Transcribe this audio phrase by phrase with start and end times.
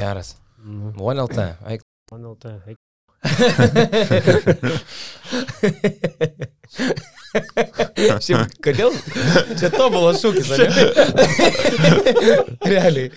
[0.00, 0.28] Geras.
[0.64, 1.38] Nu, One LT.
[1.74, 1.82] Eik.
[2.40, 2.56] tai.
[2.68, 2.78] eik.
[8.24, 8.94] Šiaip, kodėl?
[9.60, 10.70] Čia tobulas šūkis, ar ne?
[12.72, 13.08] Realiai.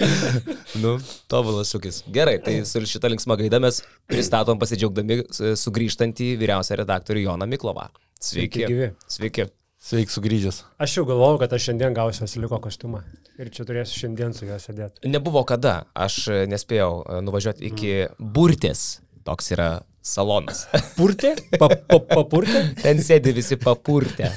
[0.83, 0.91] Nu,
[1.31, 1.95] tobulas šūkis.
[2.13, 3.75] Gerai, tai su šitą linksmą gaidą mes
[4.11, 7.85] pristatom pasidžiaugdami su- sugrįžtantį vyriausią redaktorių Joną Miklovą.
[8.19, 8.63] Sveiki.
[8.63, 8.87] Sveiki, gyvi.
[9.17, 9.43] Sveiki.
[9.83, 10.61] Sveik sugrįžęs.
[10.79, 13.01] Aš jau galvojau, kad aš šiandien gausiu asiliko kostiumą.
[13.35, 15.09] Ir čia turėsiu šiandien su juo sėdėti.
[15.11, 19.01] Nebuvo kada, aš nespėjau e, nuvažiuoti iki Burtės.
[19.27, 19.67] Toks yra
[20.03, 20.65] salonas.
[20.97, 21.31] Purtė?
[21.55, 22.61] Pa, pa, papurtė?
[22.81, 24.29] Ten sėdi visi papurtę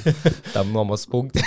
[0.53, 1.43] tam nuomos punktui.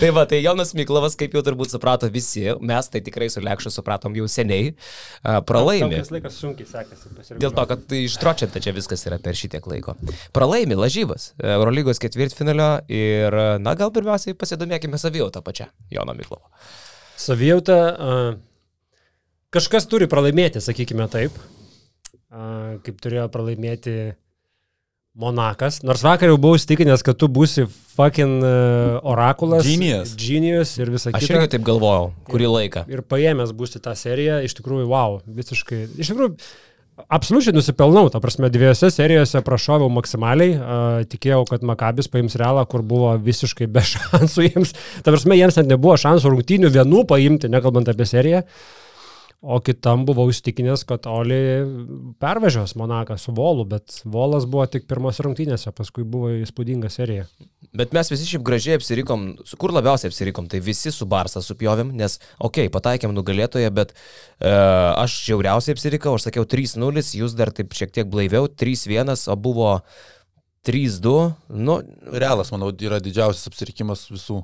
[0.00, 3.72] tai va, tai Jonas Miklovas, kaip jau turbūt suprato visi, mes tai tikrai su Lekšu
[3.74, 4.72] supratom jau seniai,
[5.22, 5.98] a, pralaimi.
[5.98, 7.34] Vis laikas sunkiai sekasi.
[7.42, 9.96] Dėl to, kad tai ištročinta čia viskas yra per šitiek laiko.
[10.36, 16.46] Pralaimi lažybas Eurolygos ketvirtfinalio ir, na, gal pirmiausiai pasidomėkime savijautą pačią Jono Miklovo.
[17.18, 17.78] Savijauta.
[17.98, 18.34] Uh,
[19.54, 21.34] kažkas turi pralaimėti, sakykime taip.
[22.28, 23.92] Uh, kaip turėjo pralaimėti
[25.18, 25.80] Monakas.
[25.82, 27.64] Nors vakar jau buvau įstikinęs, kad tu būsi
[27.96, 29.64] fucking uh, orakulas.
[29.66, 30.12] Genius.
[30.20, 31.38] Genius ir visa Aš kita.
[31.38, 32.84] irgi taip galvojau, kurį laiką.
[32.92, 35.80] Ir paėmęs būsi tą seriją, iš tikrųjų, wow, visiškai.
[35.98, 36.36] Iš tikrųjų,
[37.16, 42.84] absoliučiai nusipelnau, ta prasme, dviejose serijose prašoviau maksimaliai, uh, tikėjau, kad Makabis paims realą, kur
[42.86, 44.76] buvo visiškai be šansų jiems.
[45.00, 48.44] Ta prasme, jiems net nebuvo šansų rungtynių vienų paimti, nekalbant apie seriją.
[49.38, 51.36] O kitam buvau įstikinęs, kad Oli
[52.18, 57.28] pervežios Monaką su Volu, bet Volas buvo tik pirmose rungtynėse, paskui buvo įspūdinga serija.
[57.78, 59.28] Bet mes visi šiaip gražiai apsirikom,
[59.62, 64.50] kur labiausiai apsirikom, tai visi su Barsa supjovėm, nes, okei, okay, pataikėm nugalėtoje, bet e,
[64.50, 69.76] aš žiauriausiai apsirikau, aš sakiau 3-0, jūs dar taip šiek tiek blaiviau, 3-1, o buvo
[70.66, 71.14] 3-2,
[71.54, 71.78] nu,
[72.10, 74.42] Realas, manau, yra didžiausias apsirikimas visų.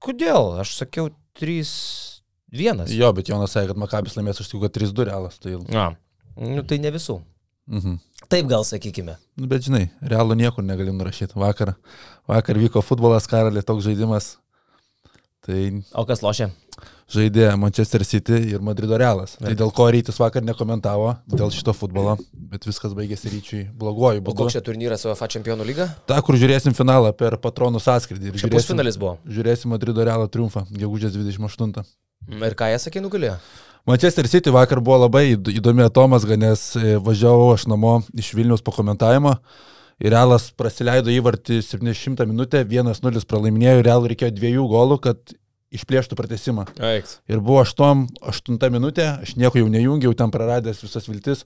[0.00, 0.54] kodėl?
[0.64, 1.12] Aš sakiau
[2.52, 2.86] 3-1.
[2.96, 5.38] Jo, bet Jonas sakė, kad Makabis laimės, aš tikiu, kad 3-2 realas.
[5.42, 5.56] Tai...
[5.72, 5.86] A,
[6.36, 7.20] nu, tai ne visų.
[7.72, 7.98] Mhm.
[8.32, 9.16] Taip gal sakykime.
[9.38, 11.36] Nu, bet žinai, realų niekur negalim nurašyti.
[11.38, 11.74] Vakar,
[12.30, 14.36] vakar vyko futbolas, karalė, toks žaidimas.
[15.42, 15.58] Tai
[15.98, 16.52] O kas lošia?
[17.12, 19.34] žaidė Manchester City ir Madrido realas.
[19.40, 24.24] Tai dėl ko rytis vakar nekomentavo, dėl šito futbolo, bet viskas baigėsi ryčiui bloguoju O
[24.28, 24.38] būdu.
[24.38, 25.88] koks čia turnyras UEFA čempionų lyga?
[26.08, 28.30] Ta, kur žiūrėsim finalą per patronų sąskrydį.
[28.30, 29.18] Ir žiūrėsim, pusfinalis buvo.
[29.26, 31.84] žiūrėsim Madrido realą triumfą, gegužės 28.
[32.28, 33.36] Ir ką jie sakė, nugalėjo?
[33.86, 38.62] Manchester City vakar buvo labai įd- įdomi atomasga, nes e, važiavau aš namo iš Vilnius
[38.62, 39.36] po komentavimo.
[40.02, 45.34] Ir Realas praleido įvartį 70 minutę, 1-0 pralaiminėjo, Real reikėjo dviejų golų, kad
[45.74, 46.66] išplėštų pratesimą.
[46.78, 47.18] Eiks.
[47.30, 51.44] Ir buvo 8, 8 minutė, aš nieko jau nejungiau, ten praradęs visas viltis.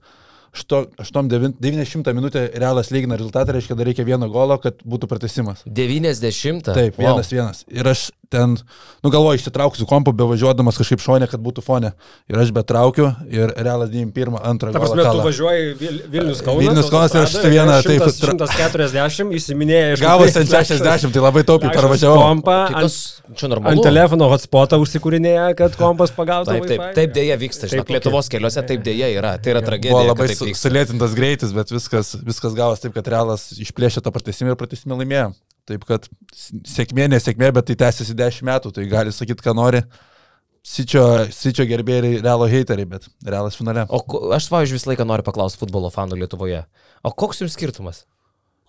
[0.56, 5.62] 8-90 minutę Realas lygina rezultatą, reiškia, dar reikia vieno golo, kad būtų pratesimas.
[5.66, 6.62] 90.
[6.72, 7.02] Taip, Wow.
[7.16, 7.64] vienas vienas.
[7.68, 8.56] Ir aš ten,
[9.04, 11.92] nu galvoju, išsitrauksiu kompą, bevažiuodamas kažkaip šonė, kad būtų fone.
[12.30, 14.72] Ir aš betraukiu ir realas 91, antrą.
[14.74, 16.64] Ta prasme, tu važiuoji Vil Vilnius Kaunas.
[16.64, 20.48] Vilnius Kaunas ir aš autostrada, su viena, yra taip, 100, 140, įsiminėjai iš Gavos ten
[20.50, 22.20] 60, tai labai taupiai parvažiavau.
[22.22, 22.98] Kompą, ant,
[23.38, 23.72] čia normalu.
[23.72, 26.54] ant telefono hotspotą užsikūrinėja, kad kompas pagautų.
[26.54, 27.70] Taip, taip, taip dėja vyksta.
[27.72, 27.92] Žinok.
[27.96, 29.36] Lietuvos keliuose taip dėja yra.
[29.42, 29.96] Tai yra tragedija.
[29.96, 34.60] Buvo labai sulėtintas greitis, bet viskas, viskas gavos taip, kad realas išplėšė tą pratesimą ir
[34.60, 35.34] pratesimą laimėjo.
[35.66, 36.04] Taip kad
[36.70, 39.82] sėkmė, nesėkmė, bet tai tęsiasi 10 metų, tai gali sakyti, ką nori.
[40.66, 43.84] Sičio, sičio gerbėjai, realo heiteriai, bet realas finale.
[43.86, 46.64] O ko- aš, pavyzdžiui, visą laiką noriu paklausti futbolo fanų Lietuvoje.
[47.06, 48.02] O koks jums skirtumas?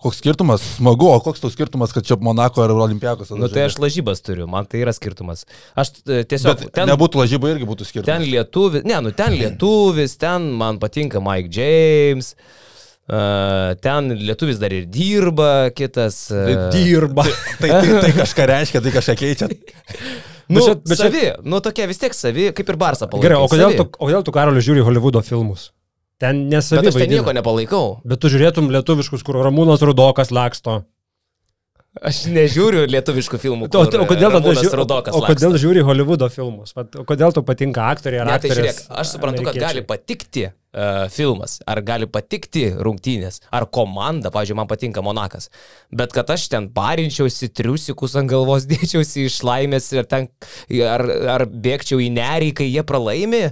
[0.01, 0.61] Koks skirtumas?
[0.77, 3.31] Smagu, o koks tau skirtumas, kad čia Monako ar Olimpiakos?
[3.33, 5.47] Na, nu, tai aš lažybas turiu, man tai yra skirtumas.
[5.73, 6.61] Aš e, tiesiog...
[6.61, 8.13] Bet ten nebūtų lažybų irgi būtų skirtumas.
[8.13, 12.67] Ten lietuvis, ne, nu ten lietuvis, ten man patinka Mike James, uh,
[13.07, 16.27] ten lietuvis dar ir dirba, kitas.
[16.33, 17.23] Uh, Dirba.
[17.61, 19.47] Tai, tai, tai kažką reiškia, tai kažką keičia.
[20.51, 23.23] nu, Bet čia- bet čia- savi, nu tokie vis tiek savi, kaip ir Barsa palaiko.
[23.23, 25.69] Gerai, o kodėl tu, o kodėl tu Karoliu žiūri Hollywoodo filmus?
[26.19, 27.21] Ten nesavi Bet aš ten vaidina.
[27.21, 27.87] nieko nepalaikau.
[28.03, 30.81] Bet tu žiūrėtum lietuviškus, kur Ramūnas Rudokas laksto.
[31.97, 33.67] Aš nežiūriu lietuviškų filmų.
[33.73, 34.83] O, o kodėl tada žiūri,
[35.17, 36.75] o kodėl žiūri Hollywoodo filmus?
[36.77, 38.81] O kodėl tu patinka aktoriai ar Ne, tai aktorės?
[38.83, 39.87] žiūrėk, aš suprantu, kad gali amerikiečiai?
[39.89, 40.43] patikti
[40.77, 45.49] uh, filmas, ar gali patikti rungtynės, ar komanda, pavyzdžiui, man patinka Monakas.
[45.91, 50.29] Bet kad aš ten parinčiausi, triusikus ant galvos dėčiausi iš laimės ir ten,
[50.85, 51.03] ar,
[51.37, 53.43] ar bėgčiau į nerį, kai jie pralaimi.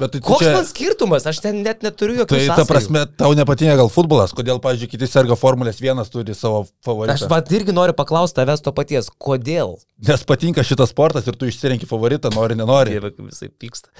[0.00, 2.68] Bet tai Koks čia- man skirtumas, aš ten net neturiu jokių Tai ta sąsajų.
[2.72, 7.28] prasme, tau nepatinka gal futbolas, kodėl, pavyzdžiui, kiti serga Formulės 1 turi savo Aš favoritą.
[7.30, 9.76] pat irgi noriu paklausti tavęs to paties, kodėl?
[10.02, 12.96] Nes patinka šitas sportas ir tu išsirenki favoritą, nori, nenori.
[12.98, 13.92] Kaip visai pyksta.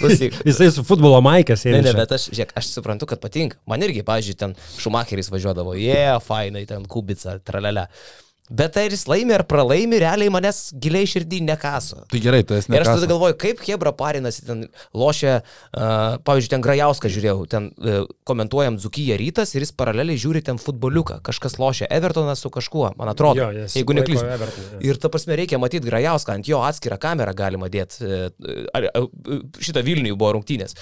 [0.00, 0.34] Klausyk.
[0.48, 1.90] Jisai su futbolo maikės Ne, eina.
[1.90, 3.60] ne, bet aš, žiūrėk, aš suprantu, kad patinka.
[3.70, 7.88] Man irgi, pavyzdžiui, ten Šumacheris važiuodavo, jie, yeah, fainai, ten kubica, tralelė.
[8.52, 12.02] Bet ar jis laimi ar pralaimi, realiai manęs giliai širdį nekaso.
[12.10, 16.50] Tai gerai, tai esi Ir aš tada galvoju, kaip Hebra parinasi, ten lošia, uh, pavyzdžiui,
[16.52, 21.22] ten Grajauską žiūrėjau, ten uh, komentuojam Zukyje rytas ir jis paraleliai žiūri ten futboliuką.
[21.24, 23.40] Kažkas lošia Evertonas su kažkuo, man atrodo.
[23.40, 24.28] Jo, jis jeigu neklystu.
[24.36, 24.84] Evertoną, jo.
[24.92, 28.12] Ir ta prasme reikia matyti Grajauską, ant jo atskirą kamerą galima dėti.
[29.56, 30.76] Šitą Vilnių buvo rungtynės.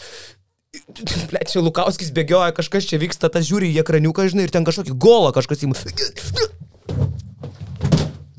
[0.73, 4.95] Ble, čia Lukauskis bėgioja, kažkas čia vyksta, tas žiūri į ekraniuką, žinai, ir ten kažkokį
[5.05, 5.77] golą kažkas įmų.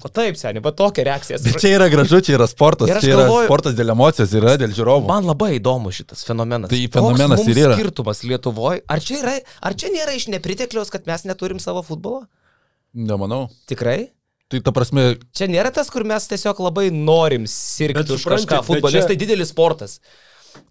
[0.03, 1.37] O taip, seniai, va tokia reakcija.
[1.45, 4.73] Bet čia yra gražu, čia yra sportas, čia yra galvoju- sportas dėl emocijos, yra dėl
[4.75, 5.05] žiūrovų.
[5.07, 6.73] Man labai įdomu šitas fenomenas.
[6.73, 7.77] Tai fenomenas ir yra.
[7.77, 8.81] skirtumas Lietuvoje.
[8.89, 12.25] Ar čia, yra, ar čia nėra iš nepritekliaus, kad mes neturim savo futbolo?
[12.97, 13.45] Nemanau.
[13.69, 14.09] Tikrai?
[14.51, 18.65] Tai ta prasme, Čia nėra tas, kur mes tiesiog labai norim sirgti už supranti, kažką
[18.67, 19.99] futbolą, čia- nes tai didelis sportas.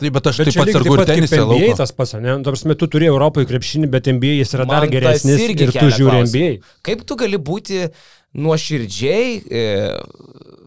[0.01, 2.37] Taip, bet aš Bet taip pat sargu ir kaip tenisė NBA tas pats, ne?
[2.39, 5.45] Nu, Ta prasme, tu turi Europoje krepšinį, bet NBA jis yra dar Man tas geresnis
[5.47, 6.27] ir tu žiūri klausimą.
[6.31, 6.75] NBA.
[6.89, 7.87] Kaip tu gali būti
[8.39, 9.27] nuoširdžiai
[9.63, 9.65] e,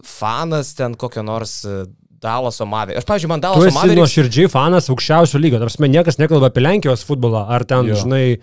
[0.06, 1.84] fanas ten kokio nors e,
[2.22, 2.96] Dalaso Mavė?
[3.00, 3.96] Aš, pavyzdžiui, man Dalaso esi Mavė...
[4.00, 5.60] nuoširdžiai fanas aukščiausio lygio.
[5.62, 7.98] Tarsi niekas nekalba apie Lenkijos futbolą ar ten, Jo.
[8.04, 8.38] žinai,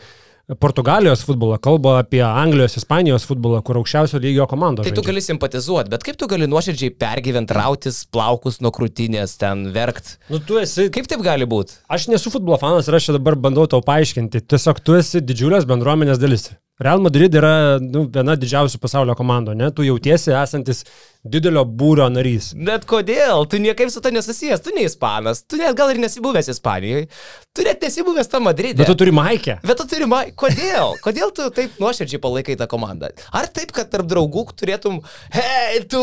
[0.60, 4.86] Portugalijos futbolą, kalba apie Anglijos, Ispanijos futbolą, kur aukščiausio lygio komandos.
[4.86, 5.10] Tai tu žaidžia.
[5.12, 10.18] gali simpatizuoti, bet kaip tu gali nuoširdžiai pergyventi, rautis plaukus nuo krūtinės, ten verkt?
[10.32, 11.80] Nu, tu esi Kaip taip gali būti?
[11.92, 14.44] Aš nesu futbolo fanas ir aš čia dabar bandau tau paaiškinti.
[14.54, 16.52] Tiesiog tu esi didžiulės bendruomenės dalis.
[16.80, 19.68] Real Madrid yra nu, viena didžiausių pasaulio komandų, ne?
[19.78, 20.82] Tu jautiesi esantis
[21.22, 22.48] didelio būrio narys.
[22.58, 23.46] Bet kodėl?
[23.46, 27.06] Tu niekaip su to nesusijęs, tu ne ispanas, tu net gal ir nesibuvęs Ispanijoje,
[27.54, 28.82] tu net nesibuvęs tą Madridę.
[28.82, 29.60] Bet tu turi maikę.
[29.62, 30.24] Bet tu turi, ma...
[30.34, 30.98] kodėl?
[31.06, 33.14] Kodėl tu taip nuoširdžiai palaikai tą komandą?
[33.30, 35.04] Ar taip, kad tarp draugų turėtum,
[35.38, 36.02] hei, tu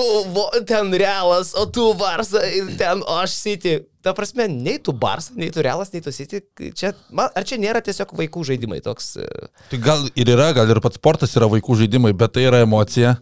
[0.70, 2.46] ten realas, o tu varsa
[2.78, 3.80] ten, aš siti.
[4.02, 6.40] Ta prasme, nei tu barsas, nei tu realas, nei tu siti.
[6.72, 9.16] Čia, man, ar čia nėra tiesiog vaikų žaidimai toks?
[9.20, 9.26] e,
[9.72, 13.18] Tai gal ir yra, gal ir pats sportas yra vaikų žaidimai, bet tai yra emocija.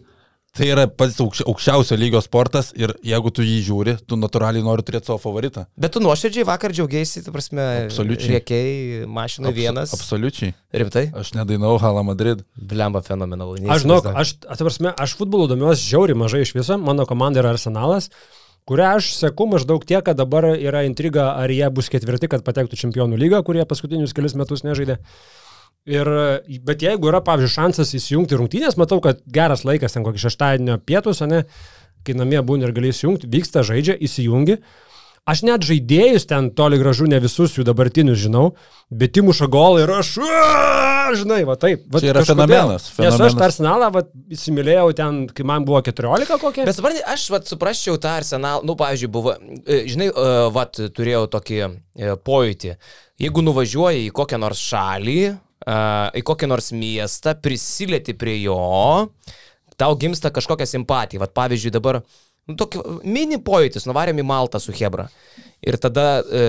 [0.56, 4.82] Tai yra pats aukščia- aukščiausio lygio sportas ir jeigu tu jį žiūri, tu natūraliai nori
[4.82, 5.66] turėti savo favoritą.
[5.76, 8.38] Bet tu nuoširdžiai vakar džiaugiaisi, tu prasme, Absoliučiai.
[8.38, 9.92] rėkiai mašinai vienas.
[9.94, 10.54] Absoliučiai.
[10.72, 11.04] Rimtai?
[11.14, 12.40] Aš nedainau Hala Madrid.
[12.56, 13.58] Blemba fenomenalu.
[13.68, 18.08] Aš žinau, aš, atsiprašau, aš futbolu domiuosi žiauriai mažai iš viso, mano komanda yra Arsenalas,
[18.68, 22.76] kurią aš seku maždaug tiek, kad dabar yra intriga, ar jie bus ketvirti, kad patektų
[22.76, 24.98] čempionų lygą, kurie paskutinius kelius metus nežaidė.
[25.88, 26.08] Ir,
[26.68, 31.22] bet jeigu yra, pavyzdžiui, šansas įsijungti rungtynės, matau, kad geras laikas ten kokį šeštadienio pietus,
[31.24, 31.46] ne,
[32.04, 34.58] kai namie būni ir gali įsijungti, vyksta žaidžia, įsijungi.
[35.28, 38.54] Aš net žaidėjus ten toli gražu ne visus jų dabartinius žinau,
[38.88, 41.82] bet įmuša golą ir aš, "Aaa!" žinai, va taip.
[41.92, 42.48] Va, Čia yra kažkodėl.
[42.48, 43.34] fenomenas, Nes aš fenomenas.
[43.36, 44.02] tą arsenalą va,
[44.32, 46.64] įsimylėjau ten, kai man buvo 14 kokie.
[46.64, 49.34] Bet suprantate, aš vat, suprasčiau tą arsenalą, nu, pavyzdžiui, buvo,
[49.66, 52.72] e, žinai, e, vat, turėjau tokį e, pojūtį.
[53.20, 55.20] Jeigu nuvažiuoji į kokią nors šalį,
[56.16, 59.08] į kokį nors miestą, prisilieti prie jo,
[59.76, 61.20] tau gimsta kažkokia simpatija.
[61.20, 62.02] Vat, pavyzdžiui, dabar,
[62.48, 65.08] nu, tokį mini pojūtis, nuvarėm į Maltą su Hebra.
[65.58, 66.42] Ir tada, e,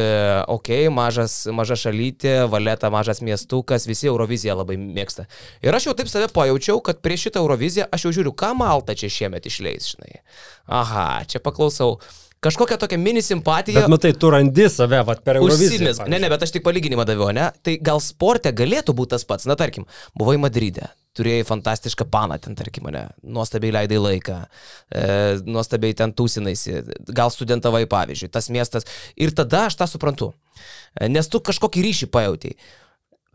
[0.54, 5.26] okei, okay, mažas, maža šalytė, valeta, mažas miestukas, visi Euroviziją labai mėgsta.
[5.66, 8.94] Ir aš jau taip save pajaučiau, kad prieš šitą Euroviziją aš jau žiūriu, ką Malta
[8.94, 10.22] čia šiemet išleis, žinai.
[10.70, 11.98] Aha, čia paklausau.
[12.40, 13.82] Kažkokia tokia mini simpatija.
[13.82, 15.92] Bet matai, tu randi save va, per Euroviziją.
[16.08, 17.50] Ne, ne, bet aš tik palyginimą daviau, ne?
[17.66, 19.48] Tai gal sporte galėtų būti tas pats.
[19.50, 19.84] Na, tarkim,
[20.16, 20.88] buvai Madride,
[21.20, 23.10] turėjai fantastišką paną ten, tarkim, ne?
[23.28, 24.38] Nuostabiai leidai laiką,
[24.88, 25.08] e,
[25.52, 26.78] nuostabiai ten tūsinaisi,
[27.12, 28.88] gal studentavai, pavyzdžiui, tas miestas.
[29.20, 30.32] Ir tada aš tą suprantu.
[30.96, 32.54] E, Nes tu kažkokį ryšį pajautai.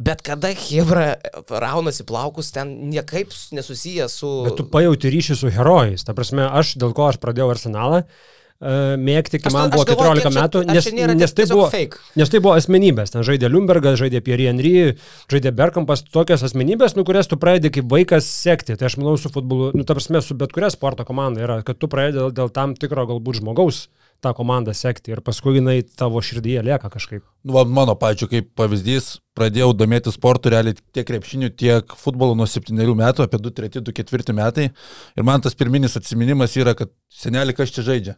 [0.01, 1.11] Bet kada Hebra
[1.53, 4.31] raunasi plaukus, ten niekaip nesusiję su...
[4.49, 6.09] Bet tu pajauti ryšį su herojais.
[6.09, 8.01] Ta prasme, aš dėl ko aš pradėjau arsenalą.
[8.03, 11.45] e, Mėgti, kai man buvo galvoju, 14 kiek čia- metų, nes, čia nėra nes, tai
[11.51, 11.99] buvo, fake?
[12.17, 13.11] nes tai buvo asmenybės.
[13.13, 14.95] Ten žaidė Lumbergas, žaidė Pierre Henry,
[15.29, 18.77] žaidė Berkampas, tokios asmenybės, nu, kurias tu pradedi kaip vaikas sekti.
[18.79, 21.77] Tai aš manau, su futbolu, nu, ta prasme, su bet kuria sporto komanda yra, kad
[21.79, 23.89] tu pradedi dėl, dėl tam tikro galbūt žmogaus
[24.25, 27.23] tą komandą sekti ir paskui jinai tavo širdyje lieka kažkaip.
[27.45, 32.47] Nu, va, mano, pačiu, kaip pavyzdys, pradėjau domėti sportu realiai tiek krepšiniu, tiek futbolu nuo
[32.49, 34.71] 7 metų, apie 2-3-2-4 metai.
[35.19, 38.17] Ir man tas pirminis atsiminimas yra, kad senelį kas čia žaidžia.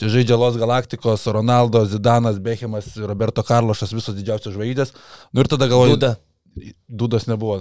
[0.00, 4.96] Čia žaidžia Los Galaktikos, Ronaldo, Zidanas, Bechemas, Roberto Karlošas, visos didžiausios žvaigždės.
[5.36, 6.16] Nu ir tada galvoju, Duda.
[6.88, 7.60] Dudos nebuvo.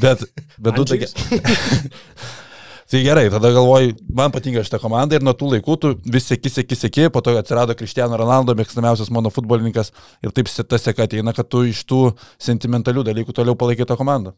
[0.00, 0.24] Bet,
[0.56, 0.96] bet Duda.
[2.86, 6.52] Tai gerai, tada galvoju, man patinka šitą komandą ir nuo tų laikų tu vis sėki,
[6.54, 9.90] sėki, sėki, po to atsirado Cristiano Ronaldo, mėgstamiausias mano futbolininkas
[10.22, 14.36] ir taip ta seka ateina, kad tu iš tų sentimentalių dalykų toliau palaikai tą komandą.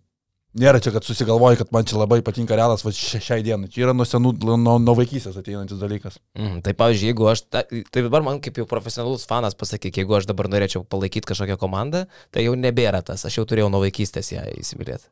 [0.58, 3.68] Nėra čia, kad susigalvoji, kad man čia labai patinka realas va, šia- šiai dienai.
[3.68, 6.16] Čia yra nuo senų, nuo, nuo vaikystės ateinantis dalykas.
[6.40, 10.16] Mm, tai pavyzdžiui, jeigu aš, ta, tai dabar man kaip jau profesionalus fanas pasakyk, jeigu
[10.16, 14.32] aš dabar norėčiau palaikyti kažkokią komandą, tai jau nebėra tas, aš jau turėjau nuo vaikystės
[14.32, 15.04] ją įsimylėti.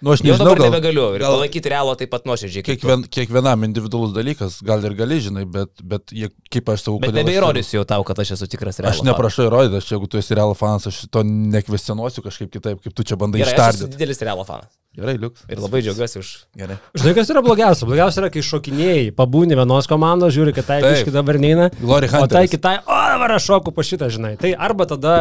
[0.00, 2.62] Nu, aš nežinau, gal, nebegaliu ir gal- palaikyti realą taip pat nuoširdžiai.
[2.64, 7.12] kiekvien, kiekvienam individualus dalykas, gal ir gali, žinai, bet, bet jie, kaip aš sakau, aš-
[7.18, 8.96] nebeįrodysiu jau tau, kad aš esu tikras realas.
[8.96, 12.94] Aš neprašau įrodyti, aš jeigu tu esi realo fanas, aš to nekvestionuosiu kažkaip kitaip, kaip
[12.96, 13.96] tu čia bandai Gerai, aš esu ištardyti.
[13.98, 14.72] didelis realo fanas.
[15.00, 15.44] Gerai, liuks.
[15.48, 16.30] Ir labai džiaugiuosi už...
[16.60, 16.76] Gerai.
[16.98, 17.86] Žinai, kas yra blogiausia?
[17.88, 21.70] Blogiausia yra, kai šokinėjai, pabūni vienos komandos, žiūri, kad tai biški dabar neina.
[21.80, 24.34] Glory O tai kitai, o dabar aš šoku pa šitą, žinai.
[24.40, 25.14] Tai arba tada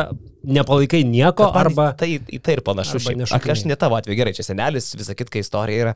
[0.43, 1.93] nepalaikai nieko, arba...
[1.99, 2.99] Tai, į tai ir panašu.
[3.31, 5.95] Ak, Aš ne tavo atveju, gerai, čia senelis, visa kitka istorija yra.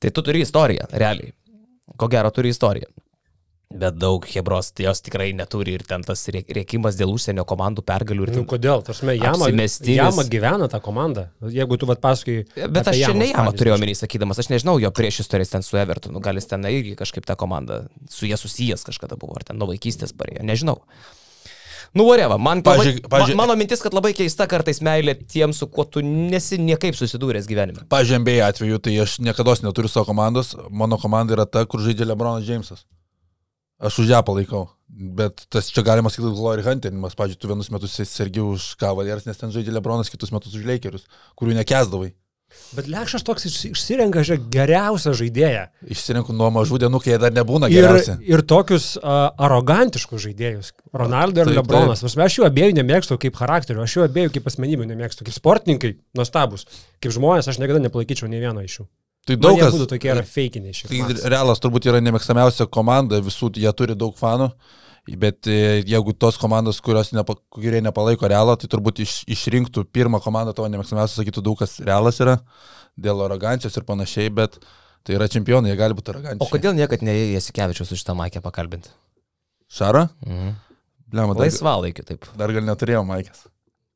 [0.00, 1.34] Tai tu turi istoriją, realiai.
[2.00, 2.88] Ko gero turi istoriją.
[3.70, 7.84] Bet daug Hebros, tai jos tikrai neturi ir ten tas rė- rėkimas dėl užsienio komandų
[7.86, 8.82] pergalių ir Nu, kodėl?
[8.82, 9.46] Tarsi, jama,
[9.86, 11.28] jama gyvena tą komandą.
[11.54, 12.40] Jeigu tu vat paskui...
[12.58, 15.78] Bet aš čia ne jam turėjau omeny, sakydamas, aš nežinau jo prieš istorijas ten su
[15.78, 19.56] Evertonu, gal jis ten irgi kažkaip tą komandą su jie susijęs kažkada buvo, ar ten
[19.62, 20.80] nuo vaikystės parėjo, nežinau.
[21.94, 25.66] Nu, vareva, man Pavyzdžiui- pavyzdžiui- ma, mano mintis, kad labai keista kartais meilė tiems, su
[25.70, 27.86] kuo tu nesi niekaip susidūręs gyvenime.
[28.18, 32.42] MBA atveju, tai aš niekada neturiu savo komandos, mano komanda yra ta, kur žaidžia Lebronas
[32.46, 32.82] Džeimsas.
[33.80, 34.66] Aš už ją palaikau.
[34.90, 37.14] Bet tas čia galima sakyti Glory Hunterimas.
[37.16, 41.06] Pavyzdžiui, tu vienus metus sergi už Cavaliers, nes ten žaidžia Lebronas, kitus metus už Lakerius,
[41.38, 42.10] kurių nekesdavai.
[42.74, 45.62] Bet Lekšas toks iš- išsirenka, žiūrėk, geriausią žaidėją.
[45.94, 48.16] Išsirinku nuo mažų dienų, kai jie dar nebūna Ir, geriausi.
[48.26, 50.72] ir tokius uh, arogantiškus žaidėjus.
[50.92, 52.02] Ronaldo ir Lebronas.
[52.02, 55.22] Prasme, Aš jų abiejų nemėgstu kaip charakterių, aš jų abiejų kaip asmenybių nemėgstu.
[55.30, 56.66] Kaip sportininkai, nuostabus.
[56.98, 58.88] Kaip žmonės, aš niekada nepalaikyčiau nei vieno iš jų.
[59.28, 61.24] Tai Daug daug kas būtų tokie yra feikiniai šiek Tai tiek.
[61.30, 64.48] Realas turbūt yra nemėgstamiausia komanda, visų jie turi daug fanų,
[65.20, 70.22] bet e, jeigu tos komandos, kurios nepa, kurie nepalaiko Realą, tai turbūt iš, išrinktų pirmą
[70.24, 72.38] komandą tavo nemėgstamiausia, sakytų daug kas Realas yra,
[73.00, 74.56] dėl arogancijos ir panašiai, bet
[75.04, 76.50] tai yra čempionai, jie gali būti O arogantiški.
[76.56, 78.90] kodėl niekad neėjai Jasikevičius su šitą maikę pakalbinti?
[79.70, 80.08] Šara?
[80.26, 80.56] Mhm.
[81.10, 82.26] Blema, dar, Laisvalaikiu taip.
[82.38, 83.44] dar gal neturėjau Maikės.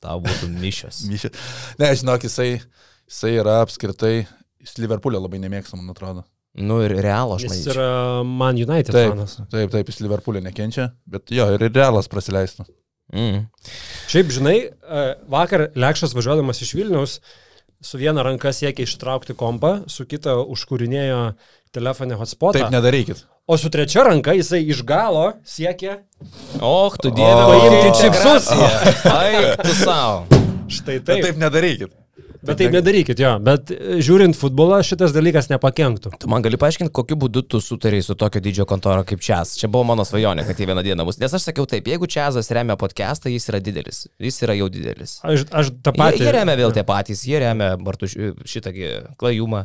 [0.03, 1.05] Tau būtų mišios.
[1.11, 1.31] Myšė.
[1.81, 2.49] Ne, žinok, jisai,
[3.09, 4.27] jisai yra apskritai,
[4.65, 6.25] jis Liverpoolio labai nemėgsta, man atrodo.
[6.55, 7.73] Nu ir realo, aš Jis manyčiau.
[7.75, 7.87] yra
[8.25, 9.33] Man United Taip, fanas.
[9.51, 12.67] taip, taip, jis Liverpoolio nekenčia, bet jo, ir Realas prasileistų.
[13.15, 13.41] Mm.
[14.09, 17.19] Šiaip, žinai, e, vakar Lekšas važiuodamas iš Vilniaus
[17.85, 21.19] su viena ranka siekia ištraukti kompą, su kita užkūrinėjo
[21.75, 22.63] telefonę hotspotą.
[22.63, 23.25] Taip nedarykit.
[23.51, 25.99] O su trečia ranka jisai iš galo siekia
[26.65, 28.47] Och, tu dieve, Paimti čipsus.
[29.11, 30.23] Ai, tu savo.
[30.71, 31.27] štai Taip, taip.
[31.27, 31.93] taip nedarykit.
[32.45, 33.31] Bet taip nedarykit jo.
[33.45, 36.13] Bet e, žiūrint futbolą, šitas dalykas nepakenktų.
[36.21, 39.55] Tu man gali paaiškinti, kokiu būdu tu sutarėjai su tokio dydžio kontoro kaip Čias.
[39.61, 41.19] Čia buvo mano svajonė, kad jie vieną dieną bus.
[41.23, 44.05] Nes aš sakiau taip, jeigu Čiazas remia podcastą, jis yra didelis.
[44.21, 45.17] Jis yra jau didelis.
[45.25, 46.23] Aš, aš tą Jie, patį.
[46.27, 49.65] jie remia vėl tie patys, jie remia Bartu šitągi klajumą.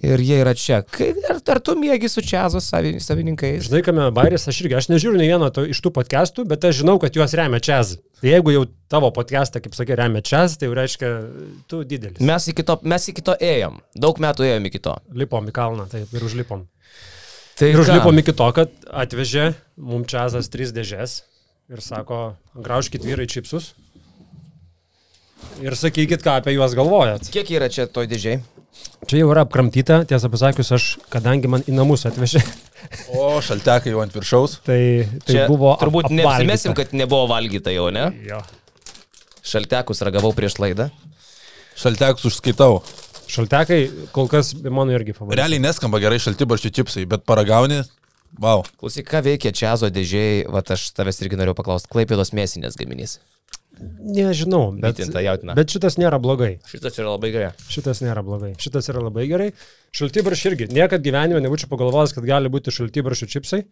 [0.00, 0.78] Ir jie yra čia.
[0.88, 3.66] Kai, ar, ar tu mėgi su Čiazos savi, savininkais?
[3.66, 6.78] Žinai, kame bairis, aš irgi, aš nežiūriu nei vieno to, iš tų podcastų, bet aš
[6.80, 7.98] žinau, kad juos remia Čiaz.
[8.22, 11.10] Tai jeigu jau tavo podcastą, kaip sakė, remia Čiaz, tai jau reiškia,
[11.68, 12.22] tu didelis.
[12.24, 13.82] Mes iki, to, mes iki to ėjom.
[14.00, 14.96] Daug metų ėjom iki to.
[15.12, 16.64] Lipom į kalną, taip, ir užlipom.
[17.60, 17.84] Tai Ir ką?
[17.84, 18.72] užlipom iki to, kad
[19.04, 21.18] atvežė mums Čiazas tris dėžės
[21.68, 23.74] ir sako, graužkit vyrai čipsus.
[25.60, 27.28] Ir sakykit, ką apie juos galvojat.
[27.34, 28.40] Kiek yra čia toj dėžiai?
[29.10, 32.40] Čia jau yra apkramtyta, tiesą pasakius, aš, kadangi man į namus atvežė,
[33.14, 34.56] O, šaltekai jau ant viršaus.
[34.66, 35.74] tai, tai Čia buvo...
[35.78, 38.08] Turbūt ap- neapsimesim, kad nebuvo valgyta jau, ne?
[38.26, 38.40] Jo.
[39.46, 40.88] Šaltekus ragavau prieš laidą.
[41.78, 42.80] Šaltekus užskaitau.
[43.32, 43.80] Šaltekai
[44.14, 45.38] kol kas mano irgi favoritas.
[45.40, 47.80] Realiai neskamba gerai šalti barščių čipsai, bet paragauni,
[48.42, 48.64] wow.
[48.82, 53.18] Klausyk, ką veikia Čiazo dėžiai, va aš tavęs irgi noriu paklausti, Klaipėdos mėsinės gaminys.
[53.80, 55.00] Nežinau, bet,
[55.56, 56.52] bet šitas nėra blogai.
[56.70, 57.50] Šitas yra labai gerai.
[57.72, 58.52] Šitas nėra blogai.
[58.60, 59.48] Šitas yra labai gerai.
[59.96, 60.68] Šaltybaršiai irgi.
[60.76, 63.62] Niekad gyvenime nebūčiau pagalvojęs, kad gali būti šaltybaršių čipsai.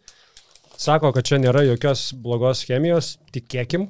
[0.81, 3.87] Sako, kad čia nėra jokios blogos chemijos, tikėkim.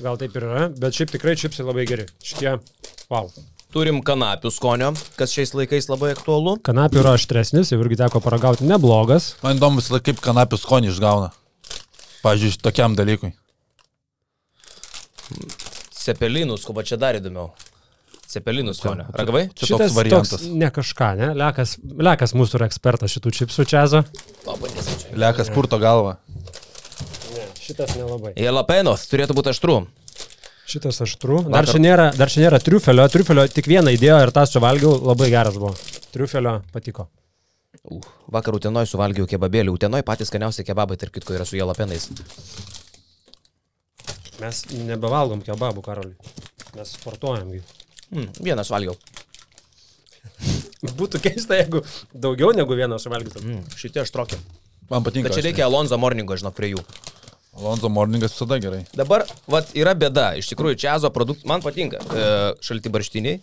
[0.00, 2.08] Gal taip ir yra, bet šiaip tikrai čipsai labai geri.
[2.24, 2.56] Šitie,
[3.12, 3.30] wow.
[3.74, 6.56] Turim kanapių skonio, kas šiais laikais labai aktualu.
[6.66, 9.34] Kanapių yra aštresnis, jau irgi teko paragauti, neblogas.
[9.44, 11.34] Man įdomu kaip kanapių skonį išgauna.
[12.24, 13.34] Pavyzdžiui, tokiam dalykui.
[15.96, 17.50] Cepelinus, ko va čia dar įdomiau.
[18.26, 19.06] Cepelinus skonio.
[19.14, 19.46] Ragavai?
[19.54, 20.30] Čia Šitas toks variantas.
[20.34, 21.28] Toks ne kažką, ne?
[21.38, 21.76] Lekas,
[22.08, 24.02] Lekas mūsų yra ekspertas šitų čipsų čiazo.
[25.14, 26.16] Lekas purto galvą.
[27.36, 28.34] Ne, šitas nelabai.
[28.38, 29.78] Jelapenos, turėtų būti aštru.
[30.66, 31.44] Šitas aštru.
[31.46, 33.06] Dar Vakar- čia nėra, dar čia nėra triufelio.
[33.10, 35.76] Triufelio tik vieną įdėjo ir tą suvalgiau, labai geras buvo.
[36.14, 37.06] Triufelio patiko.
[37.86, 38.02] Uh,
[38.34, 39.70] vakar Utenoj suvalgiau kebabėlį.
[39.78, 42.08] Utenoj patys skaniausi kebabai, tarp kitko, yra su jelapenais.
[44.42, 46.34] Mes nebevalgom kebabų, karaliui.
[46.76, 47.54] Mes sportuojam.
[47.54, 47.62] gi.
[48.12, 48.96] Mm, vieną suvalgiau.
[51.00, 53.44] Būtų keista, jeigu daugiau negu vieną suvalgytum.
[53.46, 54.38] Mm, šitie aštrokė.
[54.90, 55.30] Man patinka.
[55.30, 56.82] Bet čia reikia Alonso Morningo, žinok, prie jų.
[57.56, 58.82] Alonso Morningas visada gerai.
[58.94, 60.34] Dabar, vat, yra bėda.
[60.38, 62.28] Iš tikrųjų, čiazo produktų, man patinka e,
[62.64, 63.40] šalti barštiniai.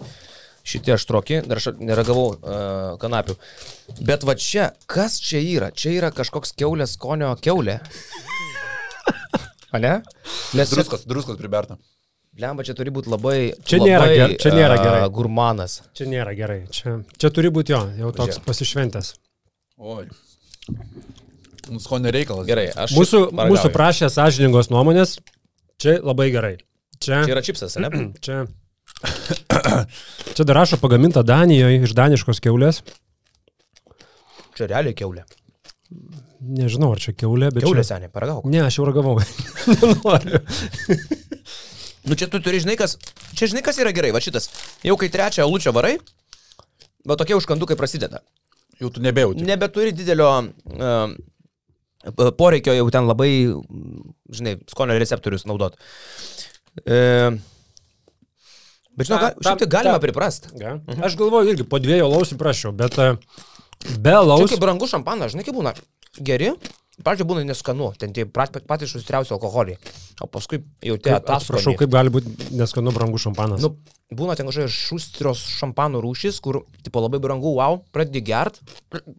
[0.63, 3.33] Šitie aštroki, dar aš neragavau uh, kanapių.
[4.07, 5.67] Bet va čia, kas čia yra?
[5.75, 7.81] Čia yra kažkoks keulės skonio keulė.
[9.73, 9.93] Ne?
[10.53, 11.77] Nes čia, Druskos, druskos priberta.
[12.37, 13.53] lemba, čia turi būti labai...
[13.65, 15.01] Čia nėra labai, ger- čia nėra a, gerai.
[15.13, 15.79] Gurmanas.
[15.97, 16.59] Čia nėra gerai.
[16.73, 18.45] Čia, čia turi būti jo, jau toks Žiūrėk.
[18.49, 19.13] pasišventęs.
[19.81, 20.05] Oi.
[21.81, 22.45] Skonio reikalas.
[22.49, 22.93] Gerai, aš...
[22.97, 23.53] Mūsų, paragauju.
[23.55, 25.15] mūsų prašė sąžiningos nuomonės.
[25.81, 26.55] Čia labai gerai.
[26.99, 27.89] Čia, Čia yra čipsas, ne?
[28.25, 28.43] čia,
[30.33, 32.83] čia dar rašo pagaminta Danijoje iš daniškos keulės.
[34.57, 35.23] Čia realiai keulė.
[36.43, 37.93] Nežinau, ar čia keulė, bet Keulė čia...
[37.95, 38.43] seniai, paragauk.
[38.51, 39.15] Ne, aš jau ragavau.
[39.71, 40.41] Nenoriu.
[42.03, 42.97] Nu čia tu turi, žinai, kas...
[43.37, 44.49] Čia žinai, kas yra gerai, va šitas.
[44.83, 45.93] Jau kai trečią alučią varai,
[47.07, 48.19] va tokie užkandukai prasideda.
[48.81, 49.45] Jau tu nebejauti.
[49.47, 51.13] Nebeturi didelio uh,
[52.35, 53.31] poreikio jau ten labai,
[54.35, 55.77] žinai, skonio receptorius naudot.
[56.83, 57.37] Uh,
[58.97, 60.51] bet žinau, ga, šiaip tai ta- galima ta- priprast.
[60.59, 60.75] Ja.
[61.07, 63.13] Aš galvoju irgi po dviejų laus įprašiau, bet e,
[63.95, 64.49] be Čia laus...
[64.51, 65.71] kaip brangus šampanas, žinai, kaip būna.
[66.21, 66.51] Geri,
[67.01, 69.79] pradžioje būna neskanu, ten tie pat- patys sustriausi alkoholiai.
[70.21, 71.77] O paskui jau tie atsiprašau, ataskaitai.
[71.81, 73.63] kaip gali būti neskanu brangus šampanas.
[73.63, 73.71] Nu,
[74.13, 78.59] būna ten kažkokia šustros šampanų rūšis, kur, tipo, labai brangu, wow, pradedi gert,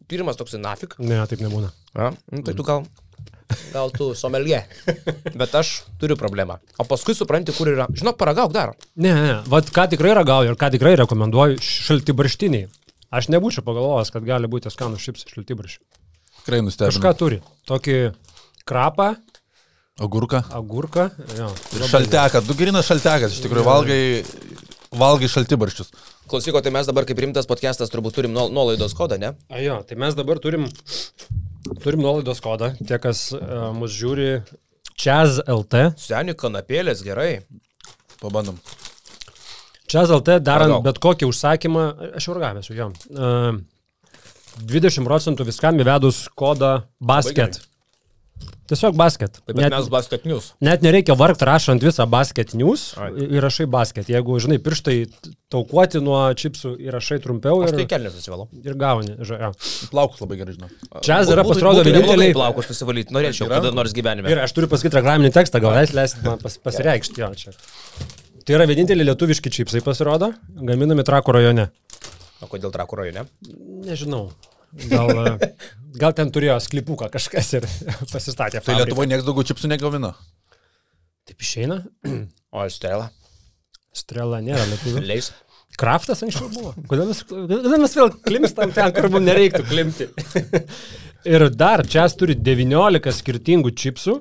[0.06, 0.94] pirmas toks nafik.
[1.02, 1.72] Ne, taip nebūna.
[1.98, 2.86] A, nu, tai tu gal,
[3.74, 4.62] gal tu somelie.
[5.40, 6.60] Bet aš turiu problemą.
[6.78, 7.88] O paskui supranti, kur yra.
[7.90, 8.76] Žinok, paragauk dar.
[8.94, 12.70] Ne, ne, vad ką tikrai ragauju ir ką tikrai rekomenduoju, šalti barštiniai.
[13.14, 15.84] Aš nebūčiau pagalvojęs, kad gali būti skanų šips šalti barščiai.
[16.44, 16.92] Tikrai nustebino.
[16.92, 17.38] Kažką turi.
[17.68, 17.96] Tokį
[18.68, 19.14] krapą,
[20.04, 20.42] Agurka.
[20.50, 21.08] agurką.
[21.38, 21.48] Jo,
[21.78, 22.44] Ir šaltekas.
[22.48, 23.32] Du grinas šaltekas.
[23.36, 24.00] Iš tikrųjų, valgai,
[24.92, 25.92] valgai šaltibarščius.
[26.28, 29.34] Klausyko, tai mes dabar kaip rimtas podcastas turbūt turim nuo- nuolaidos kodą, ne?
[29.52, 30.66] A, jo, tai mes dabar turim,
[31.84, 32.72] turim nuolaidos kodą.
[32.80, 34.42] Tie, kas uh, mus žiūri,
[34.94, 35.88] Chaz LT.
[35.98, 37.40] Seniai kanapėlės, gerai.
[38.20, 38.58] Pabandom.
[39.90, 40.84] Chaz LT darant Paragauk.
[40.86, 41.82] bet kokį užsakymą,
[42.18, 42.94] aš jau gavęs su jom.
[43.10, 43.58] Uh,
[44.62, 47.60] 20 procentų viskam įvedus kodą basket.
[48.64, 49.36] Tiesiog basket.
[49.44, 50.46] Taip, bet Net, mes basket news.
[50.64, 53.10] net nereikia vargti rašant visą basket news, Ai.
[53.36, 54.08] įrašai basket.
[54.08, 54.94] Jeigu, žinai, pirštai
[55.52, 58.48] taukuoti nuo čipsų, įrašai trumpiau Aš ir, tai kelnes susivalau.
[58.64, 59.18] ir gauni.
[59.20, 59.50] Ža, jo.
[59.92, 60.72] Plaukus labai gerai žinau.
[61.04, 62.32] Chaz yra pasirodo vieninteliai.
[62.32, 64.32] Plaukus nusivalyti, norėčiau kada nors gyvenime.
[64.32, 67.52] Ir aš turiu pasakyti reklaminį tekstą, gal leis leisti man pas, pasireikšti jo čia.
[68.48, 71.68] Tai yra vieninteliai lietuviški čipsai pasirodo, gaminami Trakų rajone.
[72.42, 73.26] O kodėl trakų rajone?
[73.86, 74.28] Nežinau.
[74.90, 75.50] Gal, e,
[76.02, 77.68] gal ten turėjo sklipuką kažkas ir
[78.14, 78.62] pasistatė.
[78.64, 78.80] Tai.
[78.80, 80.14] Lietuvoje niekas daugiau čipsų negamina.
[81.28, 81.80] Taip išeina.
[82.54, 83.08] O Estrela?
[83.94, 85.04] Strela nėra lietuvių.
[85.06, 85.30] Leis.
[85.78, 86.74] Kraftas anksčiau buvo.
[86.90, 90.06] Kodėl mes, kodėl mes vėl klimstam ten, kur mums nereiktų klimti?
[91.34, 94.20] ir dar čia turi 19 skirtingų čipsų.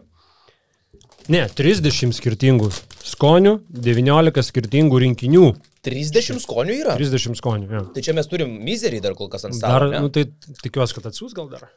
[1.32, 2.68] Ne, 30 skirtingų
[3.04, 5.46] skonių, 19 skirtingų rinkinių.
[5.88, 6.96] 30 skonių yra.
[7.00, 7.70] 30 skonių.
[7.72, 7.82] Ja.
[7.96, 10.02] Tai čia mes turim mizerį dar kol kas ant Dar, stalo.
[10.04, 10.14] nu ne?
[10.16, 11.70] tai tikiuosi, kad atsiūs gal dar.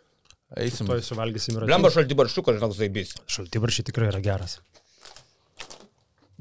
[0.57, 0.87] Eisim.
[0.87, 3.15] Tuoj suvalgysim ir Blemba šalti barščiukas, žinok, zaibys.
[3.27, 4.59] Šaltibaršiai tikrai yra geras.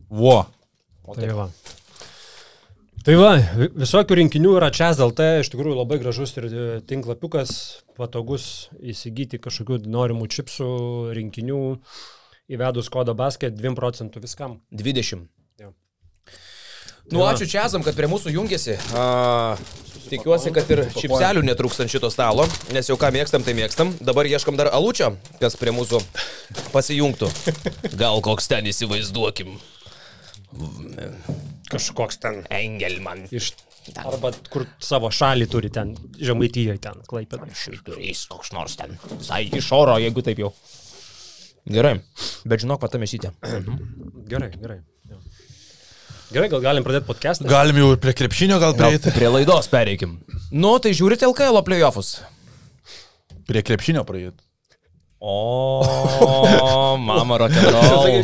[0.09, 0.45] Vo.
[1.15, 1.47] Tai va.
[3.05, 7.51] Tai va, vi- visokių rinkinių yra čia ZLT, iš tikrųjų labai gražus ir e, tinklapiukas,
[7.97, 10.69] patogus įsigyti kažkokių norimų čipsų,
[11.13, 11.59] rinkinių,
[12.51, 14.59] įvedus kodą basket 2 procentų viskam.
[14.71, 15.25] 20.
[15.61, 15.71] Jo.
[17.11, 18.77] Nu, ačiū čia esam, kad prie mūsų jungiasi.
[18.97, 19.57] A,
[20.09, 23.95] tikiuosi, kad ir čipselių netrūkstant šito stalo, nes jau ką mėgstam, tai mėgstam.
[24.05, 26.01] Dabar ieškam dar alučio, kas prie mūsų
[26.73, 27.31] pasijungtų.
[28.01, 29.57] Gal koks ten įsivaizduokim.
[31.71, 32.43] Kažkoks ten.
[32.53, 33.25] Engelman.
[33.33, 33.51] Iš,
[34.05, 37.49] arba kur savo šalį turi ten, žemaitijoje ten, klaipėda.
[37.57, 38.97] Šilturys koks nors ten.
[39.17, 40.53] Visai iš oro, jeigu taip jau.
[41.65, 41.95] Gerai.
[42.45, 43.31] Bet žinok, patamėsytė.
[44.29, 44.79] Gerai, gerai.
[45.09, 45.17] Jo.
[46.35, 47.47] Gerai, gal galim pradėti podcastą?
[47.49, 49.13] Galim jau ir prie krepšinio gal prieiti.
[49.15, 50.19] prie laidos pereikim.
[50.53, 52.19] Nu, tai žiūrite LKL playoffus.
[53.49, 54.37] Prie krepšinio prieiti.
[55.25, 58.21] O, mama rock'n'roll.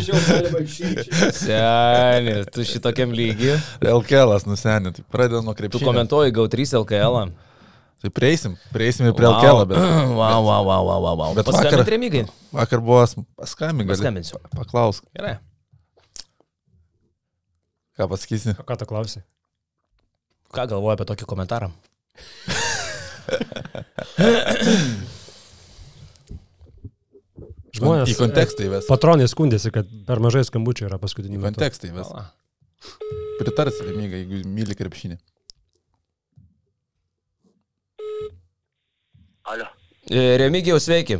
[1.33, 3.55] Seniai, tu šitokiam lygiui.
[3.81, 5.87] LKL nusenė, tai pradeda nuo Tu krepšinio.
[5.87, 7.15] komentuoji GAU3 LKL.
[7.23, 7.31] -ą.
[8.01, 11.31] Tai prieisim, prieisim ir prie LKL, bet Wow, wow, wow, wow, wow, wow.
[11.37, 12.23] Bet Paskambink vakar- remigai.
[12.51, 13.03] vakar buvo
[13.37, 13.93] paskambink, gali.
[13.93, 14.39] Paskambinsiu.
[14.57, 15.35] Paklausk, Gerai.
[17.97, 18.55] ką pasakysi.
[18.57, 19.21] Ką tu klausai?
[20.51, 21.69] Ką galvoji apie tokį komentarą?
[27.71, 28.09] Žmonės.
[28.11, 28.87] Į kontekstą įves.
[28.89, 32.09] Patronai skundėsi, kad per mažai skambučių yra paskutiniu Į kontekstą įves.
[33.39, 35.17] Pritarsi lemigai, jeigu myli krepšinį.
[39.51, 39.67] Alio,
[40.09, 41.19] E, Remigijau, sveiki.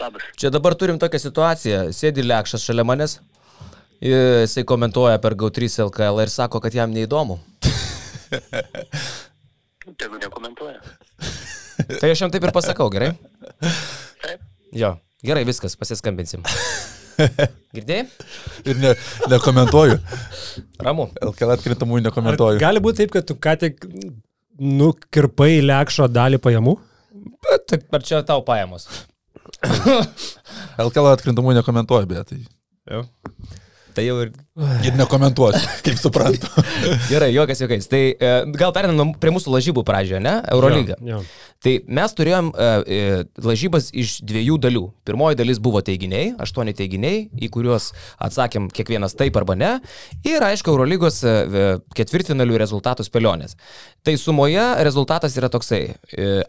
[0.00, 0.22] labas.
[0.36, 1.78] Čia dabar turim tokią situaciją.
[1.94, 3.18] Sėdi Lekšas šalia manęs.
[4.04, 7.38] Jisai komentuoja per GAU3 LKL ir sako, kad jam neįdomu.
[10.00, 10.80] Tegu nekomentuoja.
[12.00, 13.12] Tai aš jam taip ir pasakau, gerai?
[14.22, 14.40] Taip.
[14.74, 16.42] Jo, gerai, viskas, pasiskambinsim.
[17.76, 18.08] Girdėjai?
[18.66, 18.92] Ir ne,
[19.30, 20.00] nekomentuoju.
[20.82, 21.06] Ramu.
[21.30, 22.58] LKL atkrintamųjų Ar nekomentuoju.
[22.62, 23.86] gali būti taip, kad tu ką tik
[24.58, 26.74] nukirpai lekšo dalį pajamų?
[27.14, 28.88] Bet tai ar čia tau pajamos?
[30.86, 32.42] LKL atkrintamųjų nekomentuoju, bet tai
[32.90, 33.04] Jo.
[33.94, 34.32] Tai jau ir
[34.86, 36.46] ir nekomentuosiu, kaip suprantu.
[37.10, 37.88] Gerai, jokas jokiais.
[37.90, 40.36] Tai e, gal perinam prie mūsų lažybų pradžioje, ne?
[40.54, 40.94] Eurolyga.
[41.00, 41.22] Jo, jo.
[41.64, 43.00] Tai mes turėjom e, e,
[43.42, 44.84] lažybas iš dviejų dalių.
[45.08, 47.90] Pirmoji dalis buvo teiginiai, aštuoni teiginiai, į kuriuos
[48.22, 49.72] atsakėm kiekvienas taip arba ne.
[50.28, 51.22] Ir aišku, Eurolygos
[51.98, 53.58] ketvirtfinalių rezultatų spėlionės.
[54.06, 55.82] Tai sumoje rezultatas yra toksai.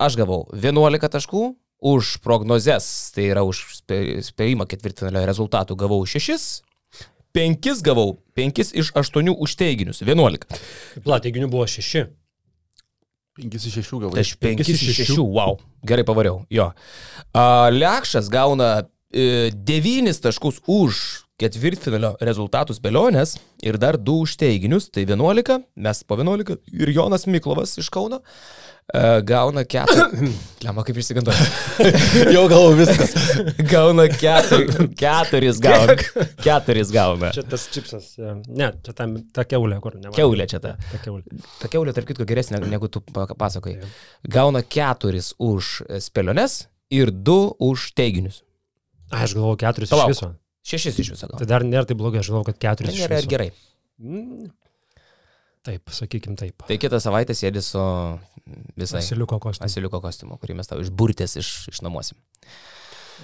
[0.01, 1.47] Aš gavau 11 taškų.
[1.85, 6.63] Už prognozes, tai yra už spė- spėjimą ketvirtfinalio rezultatų, gavau 6,
[7.35, 10.47] 5 gavau, 5 iš 8 už teiginius, 11.
[11.03, 12.05] Pla, teiginių buvo šeši.
[13.35, 14.15] 5 iš 6 gavai.
[14.15, 16.69] Tai aš 5 Penkis iš 6, wow, gerai pavariau, jo.
[17.35, 24.89] A, Lekšas gauna e, 9 taškus už ketvirtfinalio rezultatų spėlionės ir dar 2 už teiginius,
[24.93, 30.05] tai 11, mes po 11 ir Jonas Miklovas iš Kauno e, gauna 4.
[30.65, 31.35] Lema kaip išsigandau.
[32.35, 33.15] Jau galvoju viskas.
[33.73, 35.97] gauna 4, 4 gauna.
[36.45, 37.33] 4 gauna.
[37.35, 38.13] Čia tas čipsas.
[38.15, 40.13] e, Ne, čia tam, ta keulė, kur ne.
[40.15, 40.77] Kiaulė čia ta.
[40.93, 41.25] Ta keulė.
[41.59, 43.81] Ta keulė, tarp kitko, geresnė negu tu pa- pasakoji.
[44.31, 45.73] Gauna 4 už
[46.07, 46.61] spėliones
[46.95, 48.39] ir 2 už teiginius.
[49.11, 50.15] Aš galvoju keturis Palauk.
[50.15, 50.31] iš viso.
[50.65, 51.39] Šešis iš viso gal.
[51.41, 53.49] Tai dar nėra taip blogai, aš galvoju, kad Tai keturis iš nėra ir gerai.
[54.01, 54.47] Mm.
[55.65, 56.61] Taip, sakykim taip.
[56.67, 57.81] Tai kitą savaitę sėdi su
[58.77, 59.65] visai Asiliuko kostiumu.
[59.69, 62.17] asiliuko kostiumu, kurį mes tau išburtės iš, išnamuosim.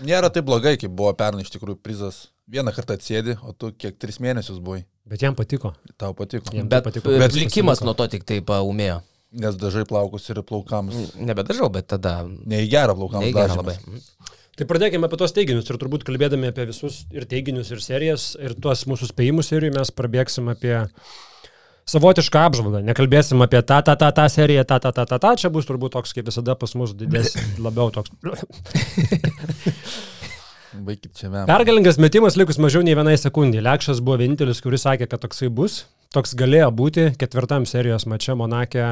[0.07, 2.23] Nėra taip blogai, kaip buvo pernai iš tikrųjų prizas.
[2.51, 4.81] Vieną kartą atsėdi, o tu kiek 3 mėnesius buvai.
[5.07, 5.73] Bet jam patiko.
[6.01, 6.49] Tau patiko.
[6.55, 7.11] Jam Bet, tai patiko.
[7.13, 7.91] bet Bet likimas pasiliko.
[7.91, 8.97] nuo to tik taip paumėjo.
[9.31, 11.13] Nes dažai plaukus ir plaukams.
[11.15, 12.17] Nebedažau, bet tada...
[12.27, 13.23] Ne į gerą plaukams.
[13.27, 13.61] Neįgera dažymas.
[13.61, 13.77] labai.
[13.87, 14.39] Mhm.
[14.59, 18.55] Tai pradėkime apie tos teiginius ir turbūt kalbėdami apie visus ir teiginius, ir serijas, ir
[18.59, 20.75] tuos mūsų spėjimus serijų mes prabėgsim apie
[21.91, 22.81] savotišką apžvalgą.
[22.85, 25.31] Nekalbėsim apie tą, tą, tą, tą seriją, tą, tą, tą, tą, tą.
[25.39, 27.33] Čia bus turbūt toks, kaip visada pas mus didės,
[27.65, 28.11] labiau toks.
[30.71, 31.47] Baikit čia vėl.
[31.49, 33.63] Pergalingas metimas likus mažiau nei vienai sekundį.
[33.65, 35.83] Lekšas buvo vienintelis, kuris sakė, kad toksai bus.
[36.15, 38.85] Toks galėjo būti ketvirtam serijos mače Monake,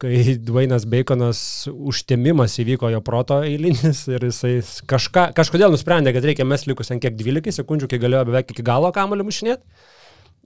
[0.00, 4.58] kai Dvainas Baconas užtemimas įvyko jo proto eilinis ir jisai
[4.88, 8.64] kažką, kažkodėl nusprendė, kad reikia mes likus ant kiek 12 sekundžių, kai galėjo beveik iki
[8.66, 9.82] galo kamuolį mušinėti.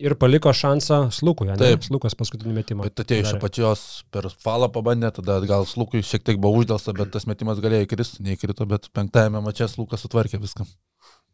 [0.03, 1.55] Ir paliko šansą Slukui, ne?
[1.55, 1.85] Taip.
[1.87, 2.83] Slukas paskutinį metimą.
[2.89, 7.13] Bet atėjo iš apačios per falą pabandė, tada gal slūkui šiek tiek buvo uždėlsta, bet
[7.15, 10.67] tas metimas galėjo įkristi, neįkrito, bet penktajame mače slūkas sutvarkė viską.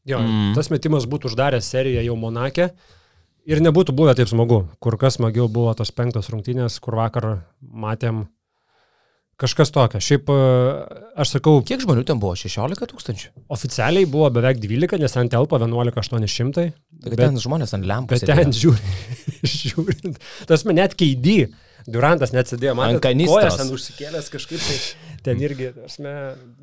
[0.04, 0.28] Jo, Mm.
[0.28, 0.52] mm.
[0.56, 2.68] tas metimas būtų uždaręs seriją jau Monake
[3.48, 4.64] ir nebūtų buvę taip smagu.
[4.82, 8.26] Kur kas smagiau buvo tos penktos rungtynės, kur vakar matėm
[9.40, 10.00] kažkas tokio.
[10.04, 10.36] Šiaip e,
[11.20, 12.34] aš sakau, Kiek žmonių ten buvo?
[12.38, 13.32] 16 tūkstančių.
[13.56, 16.68] oficialiai buvo beveik 12, nes ten telpa 11800.
[17.00, 18.18] Tai ten žmonės ant lempų.
[18.18, 18.94] bet ten žiūri,
[19.56, 21.38] žiūrint, tas man net keidį.
[21.88, 24.78] Durantas net sėdėjo, man kojas ten užsikėlęs kažkaip, tai
[25.24, 26.14] ten irgi, asme,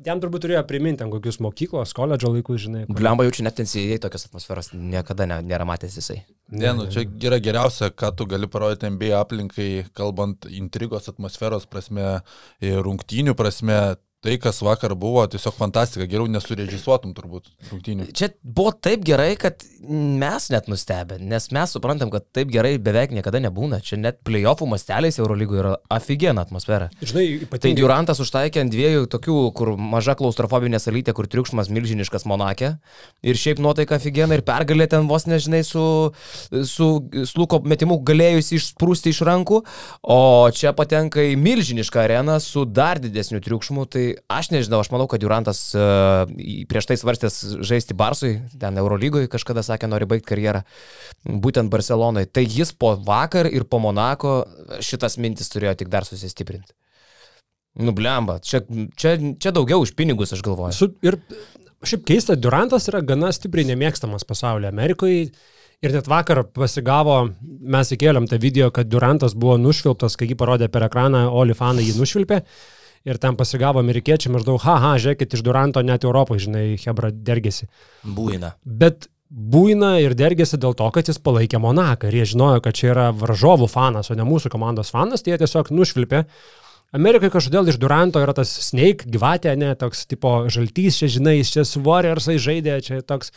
[0.06, 2.84] jam turbūt turėjo priminti ten kokius mokyklos, koledžo laikus, žinai.
[2.90, 6.20] Blemba jaučiu net ten sėdėjai tokios atmosferos, niekada ne, nėra matęs jisai.
[6.48, 12.20] Ne, nu čia yra geriausia, ką tu gali parodyti MBA aplinkai, kalbant intrigos atmosferos prasme,
[12.64, 13.80] ir rungtynių prasme.
[14.23, 18.05] Tai, kas vakar buvo, tiesiog fantastika, geriau nesurežisuotum turbūt rungtynių.
[18.15, 23.11] Čia buvo taip gerai, kad mes net nustebė, nes mes suprantam, kad taip gerai beveik
[23.11, 23.81] niekada nebūna.
[23.83, 26.87] Čia net playoffų masteliais Eurolygoje yra aфиgiena atmosfera.
[27.01, 27.81] Žinai, Tai ypatingai.
[27.81, 32.77] Durantas užtaikė ant dviejų tokių, kur maža klaustrofobinė salytė, kur triukšmas milžiniškas Monakė.
[33.27, 35.83] Ir šiaip nuotaika aфиgiena ir pergalė ten vos nežinai su,
[36.71, 36.89] su
[37.27, 39.65] sluko metimu galėjusi išsprūsti iš rankų.
[40.15, 40.23] O
[40.55, 43.89] čia patenka į milžinišką areną su dar didesniu triukšmu.
[43.91, 46.30] Tai aš nežinau, aš manau, kad Durantas uh,
[46.70, 50.64] prieš tai svarstęs žaisti Barsui, ten Eurolygoje kažkada sakė, nori baigti karjerą.
[51.28, 52.30] Būtent Barcelonoje.
[52.32, 54.40] Tai jis po vakar ir po Monako
[54.84, 56.74] šitas mintis turėjo tik dar susistiprinti.
[57.78, 58.64] Nublemba, čia,
[58.98, 60.74] čia, čia daugiau už pinigus, aš galvoju.
[60.74, 61.20] Su, ir
[61.86, 64.72] šiaip keista, Durantas yra gana stipriai nemėgstamas pasaulyje.
[64.72, 65.28] Amerikoje
[65.84, 70.70] ir net vakar pasigavo, mes įkėlėm tą video, kad Durantas buvo nušvilptas, kai jį parodė
[70.72, 72.42] per ekraną, Oli fanai jį nušvilpė.
[73.06, 77.68] Ir ten pasigavo amerikiečiai maždaug, haha, žiūrėkit, iš Duranto net Europoje, žinai, Hebra dergėsi.
[78.02, 78.54] Būina.
[78.64, 82.92] Bet būina ir dergėsi dėl to, kad jis palaikė Monaką ir jie žinojo, kad čia
[82.94, 86.24] yra varžovų fanas, o ne mūsų komandos fanas, tai jie tiesiog nušvilpė.
[86.96, 91.52] Amerikai kažkodėl iš Duranto yra tas Snake, gyvatė, ne, toks tipo žaltys, čia žinai, jis
[91.52, 93.34] čia su Warriorsai žaidė, čia toks.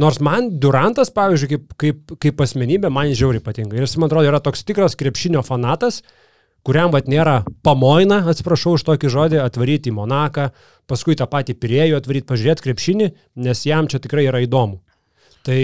[0.00, 3.76] Nors man Durantas, pavyzdžiui, kaip, kaip, kaip asmenybė, man jis žiauriai patinka.
[3.76, 6.00] Ir jis, man atrodo, yra toks tikras krepšinio fanatas,
[6.66, 10.50] kuriam vat nėra pamoina, atsiprašau už tokį žodį, atvaryti į Monaką,
[10.90, 13.10] paskui tą patį Pirėjų atvaryti pažiūrėti krepšinį,
[13.46, 14.80] nes jam čia tikrai yra įdomu.
[15.40, 15.56] Tai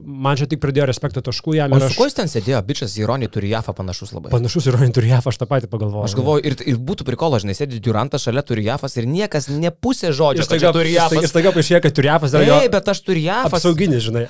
[0.00, 2.62] man čia tik pridėjo respekto taškų jam ir su aš kuo jis ten sėdėjo?
[2.64, 4.30] Bičias Ironį turi Jafą panašus labai.
[4.32, 6.06] panašus ir Orienturijaf, aš tą patį pagalvojau.
[6.08, 10.14] Aš galvoju, ir, ir būtų prikolo, žinai, sėdi Durantas šalia turi Jafas ir niekas nepusė
[10.16, 11.28] žodžio, Ir kad staiga čia turi Jafas.
[11.28, 13.52] staiga paaiškėjo, kad Turijafas yra jo Ei, bet aš turiu Jafas.
[13.60, 14.24] apsauginis, žinai.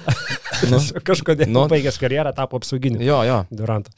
[0.66, 0.82] Nu.
[1.12, 1.68] Kažkodėl Nu.
[1.70, 3.06] baigęs karjerą tapo apsauginiu.
[3.06, 3.38] Jo, jo.
[3.54, 3.94] Durantą.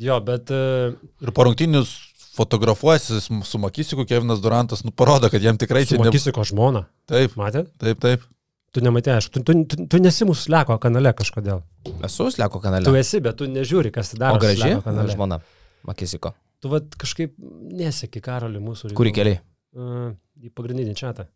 [0.00, 1.90] Jo, bet uh, Ir po rungtinius
[2.36, 6.06] fotografuosis su Makisiku Kevinas Durantas, nu parodo, kad jam tikrai čia ne...
[6.08, 6.86] Makisiko žmona.
[7.10, 7.68] Taip, Matėt?
[7.82, 8.22] taip, taip.
[8.70, 11.64] Tu nematai, aišku, tu, tu, tu, tu nesi mūsų sleko kanale kažkodėl.
[12.06, 12.92] Esu Sleko Tu kanale.
[13.00, 14.38] esi, bet tu nežiūri, kas tai daro.
[14.38, 15.10] O graži Sleko kanale.
[15.10, 15.40] žmona.
[15.88, 16.30] Makisiko.
[16.62, 17.34] Tu vat kažkaip
[17.74, 18.92] neseki karalių mūsų.
[18.94, 19.40] Kurį keliai?
[19.74, 21.26] Uh, į pagrindinį čatą.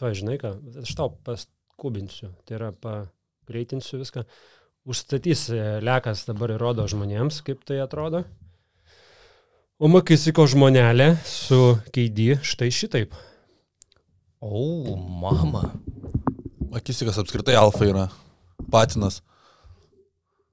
[0.00, 0.50] Tu žinai ką,
[0.82, 4.24] aš tau paskubinsiu, tai yra pagreitinsiu viską.
[4.82, 8.24] Užstatys e, lekas dabar įrodo žmonėms, kaip tai atrodo.
[9.78, 13.14] O makisiko žmonelė su keidį štai šitaip.
[14.42, 15.68] O, mama.
[16.72, 18.08] Makisikas apskritai alfa yra.
[18.74, 19.20] Patinas.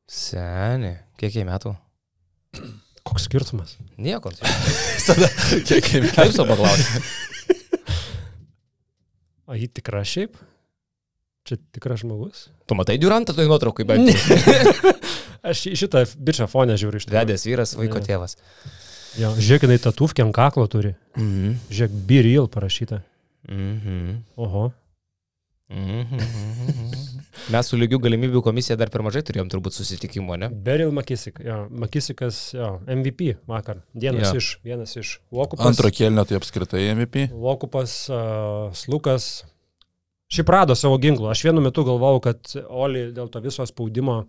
[0.10, 1.00] Seniai.
[1.18, 1.74] Kiek jai metų?
[3.10, 3.80] Koks skirtumas?
[3.98, 4.30] Nieko.
[5.08, 5.30] Tada,
[5.66, 7.02] kiek jam Kaip savo paklausti?
[9.50, 10.38] O jį tikra šiaip?
[11.50, 12.48] Čia tikras žmogus?
[12.70, 14.06] Tu matai Durantą toj nuotraukai, jau.
[15.50, 17.24] Aš šitą bičią fonę žiūriu iš tikrųjų.
[17.24, 18.06] Vedęs vyras, vaiko Jo.
[18.06, 18.36] tėvas.
[19.18, 20.92] Jo, žiūrėk, jinai tatufkį ant kaklo turi.
[21.18, 21.56] Mhm.
[21.74, 23.02] Žiūrėk, be real parašyta.
[23.50, 24.20] Mhm.
[24.46, 24.68] Oho.
[25.70, 26.18] Mhm.
[27.54, 30.50] Mes su lygių galimybių komisija dar per mažai turėjom turbūt susitikimo, ne?
[30.66, 33.80] Beril Makisik, jo, Makisikas, jo, MVP vakar.
[33.94, 34.42] Vienas, Jo.
[34.42, 35.66] iš, vienas iš Vokupas.
[35.70, 37.30] Antro kėlinio tai apskritai MVP.
[37.34, 39.30] Vokupas, uh, Slukas.
[40.30, 41.32] Šiaip rado savo ginklų.
[41.32, 44.24] Aš vienu metu galvojau, kad Oli dėl to viso spaudimo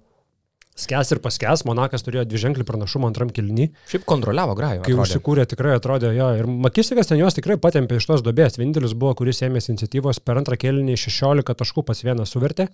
[0.81, 1.65] skęs ir paskęs.
[1.69, 3.67] Monakas turėjo dviženklį pranašumą antram kilnį.
[3.91, 4.85] Šiaip kontroliavo grajų.
[4.87, 6.31] Kai užsikūrė, tikrai atrodė jo.
[6.41, 8.57] Ir Makisikas ten juos tikrai patempė iš tos duobės.
[8.61, 12.71] Vienintelis buvo, kuris ėmėsi iniciatyvos per antrą kėlinį 16 taškų pas vieną suvertė.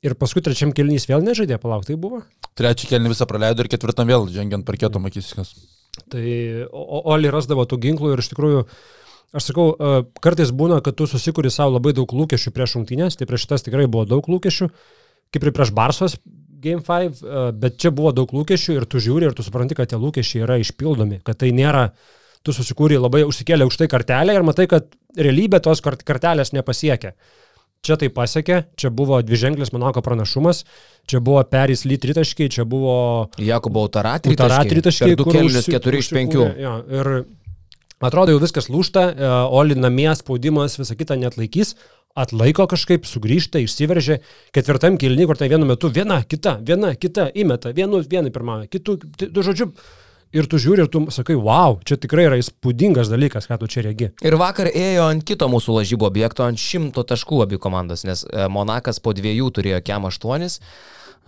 [0.00, 2.22] Ir paskui trečiam kėlinys vėl nežaidė, palauk, tai buvo.
[2.56, 5.52] Trečią kėlinį visą praleido ir ketvirtam vėl žengiant parketo Makisikas.
[6.08, 6.24] Tai
[6.72, 8.62] Oli rasdavo tų ginklų ir iš tikrųjų,
[9.36, 13.28] aš sakau, e, kartais būna, kad tu susikuri savo labai daug lūkesčių prieš rungtynės, tai
[13.30, 14.70] prieš šitas tikrai buvo daug lūkesčių,
[15.34, 16.16] kaip ir prieš Barsos
[16.60, 19.88] Game 5, e, bet čia buvo daug lūkesčių ir tu žiūri ir tu supranti, kad
[19.92, 21.90] tie lūkesčiai yra išpildomi, kad tai nėra,
[22.44, 27.14] tu susikūrė labai užsikėlė aukštai kartelę ir matai, kad realybė tos kart- kartelės nepasiekia.
[27.80, 30.66] Čia tai pasiekė, čia buvo dviženklis Monako pranašumas,
[31.08, 35.64] čia buvo Peris Ly tritaškiai, čia buvo Jakubo Utara Utara tritaškiai, Per du kur kelnius
[35.64, 36.28] 4 iš 5.
[36.28, 37.08] užsikūrė, Jo, ir
[38.08, 41.74] atrodo jau viskas lūšta, e, Oli namie spaudimas visą kitą net laikys,
[42.18, 44.20] atlaiko kažkaip, sugrįžta, išsiveržė.
[44.56, 48.96] Ketvirtam kilny, kur tai vienu metu viena, kita, viena, kita, įmeta, vienu, vienai pirmąją, kitų,
[49.30, 49.72] tu žodžiu.
[50.30, 53.82] Ir tu žiūri ir tu sakai, wow, čia tikrai yra įspūdingas dalykas, ką tu čia
[53.82, 54.12] regi.
[54.22, 58.44] Ir vakar ėjo ant kito mūsų lažybų objekto, ant šimto taškų abi komandos, nes e,
[58.46, 60.60] Monakas po dviejų turėjo kem aštuonis.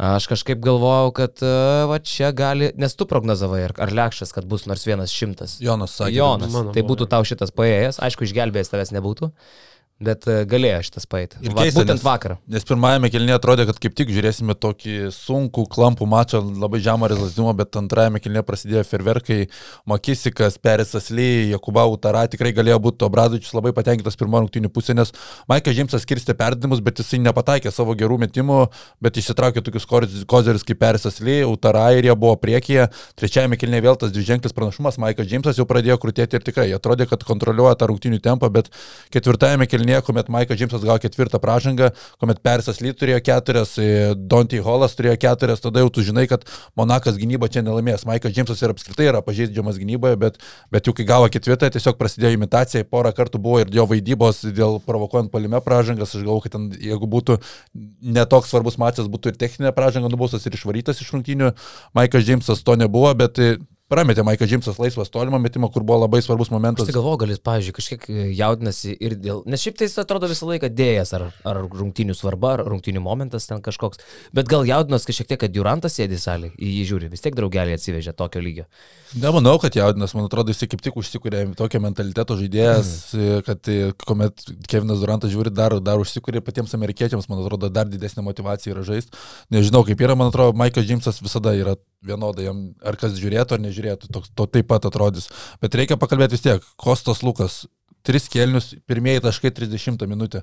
[0.01, 1.51] Aš kažkaip galvojau, kad e,
[1.91, 5.59] va čia gali, nes tu prognozavai, ar, ar lekšas, kad bus nors vienas šimtas.
[5.63, 6.17] Jonas sakė.
[6.17, 9.29] Jonas, mano tai būtų tau šitas paėjęs, aišku, išgelbėjęs tavęs nebūtų,
[10.05, 11.39] bet e, galėjo šitas paėti.
[11.47, 12.37] Ir Va, keista, būtent nes- vakar.
[12.51, 17.53] Nes pirmajame kelnyje atrodė, kad kaip tik žiūrėsime tokį sunkų, klampų mačą, labai žemą rezultatumą,
[17.63, 19.41] bet antrajame kelnyje prasidėjo ferverkai,
[19.87, 25.11] Makisikas, Perisas Ly, Jakuba Utara, tikrai galėjo būti Obradovičius labai patenkintas pirmo rungtynių pusė, nes
[25.51, 28.61] Maikas Džimsas skirstė perdimus, bet jisai nepataikė savo gerų metimų,
[29.03, 32.89] bet išsitraukė tokius koz- kozerius kaip Perisas Ly, Utara ir jie buvo priekyje.
[33.19, 37.27] Trečiajame kelnyje vėl tas dviženklis pranašumas, Maikas Džimsas jau pradėjo krūtėti ir tikrai atrodė, kad
[37.29, 38.71] kontroliuoja tą rungtynių tempą, bet
[39.13, 41.91] ketvirtajame kelnyje, kuomet Maikas Džimsas gavo ketvirtą pražangą,
[42.23, 46.47] kuomet Perisas Ly turėjo keturias, e, Donty Hollas turėjo keturias, tada jau tu žinai, kad
[46.79, 48.07] Monakas gynyba čia nelaimės.
[48.09, 50.39] Maikas Džimsas ir apskritai yra pažeidžiamas gynyboje, bet,
[50.73, 54.79] bet jau kai gavo ketvirtą, tiesiog prasidėjo imitacija, porą kartų buvo ir jo vaidybos dėl
[54.87, 57.39] provokuojant palime pražangas, aš galvoju, kad ten, jeigu būtų
[58.03, 61.53] netoks svarbus mačas, būtų ir techninė pražanga nubaustas ir išvarytas iš rungtynių.
[61.97, 63.57] Maikas Džimsas to nebuvo, bet e,
[63.93, 66.89] prametė Maikas Džimsas laisvas tolimą metimą, kur buvo labai svarbus Aš momentas.
[66.89, 69.43] tai galvoju, gal jis, pavyzdžiui, kažkiek e, jaudinasi ir dėl...
[69.53, 73.47] Nes šiaip tai jis atrodo visą laiką dėjęs, ar, ar rungtinių svarba, ar rungtinių momentas
[73.51, 74.01] ten kažkoks.
[74.35, 77.77] Bet gal jaudinas kažkiek tiek, kad Durantas sėdi salėje, į jį žiūri, vis tiek draugelį
[77.77, 78.65] atsivežė tokio lygio.
[79.21, 83.43] Nemanau, kad jaudinas, man atrodo, jis kaip tik užsikūrė tokio mentaliteto žaidėjas, Mhm.
[83.47, 88.25] kad e, kuomet Kevinas Durantas žiūri, dar, dar užsikūrė patiems amerikiečiams, man atrodo, dar didesnė
[88.25, 89.13] motivacija yra žaisti.
[89.53, 92.49] Nežinau, kaip yra, man atrodo, Maikas Džimsas visada yra vienodai,
[92.83, 95.29] ar kas žiūrėtų ar nežiūrėtų, toks, to taip pat atrodys.
[95.63, 97.67] Bet reikia pakalbėti vis tiek, Kostas Lukas.
[98.03, 100.43] tris kelnius, pirmieji taškai 30 minutę.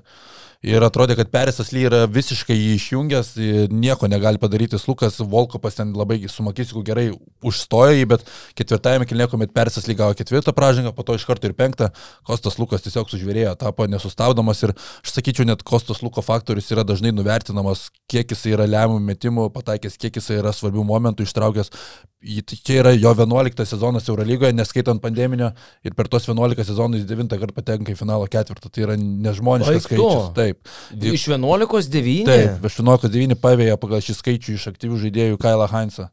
[0.60, 3.30] Ir atrodė, kad Perisas Ly yra visiškai jį išjungęs,
[3.72, 4.76] nieko negali padaryti.
[4.84, 7.06] Lukas Volkopas ten labai su Makisiku gerai
[7.40, 8.26] užstojo jį, bet
[8.60, 11.88] ketvirtajame kilne, kuomet Perisas Ly gavo ketvirtą pražangą, po to iš karto ir penktą,
[12.28, 17.14] Kostas Lukas tiesiog sužvėrėjo, tapo nesustabdomas ir aš sakyčiau, net Kostas Luko faktorius yra dažnai
[17.16, 21.72] nuvertinamas, kiek jis yra lemiamų metimų pataikęs, kiek jis yra svarbių momentų ištraukęs.
[22.20, 27.06] Tai čia yra jo 11 sezonas Eurolygoje, neskaitant pandeminio, ir per tos 11 sezonų jis
[27.08, 28.68] 9 kartą patenka į finalo ketvirtą.
[28.68, 30.26] Tai yra nežmoniškas skaičius.
[30.56, 31.14] Taip.
[31.14, 32.28] Iš 11 9?
[32.28, 36.08] Taip, iš 11 9 pavėja pagal šį skaičių iš aktyvių žaidėjų Kailą Heinzą.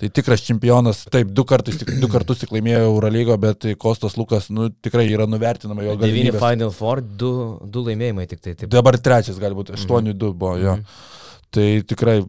[0.00, 4.48] Tai tikras čempionas, taip, du kartus, tik, du kartus tik laimėjo Eurolygo, bet Kostas Lukas
[4.50, 6.38] nu, tikrai yra nuvertinama jo galimybė.
[6.38, 7.32] 9 Final Four, 2,
[7.74, 8.56] 2 laimėjimai tik tai.
[8.58, 8.72] Taip.
[8.72, 10.38] Dabar trečias galbūt, 8-2 mhm.
[10.38, 10.78] buvo jo.
[10.80, 11.10] Mhm.
[11.52, 12.22] Tai tikrai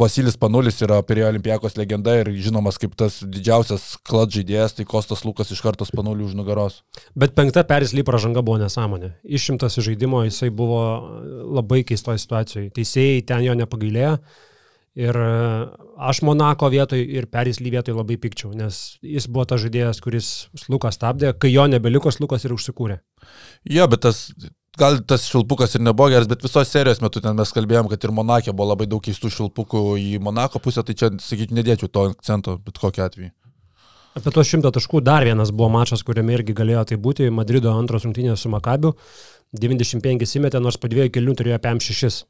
[0.00, 5.26] Vasilis Panulis yra Pirėjo olimpijakos legenda ir žinomas kaip tas didžiausias klad žaidėjas, tai Kostas
[5.28, 6.80] Lukas iš karto Panulių už nugaros.
[7.12, 9.12] Bet penkta Perisly pražanga buvo nesąmonė.
[9.28, 10.80] Išimtas iš žaidimo jisai buvo
[11.58, 12.72] labai keistoje situacijoje.
[12.72, 14.16] Teisėjai ten jo nepagailėjo.
[15.04, 15.30] Ir e,
[16.08, 20.28] aš Monako vietoj ir Perisly vietoj labai pikčiau, nes jis buvo tas žaidėjas, kuris
[20.70, 23.00] Lukas stabdė, kai jo nebeliko, Lukas ir užsikūrė.
[23.68, 24.30] Jo, bet tas
[24.78, 28.12] gal tas šilpukas ir nebuvo geras, bet visos serijos metu ten mes kalbėjom, kad ir
[28.14, 32.58] Monakė buvo labai daug keistų šilpukų į Monako pusę, tai čia, sakyčiau, nedėčiau to akcento,
[32.64, 33.32] bet kokiu atveju.
[34.14, 38.04] Apie tuos šimtą taškų dar vienas buvo mačas, kuriame irgi galėjo tai būti, Madrido antros
[38.06, 38.92] rungtynės su Makabiu,
[39.58, 42.20] 95 įmetė, nors po dviejų kelių turėjo PM6,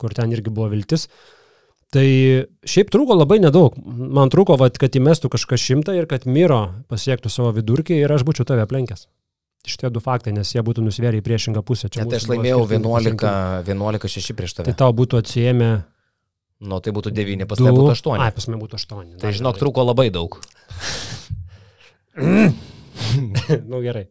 [0.00, 1.08] kur ten irgi buvo viltis.
[1.92, 2.06] Tai
[2.66, 3.76] šiaip trūko labai nedaug.
[3.84, 8.24] Man trūko, vat, kad įmestų kažką šimtą ir kad Miro pasiektų savo vidurkį ir aš
[8.26, 9.06] būčiau tave aplenkęs.
[9.64, 11.88] Šitie du faktai, nes jie būtų nusvėrę į priešingą pusę.
[11.88, 14.68] Čia tai aš laimėjau 11-6 11 prieš tave.
[14.68, 15.70] Tai tau būtų atsijėmę.
[16.64, 18.20] Nu, tai būtų 9, pas mane būtų 8.
[18.20, 19.16] Ai, pas mane būtų 8.
[19.22, 20.36] Tai žinok, trūko labai daug.
[23.70, 24.06] nu gerai.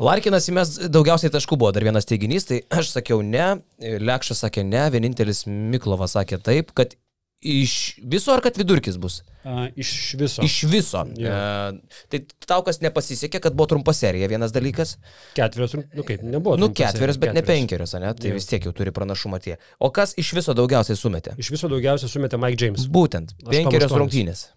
[0.00, 3.60] Larkinas įmes daugiausiai taškų buvo dar vienas teiginys, tai aš sakiau ne,
[4.00, 6.94] Lekšas sakė ne, vienintelis Miklovas sakė taip, kad
[7.40, 7.74] Iš
[8.04, 9.22] viso ar kad vidurkis bus?
[9.48, 10.42] A, iš viso.
[10.44, 11.06] Iš viso.
[11.16, 11.72] Yeah.
[11.72, 14.98] E, tai tau kas nepasisekė, kad buvo trumpa serija, vienas dalykas.
[15.38, 16.58] Ketverios, nu kaip, nebuvo.
[16.60, 17.40] Nu, ketverios, bet ketverios.
[17.40, 18.12] ne penkerios, ne?
[18.12, 18.36] Tai yeah.
[18.36, 19.56] vis tiek jau turi pranašumą tie.
[19.80, 21.32] O kas iš viso daugiausiai sumetė?
[21.40, 22.84] Iš viso daugiausiai sumetė Mike James.
[22.92, 23.32] Būtent.
[23.48, 24.50] Penkerios rungtynės.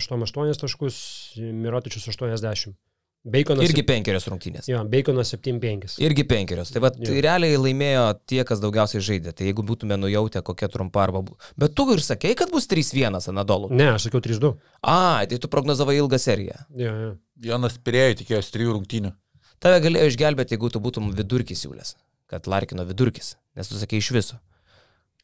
[0.00, 0.96] 8-8 taškus,
[1.36, 2.72] Mirotičius 80.
[3.20, 4.64] Baconas irgi penkerios rungtynės.
[4.70, 5.98] Jo, Baconas 7-5.
[6.00, 6.70] Irgi penkerios.
[6.72, 9.34] Tai va, tai realiai laimėjo tie, kas daugiausiai žaidė.
[9.36, 11.20] Tai jeigu būtume nujautę kokia trumpa arba...
[11.60, 13.68] Bet tu ir sakei, kad bus 3-1 Anadolu.
[13.76, 14.54] Ne, aš sakiau 3-2.
[14.80, 16.62] A, tai tu prognozavai ilgą seriją.
[16.80, 17.12] Jo, jo.
[17.50, 19.12] Jonas Pirėjo tikėjosi trijų rungtynių.
[19.60, 21.98] Tave galėjo išgelbėti, jeigu tu būtum vidurkis siūlės.
[22.32, 23.34] Kad Larkino vidurkis.
[23.58, 24.40] Nes tu sakei iš viso.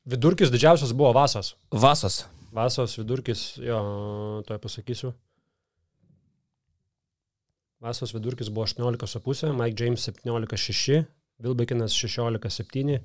[0.04, 1.54] Vidurkis didžiausias buvo Vasos.
[1.72, 2.26] Vasos.
[2.56, 3.80] Vasos vidurkis, jo,
[4.44, 5.16] to pasakysiu.
[7.86, 11.04] Vasos vidurkis buvo 18,5, Mike James 17,6,
[11.42, 12.98] Vilbekinas 16,7,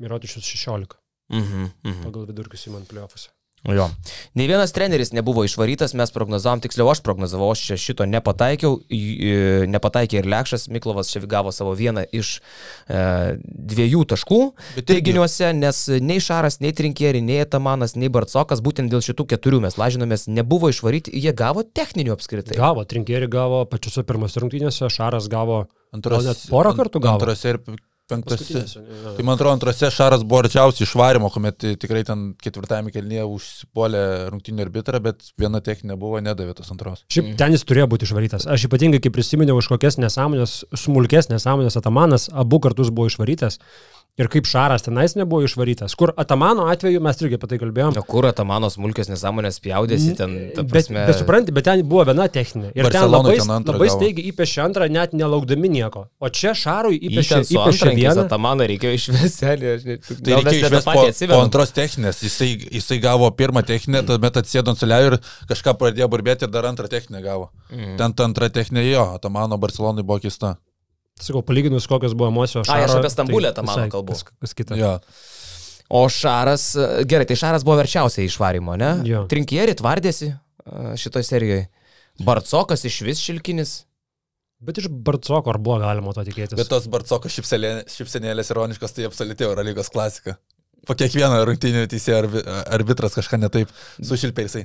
[0.00, 0.96] Mirotičius 16.
[1.32, 2.02] Mhm, mhm.
[2.06, 3.28] Pagal vidurkius įmant pliofuose.
[3.62, 3.86] Jo.
[4.34, 8.80] Nei vienas treneris nebuvo išvarytas, mes prognozavom, tiksliau aš prognozavau, aš čia šito nepataikiau,
[9.70, 12.32] nepataikė ir Lekšas, Miklovas čia gavo savo vieną iš
[12.90, 13.04] e,
[13.38, 14.40] dviejų taškų
[14.88, 19.78] teiginiuose, nes nei Šaras, nei Trinkieri, nei Tamanas, nei Barcokas, būtent dėl šitų keturių mes
[19.78, 22.58] lažinomės, nebuvo išvaryti, jie gavo techninių apskritai.
[22.58, 27.20] Gavo, Trinkieri gavo pačiose pirmose rungtynėse, Šaras gavo Antras, net porą kartų gavo.
[27.20, 27.62] Antrose ir
[28.10, 28.64] penktose.
[29.16, 34.66] Tai man atrodo, antrose Šaras buvo arčiausiai išvarimo, kuomet tikrai ten ketvirtame kelnyje užsipuolė rungtinį
[34.66, 37.04] arbitrą, bet viena techninė buvo, nedavė tos antros.
[37.12, 38.48] Šiaip ten jis turėjo būti išvarytas.
[38.50, 43.60] Aš ypatingai, kai prisiminiau už kokias nesąmonės, smulkes nesąmonės Atamanas, abu kartus buvo išvarytas.
[44.20, 45.94] Ir kaip Šaras tenais nebuvo išvarytas.
[45.96, 47.96] Kur Atamano atveju mes irgi apie tai kalbėjome.
[47.96, 50.34] O kur Atamano smulkės nesąmonės pjaudėsi ten?
[50.68, 50.98] Prasme...
[50.98, 52.74] Bet, bet supranti, bet ten buvo viena techninė.
[52.76, 56.02] Ir Barcelonui ten labai, ten labai staigiai įpešė antrą, net nelaukdami nieko.
[56.20, 58.26] O čia Šarui įpešė, įpešė vieną.
[58.26, 59.46] Atamaną reikėjo išvesti.
[59.48, 62.20] Tai reikėjo išvesti po, po antros techninės.
[62.26, 64.10] Jisai, jisai gavo pirmą techninę, mm.
[64.10, 65.16] tuomet atsėdo ant suliau ir
[65.48, 67.48] kažką pradėjo burbėti ir dar antrą techninę gavo.
[67.72, 67.96] Mm.
[67.96, 70.58] Ten ta antra techninė jo, Atamano Barcelonui buvo keista.
[71.20, 72.66] Sakau, palyginus kokios buvo emocijos.
[72.66, 74.16] Šaro, A, aš apie Stambulę tai tą mano kalbu.
[74.16, 74.78] Kas, kas kita.
[74.80, 74.96] Ja.
[75.92, 76.72] O Šaras,
[77.04, 78.94] gerai, tai Šaras buvo verčiausiai išvarimo, ne?
[79.06, 79.26] Jo.
[79.30, 80.32] Trinkieri tvardėsi
[81.02, 81.66] šitoje serijoje.
[82.24, 83.82] Barcokas iš vis šilkinis.
[84.62, 86.54] Bet iš Barcoko ar buvo galima to tikėtis?
[86.56, 90.36] Bet tos Barcoko šipsenėlės ironiškos, tai absoliuti Eurolygos klasika.
[90.86, 93.70] Po kiekvieno rungtynio teisėjo arbitras kažką netaip
[94.02, 94.64] sušilpė jisai.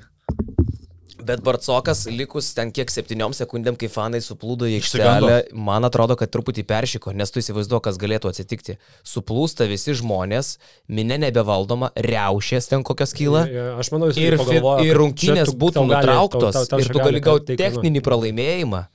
[1.27, 6.31] Bet Barcokas likus ten kiek septyniom sekundėm, kai fanai suplūdo į aikštelę, man atrodo, kad
[6.31, 8.77] truputį peršyko, nes tu įsivaizduoji, kas galėtų atsitikti.
[9.07, 10.55] Suplūsta visi žmonės,
[10.87, 13.45] minė nebevaldoma, reušės ten kokios kyla.
[13.51, 17.23] Ja, aš manau, ir, pagalvojo, ir rungtynės būtų nutrauktos tau, tau, tau ir tu gali
[17.23, 18.87] gauti techninį pralaimėjimą.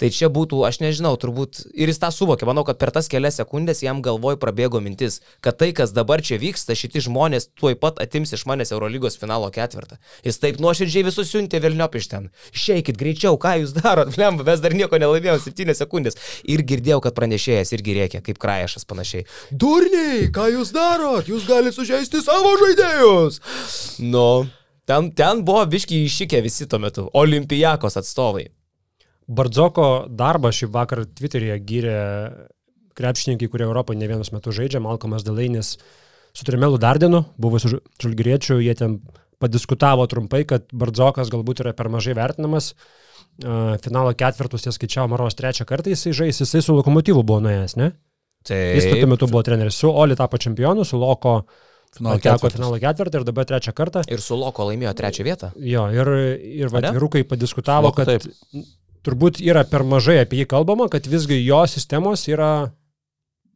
[0.00, 2.46] Tai čia būtų, aš nežinau, turbūt ir jis tą suvokė.
[2.48, 6.38] Manau, kad per tas kelias sekundės jam galvoj prabėgo mintis, kad tai, kas dabar čia
[6.40, 9.98] vyksta, šitie žmonės tuoj pat atims iš manęs Eurolygos finalo ketvirtą.
[10.24, 12.30] Jis taip nuoširdžiai visus siuntė Vilniop iš ten.
[12.56, 16.16] Išeikit greičiau, ką jūs darot, blemba, mes dar nieko nelaimėjome, 7 sekundės.
[16.48, 19.26] Ir girdėjau, kad pranešėjas irgi rėkia, kaip krajašas panašiai.
[19.52, 21.28] Durniai, ką jūs darot?
[21.28, 23.42] Jūs galite sužeisti savo žaidėjus.
[24.00, 24.46] Nu,
[24.88, 27.04] ten, ten buvo biški iššykę visi tuo metu.
[27.20, 28.48] Olimpijakos atstovai.
[29.30, 31.98] Bardzoko darbą šį vakarą Twitter'yje gyrė
[32.98, 35.76] krepšininkai, kurie Europoje ne vienus metus žaidžia, Malcolmas Delainis
[36.34, 38.98] su Trimelu Dardenu, buvusiu žalgriečiu, jie ten
[39.40, 42.74] padiskutavo trumpai, kad Bardzokas galbūt yra per mažai vertinamas.
[43.84, 47.92] Finalo ketvirtus jie skaičiavo Maros trečią kartą, jisai žais, jisai su lokomotyvu buvo nuėjęs, ne?
[48.44, 48.76] Taip.
[48.76, 51.42] Jis tuo metu buvo treneris su Oli tapo čempionu, su Loko
[51.96, 52.54] Finalo ketvirtas.
[52.54, 54.04] finalo ketvirtą ir dabar trečią kartą.
[54.06, 55.50] Ir su Loko laimėjo trečią vietą.
[55.58, 56.10] Jo, ir,
[56.62, 56.92] ir va, Ane?
[56.94, 58.68] vyrukai padiskutavo, Loko, kad taip.
[59.06, 62.70] Turbūt yra per mažai apie jį kalbama, kad visgi jo sistemos yra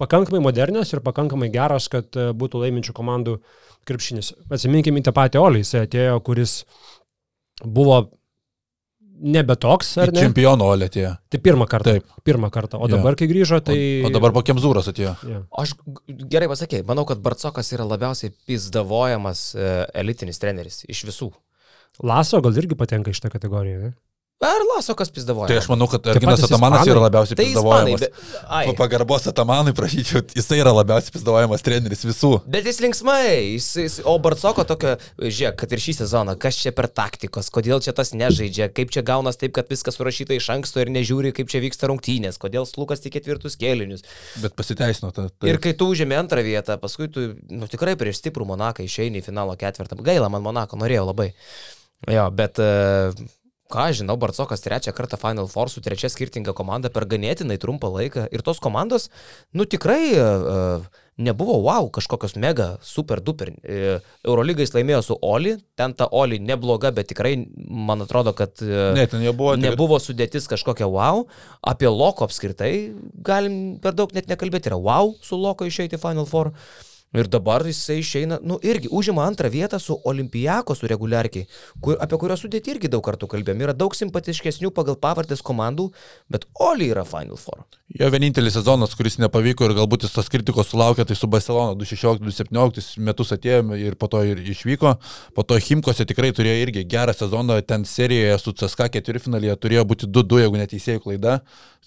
[0.00, 3.38] pakankamai modernios ir pakankamai geros, kad e, būtų laiminčių komandų
[3.88, 4.32] krepšinis.
[4.52, 6.62] Atsiminkime į tą patį Olį, jis atėjo, kuris
[7.62, 8.06] buvo
[9.14, 10.22] nebe toks, ar ne?
[10.24, 11.12] Čempionų olė atėjo.
[11.30, 11.94] Tai pirmą kartą.
[11.94, 12.16] Taip.
[12.26, 12.80] Pirmą kartą.
[12.82, 13.76] O dabar, kai grįžo, tai...
[14.02, 15.14] O, o dabar po Kemzūros atėjo.
[15.30, 15.42] Jo.
[15.62, 15.76] Aš
[16.30, 19.68] gerai pasakėjai, manau, kad Barcokas yra labiausiai pizdavojamas e,
[20.02, 21.30] elitinis treneris iš visų.
[22.02, 23.94] Laso gal irgi patenka iš tą kategoriją, ne?
[24.44, 25.48] Ar Lasokas pizdavoja?
[25.48, 28.04] Tai aš manau, kad Arginas Atamanas yra labiausiai Tai pizdavojamas.
[28.68, 32.32] Po pagarbos Atamanui prašyčiau, jisai yra labiausiai pizdavojamas treneris visų.
[32.50, 33.24] Bet jis linksmai,
[33.54, 37.80] jis, jis, o Barcoko tokio, žiūrėk, kad ir šį sezoną, kas čia per taktikos, kodėl
[37.84, 41.52] čia tas nežaidžia, kaip čia gaunas taip, kad viskas surašyta iš anksto ir nežiūri, kaip
[41.52, 44.04] čia vyksta rungtynės, kodėl slukas tik ketvirtus kėlinius.
[44.42, 45.12] Bet pasiteisino.
[45.14, 45.48] Ta, ta.
[45.48, 49.28] Ir kai tu užėmė antrą vietą, paskui tu, nu tikrai prieš stiprų Monaką išeini į
[49.30, 49.96] finalo ketvirtą.
[50.04, 51.30] Gaila man Monako, norėjau labai.
[52.10, 52.60] Jo, bet...
[52.60, 53.24] e,
[53.72, 58.26] Ką žinau, Barcokas trečią kartą Final Four su trečia skirtinga komanda per ganėtinai trumpą laiką.
[58.28, 59.08] Ir tos komandos,
[59.56, 60.84] nu tikrai uh,
[61.16, 63.54] nebuvo wow, kažkokios mega, super duper.
[63.64, 68.92] Uh, Eurolygais laimėjo su Oli, ten ta Oli nebloga, bet tikrai man atrodo, kad uh,
[68.98, 69.56] Ne, ten jie buvo.
[69.56, 71.24] nebuvo sudėtis kažkokia wow.
[71.64, 72.92] Apie Loko apskritai
[73.24, 74.68] galim per daug net nekalbėti.
[74.68, 76.52] Yra wow su Loko išeiti Final Four.
[77.14, 81.46] Ir dabar jisai išeina, nu irgi užima antrą vietą su Olimpiako, su reguliarkiai,
[81.80, 83.62] kur, apie kurios sudėti irgi daug kartų kalbėjom.
[83.68, 85.90] Yra daug simpatiškesnių pagal pavardės komandų,
[86.32, 87.62] bet Oli yra Final Four.
[87.94, 92.98] Jo vienintelis sezonas, kuris nepavyko ir galbūt jis tos kritikos sulaukė, tai su Barcelona 2016-2017
[93.06, 94.96] metus atėjome ir po to ir išvyko.
[95.36, 100.10] Po to Himkose tikrai turėjo irgi gerą sezoną, ten serijoje su CSK ketvirtfinalyje turėjo būti
[100.10, 101.38] 2-2, jeigu neteisėjų klaida.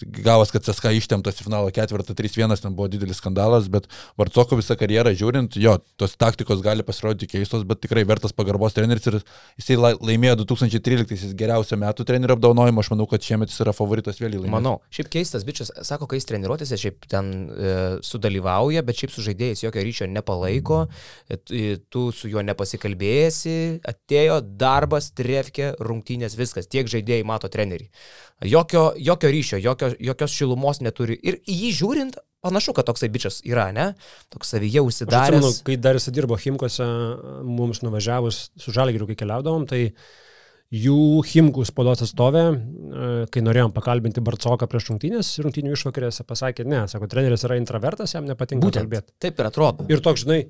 [0.06, 4.78] Gavas, kad CSK ištemptas į finalo ketvirtą 3-1, ten buvo didelis skandalas, bet Varcoko visą
[4.78, 9.18] karjerą žiūrint, jo, tos taktikos gali pasirodyti keistos, bet tikrai vertas pagarbos treneris ir
[9.60, 14.22] jisai la- laimėjo 2013 geriausią metų trenerio apdovanojimą, aš manau, kad šiemet jis yra favoritas
[14.22, 14.56] vėl į laimėjimą.
[14.58, 17.74] Manau, šiaip keistas bičias, sako, kai jis treniruotėse šiaip ten e,
[18.06, 20.84] sudalyvauja, bet šiaip su žaidėjais jokio ryšio nepalaiko,
[21.30, 23.58] e, tu- su juo nepasikalbėjęsi,
[23.88, 27.90] atėjo darbas, trefkė, rungtynės, viskas, tiek žaidėjai mato trenerį.
[28.46, 31.18] Jokio, jokio ryšio, jokio, jokios šilumos neturi.
[31.26, 33.90] Ir jį žiūrint, panašu, kad toksai bičias yra, ne?
[34.34, 35.64] Toks savyje Aš atsimenu, užsidaręs.
[35.68, 36.86] kai dar jis dirbo Himkose,
[37.44, 39.82] mums nuvažiavus su Žalgiriu, kai keliaudavom, tai
[40.74, 46.86] jų Himkų spaudos atstovė, e, kai norėjom pakalbinti Barcoką prieš rungtynės, rungtynių išvakarėse pasakė, ne,
[46.92, 48.84] sako, treneris yra intravertas, jam nepatinka Būtent.
[48.84, 49.14] kalbėti.
[49.24, 49.88] Taip ir atrodo.
[49.88, 50.42] Ir toks, žinai,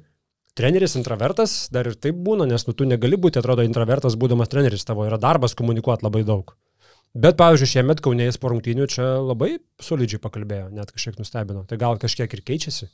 [0.58, 4.86] treneris intravertas, dar ir taip būna, nes nu, tu negali būti, atrodo, intravertas būdamas treneris,
[4.90, 6.56] tavo yra darbas komunikuoti labai daug.
[7.16, 11.64] Bet, pavyzdžiui, šiemet Kaunėjais po rungtynių čia labai solidžiai pakalbėjo, net kažkiek nustebino.
[11.68, 12.90] Tai gal kažkiek ir keičiasi.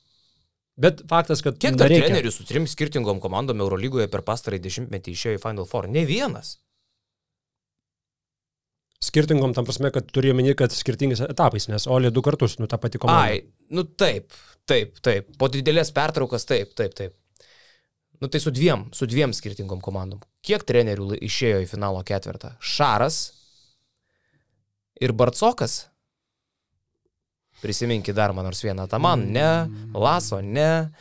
[0.79, 5.11] Bet faktas, kad Kiek dar nereikia- trenerių su trim skirtingom komandom Eurolygoje per pastarąjį dešimtmetį
[5.13, 5.87] išėjo į Final Four?
[5.87, 6.57] Ne vienas.
[9.03, 12.77] skirtingom tam prasme, kad turiu omeny, kad skirtingais etapais, nes Olė du kartus, nu ta
[12.77, 13.33] pati komanda.
[13.33, 14.31] Ai, nu taip,
[14.65, 15.27] taip, taip.
[15.37, 17.13] Po didelės pertraukos, taip, taip, taip.
[18.21, 20.21] Nu tai su dviem, su dviem skirtingom komandom.
[20.41, 22.53] Kiek trenerių išėjo į finalo ketvirtą?
[22.63, 23.33] Šaras
[25.01, 25.87] ir Barcokas.
[27.63, 28.87] Prisiminkit dar man nors vieną.
[28.91, 29.49] Taman, ne.
[29.95, 30.91] Laso, ne.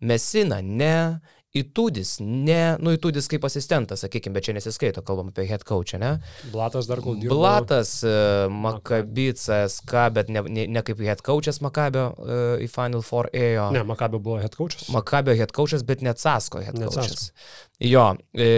[0.00, 1.20] Mesina, ne.
[1.50, 2.76] Įtūdis, ne.
[2.78, 6.10] Nu, įtūdis kaip asistentas, sakykime, bet čia nesiskaito, kalbam apie head coachą, ne?
[6.52, 7.40] Blatas dar kol dirbo.
[7.40, 8.12] Blatas, e,
[8.54, 13.66] Makabicas, ką, bet ne, ne, ne kaip head coachas Makabio e, į Final Four ėjo.
[13.74, 14.86] Ne, Makabio buvo head coachas.
[14.94, 17.32] Makabio head coachas, bet net Sasko head Net coachas.
[17.82, 18.50] Jo, e,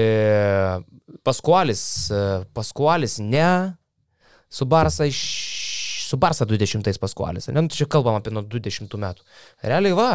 [1.25, 2.23] Paskualis, e,
[2.53, 3.49] Paskualis ne,
[4.53, 5.23] su Barsa iš...
[6.13, 9.25] Su Barsa 20 Paskualis, ne, nu, čia kalbam apie nuo 20 metų.
[9.65, 10.11] Realiai va,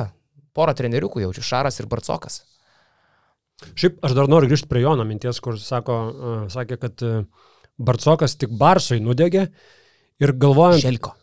[0.54, 2.44] porą treneriukų jaučiu, Šaras ir Barcokas.
[3.74, 7.24] Šiaip aš dar noriu grįžti prie Jono minties, kur sako, uh, sakė, kad uh,
[7.82, 9.48] Barcokas tik Barsai nudegė
[10.18, 11.14] Ir galvojant, Želko.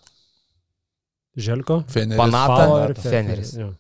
[1.34, 2.18] Želko, Feneris.
[2.20, 2.66] Panata.
[2.86, 3.54] Ir Feneris.
[3.58, 3.72] jo.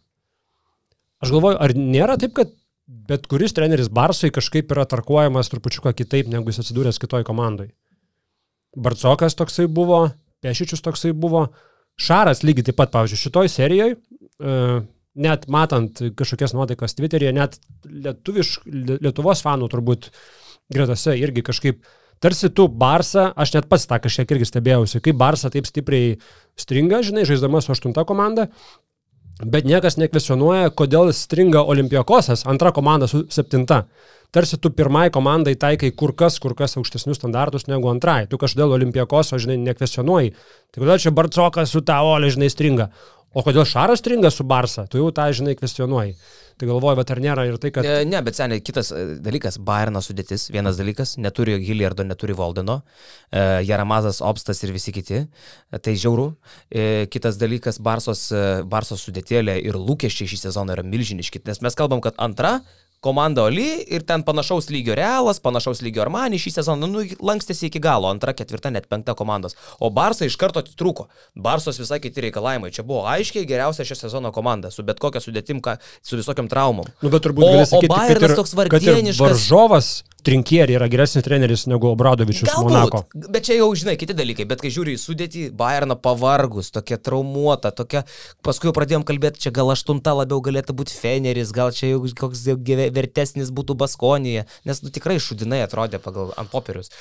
[1.22, 2.50] Aš galvoju, ar nėra taip, kad
[2.84, 7.70] bet kuris treneris Barsui kažkaip yra tarkuojamas trupučiuką kitaip, negu jis atsidūręs kitoj komandai.
[8.76, 10.08] Barcokas toksai buvo,
[10.44, 11.46] Pešičius toksai buvo,
[12.00, 13.96] Šaras lygiai taip pat, pavyzdžiui, šitoj serijoje,
[15.14, 20.08] net matant kažkokias nuotaikas Twitter'yje, net lietuviš, Lie- Lietuvos fanų turbūt
[20.74, 21.84] gretose irgi kažkaip
[22.24, 26.14] Tarsi tu Barsą, aš net pats tą kažkiek irgi stebėjausi, kaip Barsą taip stipriai
[26.56, 28.46] stringa, žinai, žaisdama su aštunta komanda,
[29.42, 33.82] bet niekas nekvesionuoja, kodėl stringa Olimpijakosas, antra komanda su septinta.
[34.34, 38.24] Tarsi tu pirmai komandai taikai kur kas, kur kas aukštesnius standartus negu antrai.
[38.26, 40.34] Tu kažkodėl Olimpijakoso, žinai, nekvesionuoji.
[40.74, 42.90] Tai kodėl čia Barcokas su ta Olė, žinai, stringa.
[43.34, 46.14] O kodėl Šaras stringa su Barsa, tu jau tą, žinai, kvestionuoji.
[46.54, 47.86] Tai galvoju, bet ar nėra ir tai, kad...
[47.86, 52.76] E, Ne, bet seniai, kitas e, dalykas, Bayerno sudėtis, vienas dalykas, neturi Giliardo, neturi Voldeno,
[53.34, 56.28] e, Jaramazas, Obstas ir visi kiti, e, tai žiauru.
[56.70, 61.78] E, Kitas dalykas, Barsos, e, Barsos sudėtėlė ir lūkesčiai šį sezoną yra milžiniški, nes mes
[61.78, 62.60] kalbam, kad antra
[63.04, 67.82] komanda Oli ir ten panašaus lygio Realas, panašaus lygio Armani šį sezoną, nu, lankstėsi iki
[67.84, 69.58] galo, antra, ketvirta, net penkta komandos.
[69.80, 71.08] O Barsai iš karto atitrūko.
[71.46, 72.72] Barsos visai kiti reikalavimai.
[72.74, 75.60] Čia buvo aiškiai geriausia šio sezono komanda, su bet kokia sudėtim,
[76.02, 76.88] su visokiam traumom.
[77.04, 79.20] Nu, bet turbūt O- o sakyti, kad Bayernas toks vargdieniškas.
[79.20, 79.92] Varžovas
[80.24, 83.02] Trinkieri yra geresnis treneris negu Obradovičius Monako.
[83.12, 86.96] Galbūt, bet čia jau, žinai, kiti dalykai, bet kai žiūri į sudėtį, Bayerną pavargus, tokia
[86.96, 88.04] traumuota, tokia,
[88.46, 92.46] paskui jau pradėjom kalbėti, čia gal aštunta labiau galėtų būti Feneris, gal čia jau koks
[92.96, 96.92] vertesnis būtų Baskonija, nes nu, tikrai šudinai atrodė pagal ant popierius.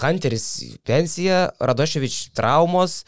[0.00, 0.46] Hunteris
[0.86, 3.02] pensija, Radoševič traumos,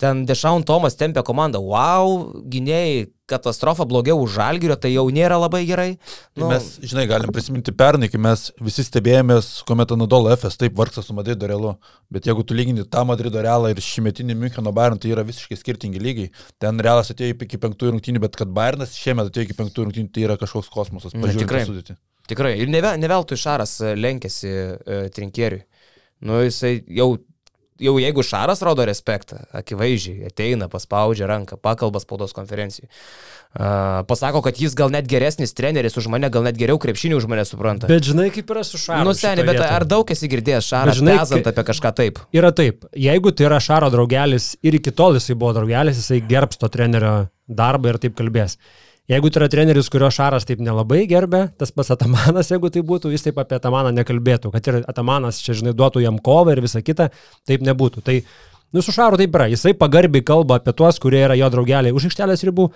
[0.00, 5.62] ten Dešaun Tomas tempė komandą, wow, gynėjai, katastrofa blogiau už Žalgirio, tai jau nėra labai
[5.68, 5.90] gerai.
[6.38, 11.04] Nu, mes, žinai, galim prisiminti pernai, kai mes visi stebėjomės, kuomet Anadolo FS taip vargsta
[11.06, 11.76] su Madrido realu.
[12.10, 16.02] Bet jeigu tu lygini tą Madrido realą ir šimetinį Müncheno Bayern, tai yra visiškai skirtingi
[16.02, 16.34] lygiai.
[16.62, 20.26] Ten realas atėjo iki penktųjų rungtynių, bet kad Bayernas šiemet atėjo iki penktųjų rungtynių, tai
[20.26, 21.14] yra kažkoks kosmosas.
[21.14, 21.66] Na, Pažiūrėk, tikrai.
[21.68, 22.00] sudėti.
[22.30, 22.54] Tikrai.
[22.62, 25.64] Ir ne, ne veltui Šaras e, lenkėsi e, Trinkieriui.
[26.26, 27.14] Nu, jisai jau,
[27.80, 32.88] jau jeigu Šaras rodo respektą, akivaizdžiai, ateina, paspaudžia ranką, pakalba spaudos konferencijai.
[33.50, 37.24] Uh, pasako, kad jis gal net geresnis treneris už mane, gal net geriau krepšinį už
[37.26, 37.88] mane supranta.
[37.90, 39.02] Bet žinai, kaip yra su Šaru.
[39.08, 42.20] nu, seniai, bet ar daug esi girdėjęs Šarą žinai, kai- apie kažką taip?
[42.36, 46.62] Yra taip, jeigu tai yra Šaro draugelis ir iki tol jisai buvo draugelis, jisai gerbs
[46.62, 47.16] to trenerio
[47.50, 48.54] darbą ir taip kalbės.
[49.10, 53.10] Jeigu tai yra treneris, kurio Šaras taip nelabai gerbė, tas pats Atamanas, jeigu tai būtų,
[53.10, 56.82] jis taip apie Atamaną nekalbėtų, kad ir Atamanas čia, žinai, duotų jam kovą ir visa
[56.86, 57.08] kita,
[57.48, 58.04] taip nebūtų.
[58.06, 58.16] Tai,
[58.76, 62.06] nu, su Šaru taip yra, jisai pagarbiai kalba apie tuos, kurie yra jo draugeliai už
[62.10, 62.68] aikštelės ribų.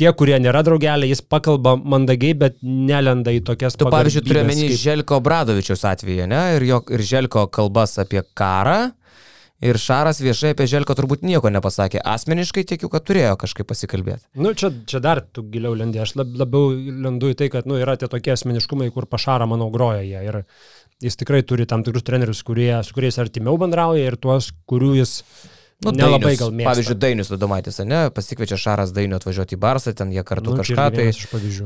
[0.00, 4.54] Tie, kurie nėra draugeliai, jis pakalba mandagiai, bet nelenda į tokias Tu, pavyzdžiui, turi pagarbybes
[4.62, 6.38] menį kaip- Želko Bradovičiaus atveju, ne?
[6.56, 8.92] Ir, jo, ir Želko kalbas apie karą.
[9.60, 12.00] Ir Šaras viešai apie Želko turbūt nieko nepasakė.
[12.08, 14.24] Asmeniškai tikiu, kad turėjo kažkaip pasikalbėti.
[14.40, 17.76] Nu, čia, čia dar tu giliau lendi, aš lab, labiau lendu į tai, kad nu,
[17.76, 20.22] yra tie tokie asmeniškumai, kur pašara, manau, groja jie.
[20.24, 20.40] Ir
[21.04, 25.18] jis tikrai turi tam tikrus trenerius, kurie, su kuriais artimiau bendrauja ir tuos, kurių jis
[25.84, 26.70] nu, nelabai Dainius, gal mėgsta.
[26.70, 28.00] Pavyzdžiui, Dainius Ladomaitis, ne?
[28.12, 31.06] Pasikviečia Šaras Dainių atvažiuoti į Barsą, ten jie kartu nu, nu, kažką tai.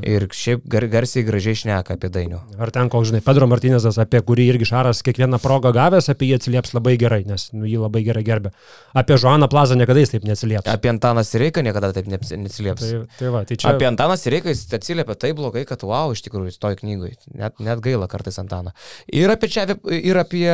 [0.06, 2.38] Ir šiaip gar, garsiai gražiai šneka apie Dainių.
[2.62, 6.38] Ar ten koks, žinai, Pedro Martinezas, apie kurį irgi Šaras kiekvieną progą gavęs, apie jį
[6.38, 8.52] atsilieps labai gerai, nes nu, jį labai gerai gerbė.
[8.94, 10.70] Apie Žuaną Plazą niekada jis taip neatsilieps.
[10.70, 12.84] Apie Antaną Sireiką niekada taip neatsilieps.
[12.84, 13.72] Tai, tai va, tai čia...
[13.74, 17.16] Apie Antaną Sireiką jis atsiliepia taip blogai, kad wow, iš tikrųjų, toj knygui.
[17.34, 18.74] Net, net gaila kartais Antaną.
[19.10, 19.66] Ir apie, čia,
[19.98, 20.46] ir apie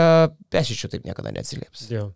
[0.51, 1.91] Pešičių taip niekada neatsilieps.
[1.93, 2.09] Jo.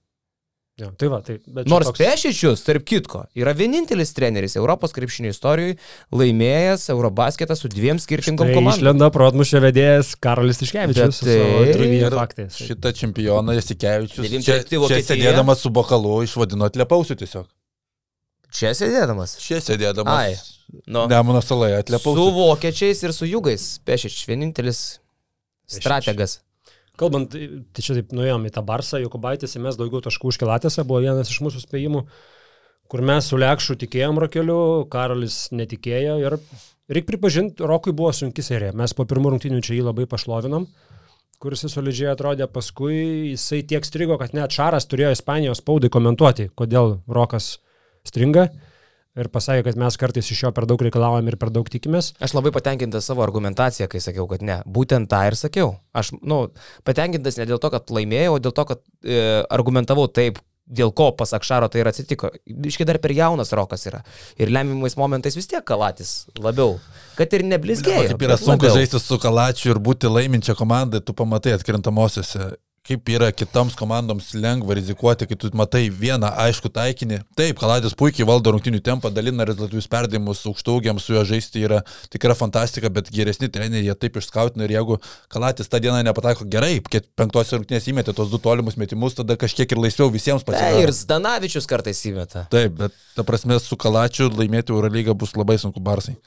[0.74, 1.36] Jo, tai va, tai...
[1.70, 5.76] Nors toks- Pešičius, tarp kitko, yra vienintelis treneris Europos krepšinio istorijoje
[6.10, 8.80] laimėjęs Eurobasketą su dviem skirtingom Tai komandom.
[8.80, 10.58] išlenda protmušė vedėjas Karolis
[11.14, 12.48] su savo tai-.
[12.58, 17.46] Šitą čempioną Jasikevičius čia, čia sėdėdamas su bokalu išvadino atlepausiu tiesiog.
[18.54, 19.36] Čia sėdėdamas.
[19.42, 20.10] Čia sėdėdamas.
[20.14, 20.34] Ai,
[20.90, 21.06] nu.
[21.10, 22.26] Nemono saloje Su atlepausiu.
[22.34, 23.78] vokiečiais ir su jugais.
[23.86, 24.82] Pešič, vienintelis
[25.70, 26.40] strategas.
[27.00, 31.00] Kalbant, tai čia taip nuėjom į tą barsą, Jokubaitis įmes daugiau taškų už kilatėse, buvo
[31.02, 32.04] vienas iš mūsų spėjimų,
[32.90, 34.58] kur mes su Lekšu tikėjom Rokeliu,
[34.92, 36.36] Karolis netikėjo ir
[36.86, 38.76] reikia pripažinti, Rokui buvo sunki serija.
[38.78, 40.68] Mes po pirmų rungtynių čia jį labai pašlovinom,
[41.42, 47.00] kuris solidžiai atrodė, paskui jisai tiek strigo, kad net Šaras turėjo Ispanijos spaudai komentuoti, kodėl
[47.10, 47.56] Rokas
[48.06, 48.52] stringa.
[49.14, 52.12] Ir pasakė, kad mes kartais iš jo per daug reikalavom ir per daug tikimės.
[52.24, 54.56] Aš labai patenkintas savo argumentaciją, kai sakiau, kad ne.
[54.66, 55.76] Būtent tą ir sakiau.
[55.94, 56.48] Aš, nu,
[56.88, 59.20] patenkintas ne dėl to, kad laimėjau, o dėl to, kad e,
[59.54, 62.32] argumentavau taip, dėl ko pasak Šaro tai ir atsitiko.
[62.42, 64.02] Iškai dar per jaunas rokas yra.
[64.40, 66.80] Ir lemiamais momentais vis tiek kalatis labiau.
[67.18, 68.08] Kad ir neblizgėjo.
[68.14, 68.80] Kaip yra sunku labiau.
[68.80, 72.54] žaisti su kalačiu ir būti laiminčia komanda, tu pamatai atkrintamosiose.
[72.84, 77.22] Kaip yra kitoms komandoms lengva rizikuoti, kai tu matai vieną aišku taikinį.
[77.38, 81.78] Taip, Kaladis puikiai valdo rungtinių tempą, dalina rezultatyvius perdavimus, aukštaugiams su juo žaisti yra
[82.12, 84.98] tikra fantastika, bet geresni treneriai jie taip išskautina ir jeigu
[85.32, 86.74] Kaladis tą dieną nepataiko gerai,
[87.16, 90.84] penktosios rungtinės įmetė tos du tolimus metimus, tada kažkiek ir laisviau visiems Tai pasidaro.
[90.84, 92.44] ir Zdanavičius kartais įmeta.
[92.52, 96.18] Taip, bet ta prasme su Kalačiu laimėti Eurolygą bus labai sunku Barsai.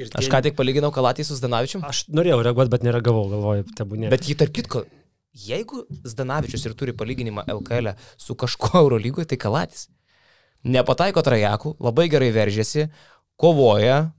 [0.00, 1.84] Ir Aš tie- ką tik palyginau Kalatį su Zdanavičium.
[1.84, 4.08] Aš norėjau reaguoti, bet nereagavau, galvoju, tebūnė.
[4.08, 4.86] Bet jį tarp kitko,
[5.32, 9.88] jeigu Zdanavičius ir turi palyginimą LKL su kažkuo Eurolygoje, tai Kalatis.
[10.62, 12.86] Nepataiko trajakų, labai gerai veržėsi,
[13.40, 14.12] kovoja,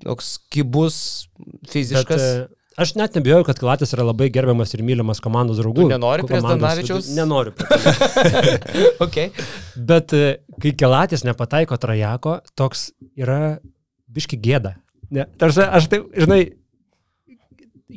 [0.00, 2.22] toks kibus, Bet, fiziškas.
[2.22, 2.46] e,
[2.80, 5.84] aš net nebijoju, kad Kilatis yra labai gerbiamas ir mylimas komandos draugų.
[5.84, 7.10] Tu nenori prie Zdanavičiaus?
[7.18, 7.52] Nenoriu.
[9.04, 9.28] okay.
[9.76, 13.58] Bet e, kai Kilatis nepataiko trajako, toks yra
[14.10, 14.78] biški gėda.
[15.10, 16.44] Ne, tarsi aš taip, žinai,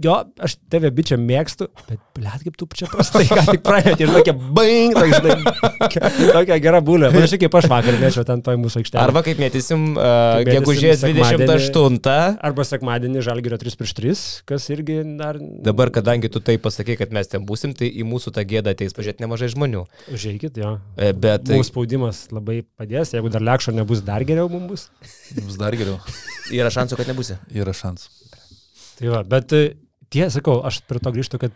[0.04, 4.12] jo, aš tave bičią mėgstu, bet, blėt, kaip tu čia prastai, ką tik praėjai, ir
[4.14, 7.12] tokia bang, tokia, žinai, tokia gera būlė.
[7.14, 9.04] Panašiai kaip aš vakar mėčiau ten toj mūsų aikštelėje.
[9.04, 11.48] Arba kaip mėtysim uh, gegužės sekmadienį.
[11.52, 12.40] 28.
[12.50, 15.40] Arba sekmadienį Žalgirio 3 prieš 3, kas irgi dar...
[15.40, 18.96] Dabar, kadangi tu tai pasakai, kad mes ten būsim, tai į mūsų tą gėdą ateis
[18.98, 19.86] pažiūrėti nemažai žmonių.
[20.14, 20.76] Užeikit, jo.
[20.98, 21.48] E, Bet.
[21.50, 24.88] Mūsų spaudimas labai padės, jeigu dar lekšo nebus, dar geriau mums bus.
[25.38, 26.00] Vis dar geriau.
[26.52, 27.40] yra šansų, kad nebūsi.
[27.56, 28.12] Yra šansų.
[29.00, 29.64] Tai va, bet e,
[30.14, 31.56] tie, sakau, aš prie to grįžtu, kad,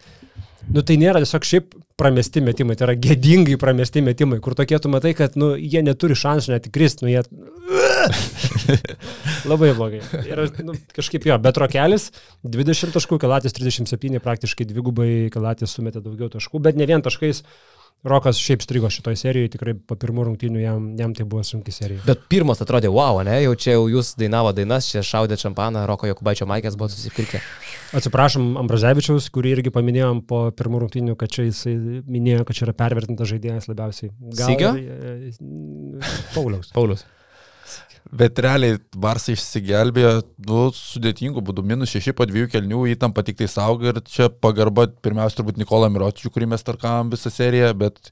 [0.73, 4.91] nu tai nėra tiesiog šiaip pramesti metimai, tai yra gėdingai pramesti metimai, kur tokie tu
[4.93, 7.23] matai, kad, nu, jie neturi šansų net įkristi, nu, jie...
[9.49, 10.01] Labai blogai.
[10.27, 12.09] Ir, nu, kažkaip jo, bet rokelis
[12.45, 17.43] 20 taškų, Kalatis 37, praktiškai dvigubai Kalatis sumetė daugiau taškų, bet ne vien taškais.
[18.05, 22.03] Rokas šiaip strigo šitoje serijoje, tikrai po pirmų rungtynių jam, jam tai buvo sunki serija.
[22.05, 26.07] Bet pirmas atrodė, wow, ne, jau čia jau jūs dainavo dainas, čia šaudė šampaną, Roko
[26.11, 27.41] Jokubaičio Maikės buvo susipirkę.
[27.97, 31.75] Atsiprašom Ambrazevičiaus, kurį irgi paminėjom po pirmų rungtynių, kad čia jisai
[32.05, 34.13] minėjo, kad čia yra pervertintas žaidėjas labiausiai.
[34.45, 34.75] Sigio?
[34.77, 36.69] ir, e, Pauliaus.
[36.77, 37.07] Paulius.
[38.15, 40.11] Bet realiai Barsai išsigelbėjo,
[40.47, 44.87] nu, sudėtingų būdų, minus 6 po dviejų kelnių įtampa tik tai saugo ir čia pagarba
[45.03, 48.11] pirmiausia turbūt Nikola Miročiui, kurį mes tarkavom visą seriją, bet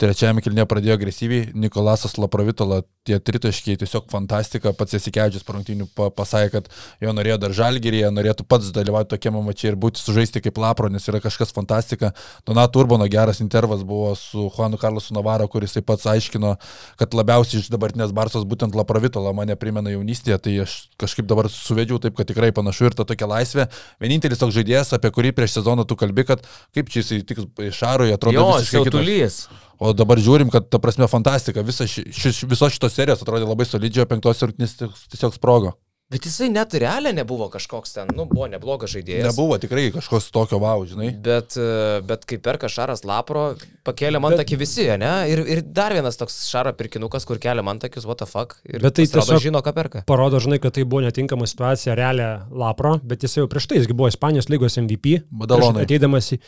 [0.00, 6.50] trečiajame kelnėje pradėjo agresyviai, Nikolasas Laprovitola, tie tritaškiai tiesiog fantastika, pats Esikevičius parungtinių pa, pasakė,
[6.54, 6.70] kad
[7.04, 11.06] jo norėjo dar žalgerėje, norėtų pats dalyvauti tokiame mačiai ir būti sužaisti kaip Lapro, nes
[11.10, 12.12] yra kažkas fantastika.
[12.48, 16.56] Donato Urbano geras intervas buvo su Juanu Karlosu Navaro, kuris taip pats aiškino,
[17.00, 22.00] kad labiausiai iš dabartinės Barsos būtent Laprovitola mane primena jaunystėje, tai aš kažkaip dabar suvedžiau
[22.02, 23.68] taip, kad tikrai panašu ir ta tokia laisvė.
[24.02, 26.44] Vienintelis toks žaidėjas, apie kurį prieš sezoną tu kalbi, kad
[26.76, 27.44] kaip čia jisai tik
[27.74, 29.48] Šarui atrodo Jo, visiškai kitas.
[29.80, 31.64] O dabar žiūrim, kad ta prasme fantastika.
[31.64, 35.72] Visa ši, ši, visos šitos serijos atrodė labai solidžiai, o penktos rungtynės tiesiog sprogo.
[36.10, 39.28] Bet jisai net realiai nebuvo kažkoks ten, nu, buvo neblogas žaidėjas.
[39.28, 41.12] Nebuvo tikrai kažkos tokio wow, žinai.
[41.22, 43.44] Bet, e, bet kai perka Šaras Lapro,
[43.86, 45.12] pakėlė man takį visi, ne?
[45.30, 48.56] Ir, ir dar vienas toks Šaro pirkinukas, kur kelia man takius, what the fuck.
[48.66, 50.02] Ir Bet tai tiesiog- žino, ką perka.
[50.08, 53.94] Parodo, žinai, kad tai buvo netinkama situacija realią Lapro, bet jis jau prieš tai, jisgi
[53.94, 55.20] buvo Ispanijos lygos MVP.
[55.30, 55.86] Badalonai.
[55.86, 56.40] Ateidamas į,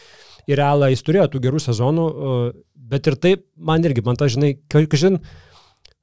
[0.50, 2.52] į realą, jis turėjo tų gerų sezonų, e,
[2.96, 5.22] bet ir taip, man irgi, man ta, žinai, kažin,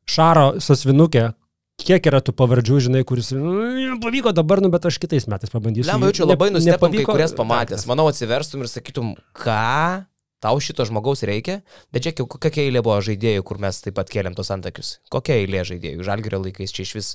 [0.09, 1.33] Šaro sasvinukė,
[1.81, 5.89] kiek yra tų pavardžių, žinai, kuris, "Mm, pavyko dabar, nu, bet aš kitais metais pabandysiu.
[5.91, 7.85] Lemba, jaučiu Ne- labai nustebom, kai kurias pamatęs.
[7.87, 10.05] Manau, atsiverstum ir sakytum, ką
[10.39, 11.61] tau šito žmogaus reikia.
[11.91, 14.99] Bet čia kokia eilė buvo žaidėjų, kur mes taip pat kėlėm tos antakius.
[15.11, 16.03] Kokia eilė žaidėjų?
[16.07, 17.09] Žalgerio laikais čia iš vis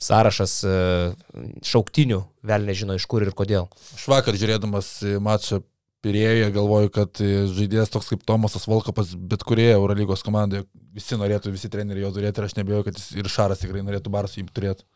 [0.00, 0.76] sąrašas e,
[1.62, 3.68] šauktinių, vėl nežino iš kur ir kodėl.
[3.98, 5.62] Aš vakar žiūrėdamas mačą
[6.00, 10.64] Pirėjoje galvoju, kad e, žaidėjas toks kaip Tomasas Volkapas, bet kurioje Eurolygos komandoje
[10.96, 14.12] visi norėtų, visi treneriai jo turėti ir aš nebejoju, kad jis ir Šaras tikrai norėtų
[14.14, 14.86] Barsų jį turėti.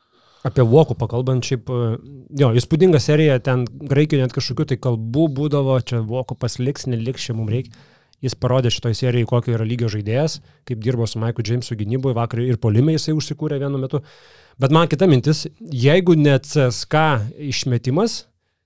[0.44, 1.98] Apie Vokų pakalbant, šiaip, e,
[2.40, 7.36] jo, įspūdinga serija, ten graikių net kažkokių tai kalbų būdavo, čia Vokų pasiliks, neliks, čia
[7.36, 7.76] mums reikia.
[8.24, 12.40] Jis parodė šitoje serijoje, kokio yra lygio žaidėjas, kaip dirbo su Maiku Jamesu gynyboje, vakar
[12.40, 14.00] ir polime jisai užsikūrė vienu metu.
[14.60, 17.02] Bet man kita mintis, jeigu ne CSK
[17.52, 18.22] išmetimas,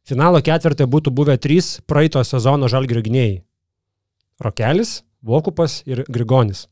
[0.08, 3.38] finalo ketvirtė būtų buvę trys praeito sezono žalgirio gynėjai.
[4.42, 6.68] Rokelis, Vokupas ir Grigonis.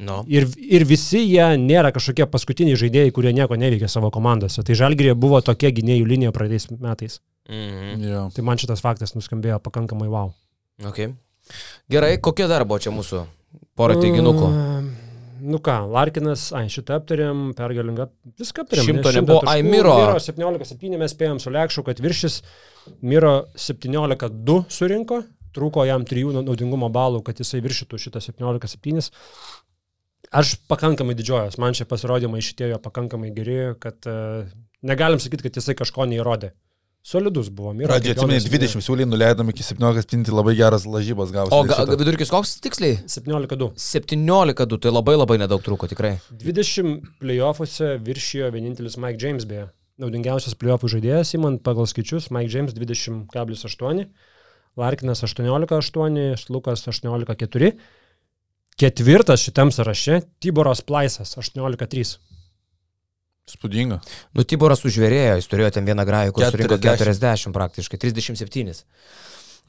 [0.00, 0.22] Nu.
[0.32, 4.62] Ir, ir visi jie nėra kažkokie paskutiniai žaidėjai, kurie nieko neveikia savo komandose.
[4.64, 7.18] Tai Žalgirė buvo tokia gynėjų linija praeitais metais.
[7.50, 8.06] Mhm.
[8.06, 8.22] Jo.
[8.32, 10.32] Tai man šitas faktas nuskambėjo pakankamai wow.
[10.88, 11.12] Okay.
[11.92, 13.26] Gerai, kokie dar buvo čia mūsų
[13.76, 14.48] pora teiginukų?
[14.48, 14.89] Uh,
[15.40, 18.08] Nu ką, Larkinas, ai, šitą aptarėm, pergalinga,
[18.40, 18.86] viską aptarėm.
[18.88, 19.94] Šimto nebuvo, ai, Miro.
[19.96, 22.40] Miro 17-7 mes spėjom su Lekšu, kad viršis
[23.06, 25.22] Miro 17-2 surinko,
[25.56, 29.10] trūko jam 3 naudingumo balų, kad jisai viršytų šitą 17-7.
[30.40, 34.44] Aš pakankamai didžiuojas, man šie pasirodymai šitie jo pakankamai geri, kad uh,
[34.86, 36.52] negalim sakyti, kad jisai kažko neįrodė.
[37.02, 37.72] Solidus buvo.
[37.72, 41.56] Yra Pradžioje atsimeni 20 siūlį, nuleidom iki 17 spinti, labai geras lažybas gavosi.
[41.56, 42.98] O ga, vidurkis koks tiksliai?
[43.08, 43.70] 17-2.
[43.80, 46.18] 17-2, tai labai labai nedaug trūko tikrai.
[46.44, 49.70] 20 playoffuose viršijo vienintelis Mike James beje.
[50.00, 54.04] Naudingiausias playoffų žaidėjas, įmant pagal skaičius, Mike James 20,8,
[54.80, 57.72] Larkinas 18,8, Lukas 18,4.
[58.80, 62.20] Ketvirtas šitam sąraše Tiboras Plaisas 18,3.
[63.48, 64.00] Spūdinga.
[64.36, 67.04] Nu, Tiboras užvėrėjo, jis turėjo ten vieną grajų, kur surinko 40.
[67.04, 68.84] 40 praktiškai, 37.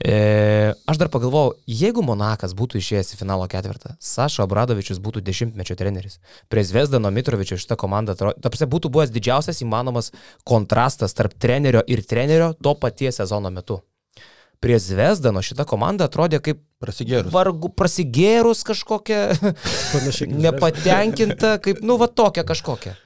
[0.01, 5.77] E, aš dar pagalvojau, jeigu Monakas būtų išėjęs į finalo ketvirtą, Saša Obradovičius būtų dešimtmečio
[5.77, 6.17] treneris.
[6.49, 10.09] Prie Zvezdano Mitrovičio šitą komandą, tapsi, būtų buvęs didžiausias įmanomas
[10.47, 13.81] kontrastas tarp trenerio ir trenerio to paties sezono metu.
[14.61, 17.29] Prie Zvezdano šita komanda atrodė kaip Prasigėrus.
[17.33, 19.37] vargu prasigėrus kažkokia,
[20.47, 22.97] nepatenkinta, kaip, nu, va tokia kažkokia.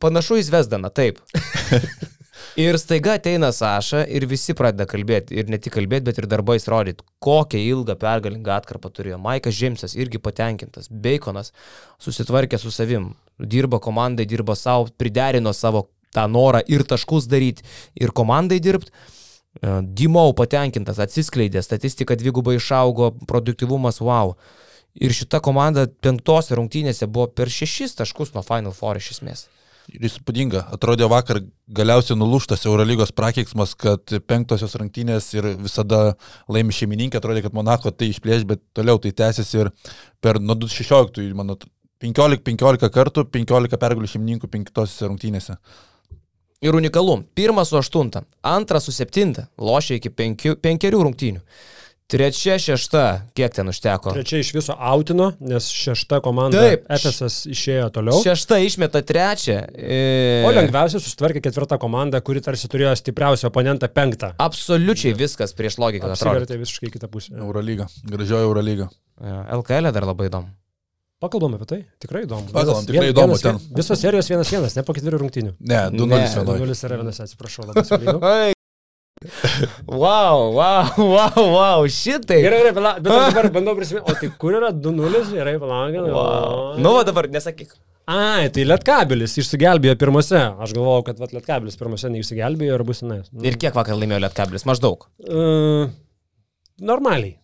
[0.00, 1.20] Panašu į Zvezdaną, taip.
[2.58, 5.36] Ir staiga ateina Saša ir visi pradeda kalbėti.
[5.38, 9.20] Ir ne tik kalbėti, bet ir darbais rodyti, kokią ilgą pergalingą atkarpą turėjo.
[9.22, 10.90] Maikas Žemsas irgi patenkintas.
[10.90, 11.52] Baconas
[12.02, 13.12] susitvarkė su savim.
[13.38, 18.90] Dirbo komandai, dirbo savo, priderino savo tą norą ir taškus daryti, ir komandai dirbti.
[20.00, 24.34] Dimau patenkintas, atsiskleidė, statistika dvigubai išaugo, produktivumas wow.
[24.94, 29.46] Ir šita komanda penktose rungtynėse buvo per šešis taškus nuo Final Four iš esmės.
[29.90, 30.62] Ir įspūdinga.
[30.74, 31.40] Atrodė vakar
[31.74, 36.14] galiausiai nulūštas Eurolygos prakeiksmas, kad penktosios rungtynės ir visada
[36.52, 37.18] laimi šeimininkė.
[37.18, 39.72] Atrodė, kad Monako tai išplėš, bet toliau tai tęsiasi ir
[40.22, 41.58] per nuo 2016, mano
[42.04, 45.58] 15-15 kartų, 15 pergalių šeimininkų penktosiose rungtynėse.
[46.60, 47.22] Ir unikalu.
[47.34, 51.40] Pirmas su aštunta, antras su septinta, lošia iki penkių, penkerių rungtynių.
[52.10, 53.02] Trečia, šešta,
[53.38, 54.10] kiek ten užteko?
[54.16, 56.88] Trečia iš viso autino, nes šešta komanda Taip.
[56.90, 58.18] FSS išėjo toliau.
[58.24, 59.60] Šešta išmeta trečią.
[59.78, 60.00] E...
[60.42, 64.32] O lengviausiai susitvarkė ketvirtą komandą, kuri tarsi turėjo stipriausią oponentą penktą.
[64.42, 66.34] Absoliučiai viskas prieš logiką atrodo.
[66.34, 67.36] Apsivertė visiškai į kitą pusę.
[67.38, 67.86] Eurolyga.
[68.10, 68.90] Gražioji Eurolyga.
[69.60, 70.50] LKL dar labai įdomu.
[71.20, 72.48] Pakalbam apie tai, tikrai įdomu.
[72.48, 73.58] Pakalbam, tikrai įdomu ten.
[73.76, 75.52] Visos serijos vienas vienas, ne po ketverių rungtynių.
[75.60, 76.62] Ne, 2-0 Ne, vienoj.
[76.64, 78.56] Nulis yra vienas, atsiprašau, labai suklydau.
[79.20, 82.38] Wow, wow, wow, wow, šitai.
[82.40, 85.98] Gerai, gerai, pala, bet dabar bandau prisiminti, o tai kur yra 2-0, gerai, palauk.
[86.14, 86.78] Wow.
[86.80, 87.74] Nu, va dabar nesakyk.
[88.08, 90.40] Ai, tai Lietkabelis išsigelbėjo pirmose.
[90.40, 93.20] Aš galvojau, kad vat, Lietkabelis pirmose neišsigelbėjo ir bus ne.
[93.44, 94.64] Ir kiek vakar laimėjo Lietkablis?
[94.70, 95.04] Maždaug.
[95.20, 95.92] Uh,
[96.80, 97.36] normaliai.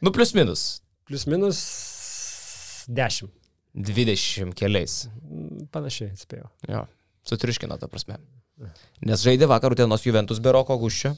[0.00, 0.64] Nu, plus minus.
[1.04, 1.60] Plius minus
[2.88, 3.28] 10.
[3.76, 5.02] 20 keliais.
[5.20, 6.48] Mm, Panašiai, atspėjau.
[6.64, 6.86] Jo,
[7.28, 8.16] sutriuškino, ta prasme.
[9.06, 11.14] Nes žaidė vakar Utenos Juventus be Roko Guščio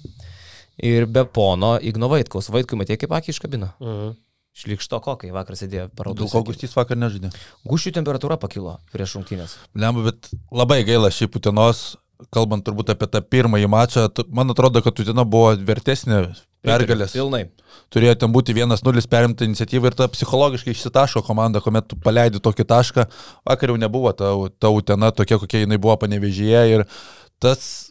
[0.83, 2.51] ir be pono Igno Vaitkaus.
[2.53, 3.73] Vaitkui matė, kaip akį iškabino.
[3.81, 4.13] Uh -huh.
[4.53, 6.29] Šlikšto kokai vakar sėdėjo Dėl parodų.
[6.29, 7.31] ko Gustys vakar nežaidė.
[7.65, 9.57] Guščių temperatūra pakilo prieš rungtynės.
[9.75, 11.97] Lemba, bet labai gaila šiaip Utenos,
[12.31, 17.15] kalbant turbūt apie tą pirmąjį mačą, man atrodo, kad Utena buvo vertesnė pergalės.
[17.17, 17.47] Pilnai.
[17.93, 22.67] Turėjo ten būti 1-0 perimta iniciatyva ir ta psichologiškai išsitaško komanda, kuomet tu paleidi tokį
[22.69, 23.07] tašką.
[23.49, 26.85] Vakar jau nebuvo ta, ta Utena tokia, kokia jinai buvo panevežyje ir
[27.43, 27.91] tas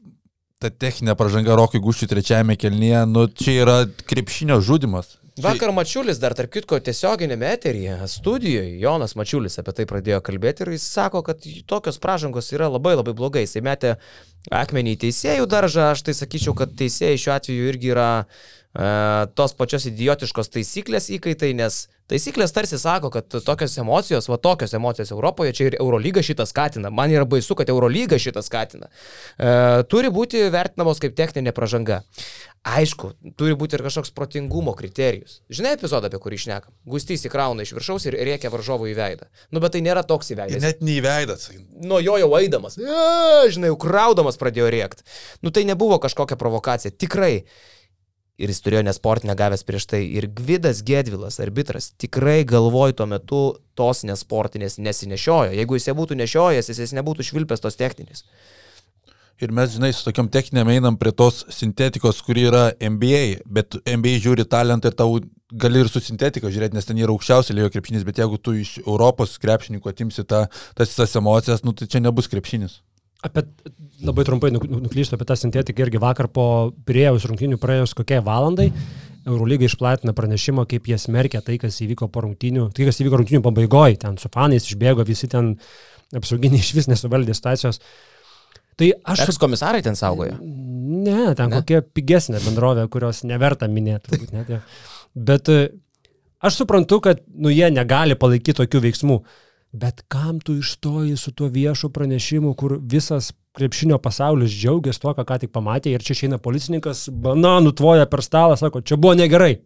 [0.62, 3.78] ta techninė pažanga Rokui Guščiui trečiajame kelnyje, nu čia yra
[4.08, 5.18] krepšinio žudimas.
[5.42, 10.74] Vakar Mačiulis dar, tarp kitko, tiesioginėme eteryje, studijoje, Jonas Mačiulis apie tai pradėjo kalbėti ir
[10.76, 13.46] jis sako, kad tokios pražangos yra labai labai blogai.
[13.46, 13.96] Jis metė
[14.52, 18.28] akmenį į teisėjų daržą, aš tai sakyčiau, kad teisėjai šiuo atveju irgi yra e,
[19.40, 25.14] tos pačios idiotiškos taisyklės įkaitai, nes taisyklės tarsi sako, kad tokios emocijos, va tokios emocijos
[25.16, 26.92] Europoje, čia ir Eurolyga šitą skatina.
[26.94, 28.92] Man yra baisu, kad Eurolyga šitą skatina.
[29.38, 32.02] E, turi būti vertinamos kaip techninė pražanga.
[32.62, 35.40] Aišku, turi būti ir kažkoks protingumo kriterijus.
[35.50, 36.76] Žinai epizodą, apie kurį išnekam?
[36.86, 39.30] Gustys įkrauna iš viršaus ir reikia varžovų į veidą.
[39.50, 40.60] Nu, bet tai nėra toks į veidą.
[40.60, 41.50] Ir net neįveidas.
[41.82, 45.02] Nuo jo jau eidamas, "A", žinai, jau kraudamas pradėjo rėkti.
[45.42, 46.94] Nu, tai nebuvo kažkokia provokacija.
[46.94, 47.48] Tikrai.
[48.42, 50.02] Ir jis turėjo nesportinę gavęs prieš tai.
[50.18, 53.42] Ir Gvidas Gedvilas, arbitras, tikrai galvoj tuo metu
[53.78, 55.54] tos nesportinės nesinešiojo.
[55.58, 58.26] Jeigu jis ją būtų nešiojęs, jis, jis nebūtų švilpęs tos techninės.
[59.42, 64.20] Ir mes, žinai, su tokiam techniniam einam prie tos sintetikos, kuri yra NBA, bet NBA
[64.22, 65.16] žiūri talentą ir tau
[65.64, 68.76] gali ir su sintetika žiūrėti, nes ten yra aukščiausia lygio krepšinis, bet jeigu tu iš
[68.84, 70.44] Europos krepšininkų atimsi tą,
[70.78, 72.80] tas visas emocijas, nu tai čia nebus krepšinis.
[73.22, 73.44] Apie,
[74.02, 76.46] labai trumpai nuk- nuk- nuklystu apie tą sintetiką irgi vakar po
[76.88, 78.72] priejaus rungtynių praėjus kokiai valandai.
[79.30, 83.42] Eurolyga išplatina pranešimą, kaip jie smerkia tai, kas įvyko po rungtynių, tai kas įvyko rungtynių
[83.46, 85.52] pabaigoje, ten su fanais išbėgo, visi ten
[86.18, 87.78] apsauginiai iš vis nesuvaldė situacijos.
[88.82, 89.28] Tai aš...
[89.28, 90.40] Ekskomisarai ten saugojo.
[90.42, 91.60] Ne, ten Ne?
[91.60, 94.18] kokia pigesnė bendrovė, kurios neverta minėti.
[94.34, 94.50] Net.
[95.14, 95.60] Bet e,
[96.42, 99.20] aš suprantu, kad nu, jie negali palaikyti tokių veiksmų.
[99.72, 105.38] Bet kam tu išstoji su tuo viešu pranešimu, kur visas krepšinio pasaulis džiaugiasi tuo, ką
[105.40, 109.62] tik pamatė ir čia išeina policininkas, bananų tvoja per stalą, sako, čia buvo negerai.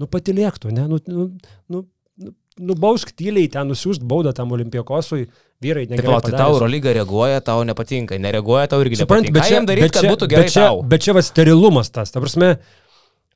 [0.00, 0.86] Nu patilėktų, ne?
[0.90, 1.26] Nu, nu,
[1.68, 1.82] nu,
[2.22, 2.32] nu,
[2.70, 5.26] nubausk tyliai ten, nusiųsk baudą tam olimpijakosui,
[5.62, 6.06] vyrai negerai.
[6.06, 6.54] palauk, tai tau.
[6.54, 9.50] Eurolyga reaguoja, tau nepatinka, nereaguoja, tau irgi Supranti, nepatinka.
[9.50, 12.14] Ką jam daryti, kad būtų gerai bet čia, bet čia va sterilumas tas.
[12.14, 12.54] Ta prasme,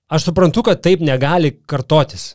[0.09, 2.35] aš suprantu, kad taip negali kartotis.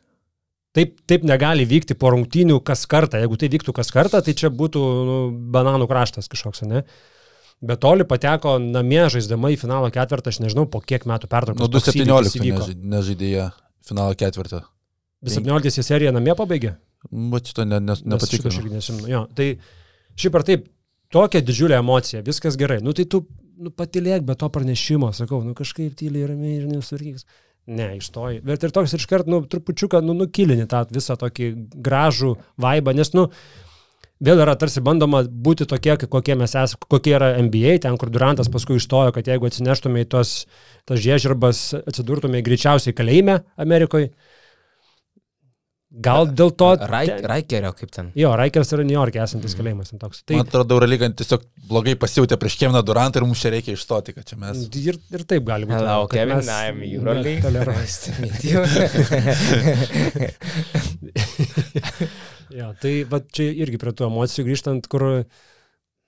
[0.77, 3.17] Taip, taip negali vykti po rungtynių kas kartą.
[3.23, 5.15] Jeigu tai vyktų kas kartą, tai čia būtų nu,
[5.55, 6.83] bananų kraštas kažkoks, ne?
[7.59, 11.59] Bet toli pateko namie žaisdama į finalo ketvirtą, aš nežinau, po kiek metų pertraukos.
[11.59, 12.59] Nuo toks įvykis 2017 įvyko.
[12.61, 13.47] nežai- nežaidėja
[13.89, 14.61] finalo ketvirtą.
[15.25, 16.77] 17 seriją namie pabaigė?
[17.11, 18.53] Bet šito ne, ne, nepatikrinu.
[18.53, 19.09] aš irgi nesimenu.
[19.11, 19.49] Jo, tai
[20.19, 20.69] šiaip ar taip,
[21.11, 22.79] tokia didžiulė emocija, viskas gerai.
[22.85, 23.25] Nu tai tu
[23.59, 27.25] nu, patilėk be to pranešimo, sakau, nu kažkaip tyliai ramiai ir nesvarkys.
[27.69, 28.41] Ne, išstoji.
[28.41, 31.49] Bet ir toks iškart, nu, trupučiuką, nu, nukilini tą visą tokį
[31.85, 33.27] gražų vaibą, nes, nu,
[34.25, 38.49] vėl yra tarsi bandoma būti tokie, kokie mes esame, kokie yra NBA, ten, kur Durantas
[38.49, 40.33] paskui išstojo, kad jeigu atsineštume į tos,
[40.89, 44.09] tas žiežirbas, atsidurtume greičiausiai kalėjime Amerikoje.
[45.89, 46.67] Gal dėl to...
[46.85, 48.11] Raik, Raikerio kaip ten.
[48.17, 49.89] Jo, Raikers yra New York'e esantis kalėjimas.
[49.89, 50.21] ten Toks.
[50.21, 50.35] Tai...
[50.37, 54.27] Man atrodo, Eurolyga tiesiog blogai pasijutė prieš Kevną Durantą ir mums čia reikia išstoti, kad
[54.29, 54.67] čia mes...
[54.77, 55.81] ir, ir taip gali būti.
[55.81, 57.33] Kad Kevin, mes I am Euroleague.
[57.41, 57.81] netoleruojam.
[57.81, 58.61] Nice to meet you.
[62.59, 65.07] jo, tai va čia irgi prie tų emocijų grįžtant, kur,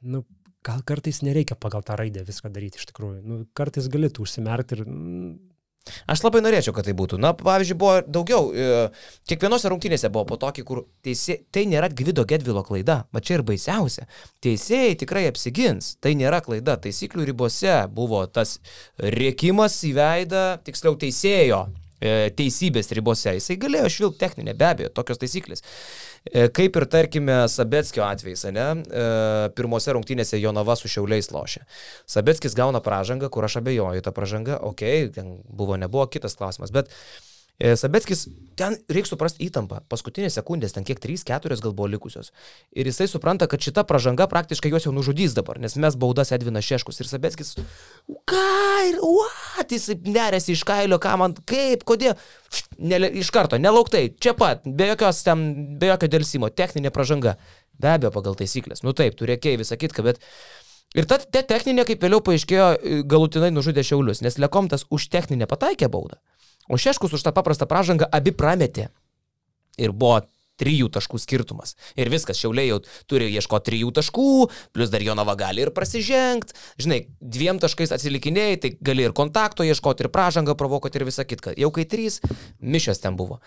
[0.05, 0.21] nu,
[0.61, 3.23] gal kartais nereikia pagal tą raidę viską daryti iš tikrųjų.
[3.25, 4.85] Nu, kartais galėtų užsimerkti ir...
[6.05, 7.17] Aš labai norėčiau, kad tai būtų.
[7.21, 8.51] Na, pavyzdžiui, buvo daugiau.
[8.53, 8.89] e,
[9.29, 12.99] Kiekvienose rungtynėse buvo po tokį, kur teisė, tai nėra Gvido Gedvilo klaida.
[13.11, 14.05] Va čia ir baisiausia.
[14.45, 15.95] Teisėjai tikrai apsigins.
[15.99, 16.77] Tai nėra klaida.
[16.77, 18.59] Taisyklių ribose buvo tas
[19.01, 21.63] rėkimas į veidą, tiksliau teisėjo
[21.97, 23.33] e, teisybės ribose.
[23.39, 25.65] Jisai galėjo švilpti techninę, be abejo, tokios taisyklės.
[26.25, 28.67] E, Kaip ir tarkime Sabetskio atvejais, ne?
[28.85, 29.05] E,
[29.57, 31.65] Pirmose rungtynėse Jonava su Šiauliais lošia.
[32.09, 36.93] Sabetskis gauna pražangą, kur aš abejoju, ta pražanga, okei, okay, buvo, nebuvo kitas klausimas, bet
[36.93, 37.30] e,
[37.61, 38.25] Sabetskis,
[38.57, 39.81] ten reikia suprasti įtampą.
[39.91, 42.31] Paskutinės sekundės, ten kiek 3-4 gal buvo likusios.
[42.73, 46.65] Ir jisai supranta, kad šita pražanga praktiškai juos jau nužudys dabar, nes mes baudas Edvinas
[46.65, 47.53] Šeškus ir Sabetskis,
[48.29, 48.45] ką
[48.89, 52.15] ir, what, jisai nerėsi iš kailio, ką man, kaip, kodėl,
[52.79, 55.45] ne, iš karto, nelauktai, čia pat, be jokios ten,
[55.81, 57.37] be jokio dėlsimo, techninė pražanga.
[57.81, 58.83] Be abejo, pagal taisyklės.
[58.85, 60.21] Nu taip, turėkiai visą kitką, bet
[60.91, 62.65] Ir ta te techninė, kaip vėliau paaiškėjo,
[63.07, 66.17] galutinai nužudė Šiaulius, nes Lekomtas už techninę pataikė baudą,
[66.69, 68.89] o Šeškus už tą paprastą pražangą abi prametė.
[69.77, 70.21] Ir buvo
[70.59, 71.75] trijų taškų skirtumas.
[71.99, 72.79] Ir viskas, Šiauliai jau
[73.09, 74.29] turi ieškoti trijų taškų,
[74.75, 76.55] plus dar Jonava gali ir prasižengti.
[76.81, 81.55] Žinai, dviem taškais atsilikinėjai, tai gali ir kontakto ieškoti, ir pražangą provokuoti, ir visą kitką.
[81.59, 82.19] Jau kai trys,
[82.61, 83.41] mišęs ten buvo.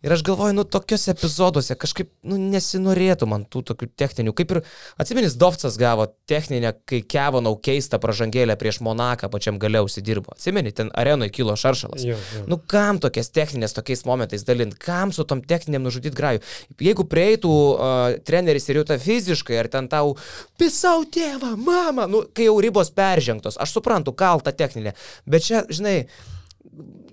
[0.00, 4.32] Ir aš galvoju, nu, tokiuose epizoduose kažkaip, nu, nesinorėtų man tų tokių techninių.
[4.36, 4.62] Kaip ir
[5.02, 10.32] atsimenis, Dovcas gavo techninę, kai Kevanau keistą pražangėlę prieš Monaką pačiam gale užsidirbo.
[10.36, 12.06] Atsimeni, ten arenoje kilo šaršalas.
[12.06, 12.46] Jo, jo.
[12.48, 16.44] Nu, kam tokias techninės tokiais momentais dalint, kam su tom techniniam nužudyti grajų.
[16.80, 20.16] Jeigu prieitų uh, treneris ir jau tą fiziškai, ar ten tau,
[20.60, 24.94] pisau tėvą, mama, nu, kai jau ribos peržengtos, aš suprantu, kalta techninė,
[25.28, 26.04] bet čia, žinai,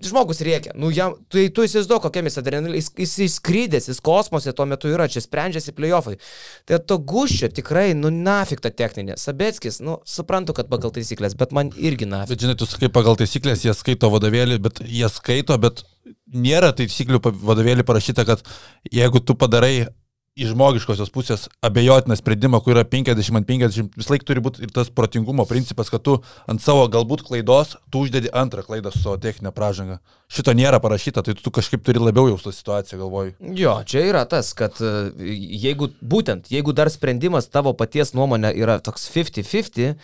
[0.04, 4.54] žmogus rėkia, nu jam, tai tu įsivaizduok, kokiam jis adrenalinas, jis, jis įskrydęs, jis kosmose
[4.56, 6.18] tuo metu yra, čia sprendžiasi playoffai.
[6.70, 9.18] Tai to guščio tikrai, nu nafik ta techninė.
[9.20, 12.36] Sabetskis, nu suprantu, kad pagal taisyklės, bet man irgi nafik.
[12.36, 15.84] Bet žinai, tu sakai pagal taisyklės, jie skaito vadovėlį, bet jie skaito, bet
[16.34, 18.44] nėra taisyklių vadovėlį parašyta, kad
[18.92, 19.88] jeigu tu padarai
[20.38, 24.74] iš žmogiškosios pusės abejotiną sprendimą, kur yra 50 ant 50, vis laik turi būti ir
[24.74, 26.20] tas protingumo principas, kad tu
[26.50, 29.98] ant savo galbūt klaidos, tu uždedi antrą klaidą su savo techninė pražanga.
[30.30, 33.34] Šito nėra parašyta, tai tu kažkaip turi labiau jaustų situaciją, galvoju.
[33.58, 34.94] Jo, čia yra tas, kad e,
[35.66, 39.98] jeigu būtent, jeigu dar sprendimas tavo paties nuomonė yra toks 50-50,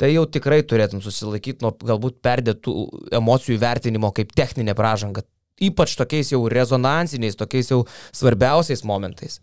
[0.00, 2.74] tai jau tikrai turėtum susilaikyti nuo galbūt perdėtų
[3.16, 5.24] emocijų vertinimo kaip techninė pražanga.
[5.56, 9.40] Ypač tokiais jau rezonansiniais, tokiais jau svarbiausiais momentais.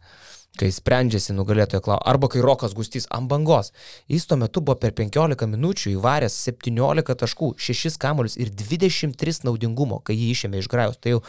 [0.53, 2.05] Kai sprendžiasi nugalėtojo klausimas.
[2.11, 3.72] Arba kai Rokas Gustys ant bangos.
[4.05, 9.97] Jis tuo metu buvo per 15 minučių įvaręs 17 taškų, 6 kamuolius ir 23 naudingumo,
[10.05, 10.99] kai jį išėmė iš grajus.
[11.01, 11.24] Tai, jau,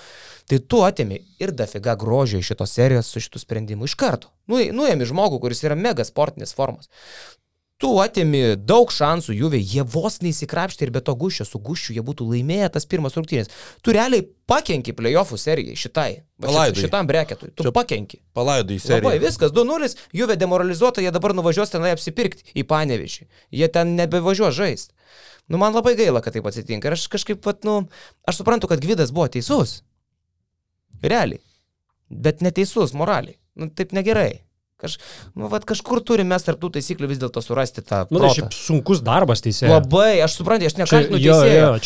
[0.53, 4.29] tai tu atėmė ir dafiga grožio iš šitos serijos su šitų sprendimų iš karto.
[4.45, 6.93] Nu, nuėmė žmogų, kuris yra mega sportinės formos.
[7.83, 12.05] Tu atėmi daug šansų juvė, jie vos neįsikrapštė ir be to guščio, su guščiu jie
[12.07, 13.51] būtų laimėję tas pirmas rungtynės.
[13.83, 16.21] Tu realiai pakenki playoffų serijai šitai.
[16.45, 16.85] Palaidai.
[16.85, 17.51] Šitam breketui.
[17.51, 18.21] Tu Čia pakenki.
[18.39, 19.25] Palaidai į Labai seriją.
[19.27, 23.27] viskas, 2-0, juvė demoralizuota, jie dabar nuvažiuos tenai apsipirkti į Panevišį.
[23.59, 24.95] Jie ten nebevažiuos žaisti.
[25.51, 26.89] Nu, man labai gaila, kad taip atsitinka.
[26.89, 27.89] Ir aš kažkaip, vat, nu,
[28.25, 29.81] aš suprantu, kad Gvidas buvo teisus.
[31.03, 31.43] Realiai.
[32.09, 33.37] Bet neteisus moraliai.
[33.59, 34.45] Nu, taip negerai.
[34.85, 34.99] Kaž,
[35.39, 38.03] nu, vat, kažkur turime mes tarptų taisyklių vis dėlto surasti tą...
[38.13, 38.35] Man protą.
[38.37, 39.71] šiaip sunkus darbas teisėjai.
[39.73, 41.21] Labai, aš suprantu, aš nekaltinu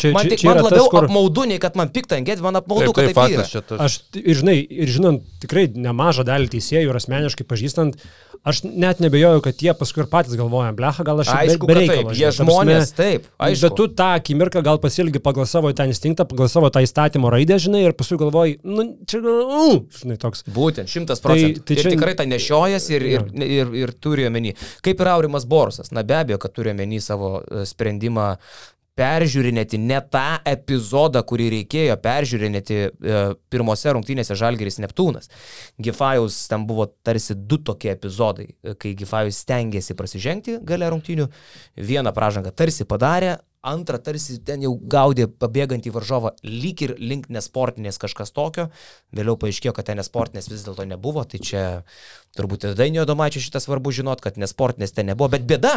[0.01, 2.27] čia- man čia- čia man yra tas, labiau kur- apmaudu, nei kad man pikta ant
[2.27, 3.79] gėdės, man apmaudu, Taip, kad taip, taip yra.
[3.87, 7.95] Aš ir žinai, ir žinant tikrai nemažą dalį teisėjų ir asmeniškai pažįstant,
[8.43, 11.73] aš net nebejoju, kad jie paskui ir patys galvoja, blecha, gal aš ir Aišku, be,
[11.73, 13.63] be kad reikalo, taip, žinai, jie ta prasme, žmonės, taip, aišku.
[13.65, 17.59] Bet tu tą akimirką gal pasilgi pagal savo tą instinktą, pagal savo tą įstatymo raidę,
[17.61, 20.45] žinai, ir paskui galvoji, nu, čia uh, žinai, toks.
[20.55, 21.65] Būtent, šimtas procentų.
[21.67, 24.55] tai ir čia- tikrai tą nešiojas ir, ir, ir, ir turi omeny.
[24.85, 25.91] Kaip ir Aurimas Borusas.
[25.95, 28.31] Na be abejo, kad turi omeny savo e, sprendimą
[28.99, 33.19] peržiūrinėti ne tą epizodą, kurį reikėjo peržiūrinėti e,
[33.51, 35.31] pirmose rungtynėse Žalgeris Neptūnas.
[35.81, 41.29] Gifajaus ten buvo tarsi du tokie epizodai, e, kai Gifajus stengiasi prasižengti gale rungtynių,
[41.79, 47.99] vieną pražangą tarsi padarė, antrą tarsi ten jau gaudė pabėgantį varžovą lyg ir link nesportinės
[47.99, 48.69] kažkas tokio,
[49.15, 51.65] vėliau paaiškėjo, kad ten nesportinės vis dėlto nebuvo, tai čia
[52.39, 55.75] turbūt ir Dainio Domaičio šitą svarbu žinot, kad nesportinės ten nebuvo, bet bėda,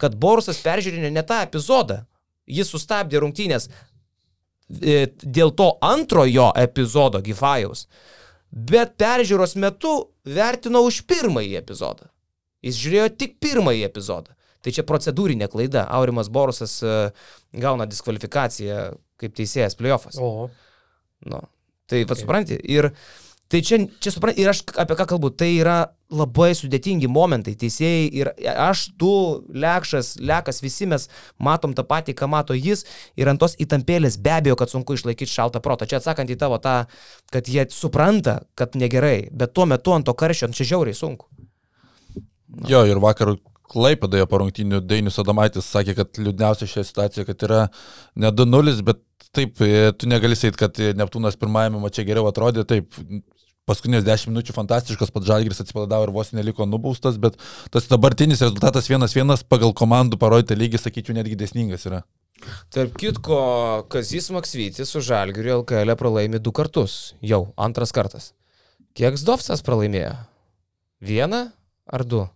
[0.00, 2.04] kad Borusas peržiūrinė ne tą epizodą,
[2.46, 7.86] jis sustabdė rungtynės e, dėl to antrojo epizodo Gifajaus,
[8.50, 12.08] bet peržiūros metu vertino už pirmąjį epizodą.
[12.66, 14.32] Jis žiūrėjo tik pirmąjį epizodą.
[14.64, 15.84] Tai čia procedūrinė klaida.
[15.94, 16.94] Aurimas Borusas e,
[17.54, 20.18] gauna diskvalifikaciją kaip teisėjas playoffas.
[20.18, 20.48] O.
[21.30, 21.40] Nu,
[21.86, 22.58] tai vad supranti.
[22.58, 22.90] Ir
[23.52, 25.76] tai čia, čia supranti, ir aš apie ką kalbu, tai yra
[26.12, 27.56] labai sudėtingi momentai.
[27.58, 28.30] Teisėjai ir
[28.62, 29.10] aš, tu,
[29.50, 31.08] Lekšas, Lekas, visi mes
[31.42, 32.84] matom tą patį, ką mato jis.
[33.18, 35.88] Ir ant tos įtampėlės be abejo, kad sunku išlaikyti šaltą protą.
[35.90, 36.76] Čia atsakant į tavo tą,
[37.34, 41.28] kad jie supranta, kad negerai, bet tuo metu ant to karščio, čia žiauriai sunku.
[42.70, 43.36] Jo, ir vakar
[43.66, 47.62] Klaipėdoje po rungtynių Dainis Adomaitis sakė, kad liūdniausia šioje situacijoje, kad yra
[48.14, 49.00] ne 2-0, bet
[49.36, 52.96] taip, e, tu negali sakyti, kad Neptūnas pirmajame mače geriau atrodė, taip,
[53.66, 57.38] paskutinės 10 minučių fantastiškas, pat Žalgiris atsipalaidavo ir vos neliko nubaustas, bet
[57.74, 62.04] tas dabartinis rezultatas 1-1 pagal komandų parodytą lygį, sakyčiau, netgi desningas yra.
[62.70, 63.40] Tarp kitko,
[63.90, 67.14] Kazis Maksvytis su Žalgiriu LKL pralaimi du kartus.
[67.24, 68.32] Jau antras kartas.
[68.96, 70.12] Kiek Zdovcas pralaimėjo?
[71.04, 71.46] Vieną
[71.86, 72.26] ar du?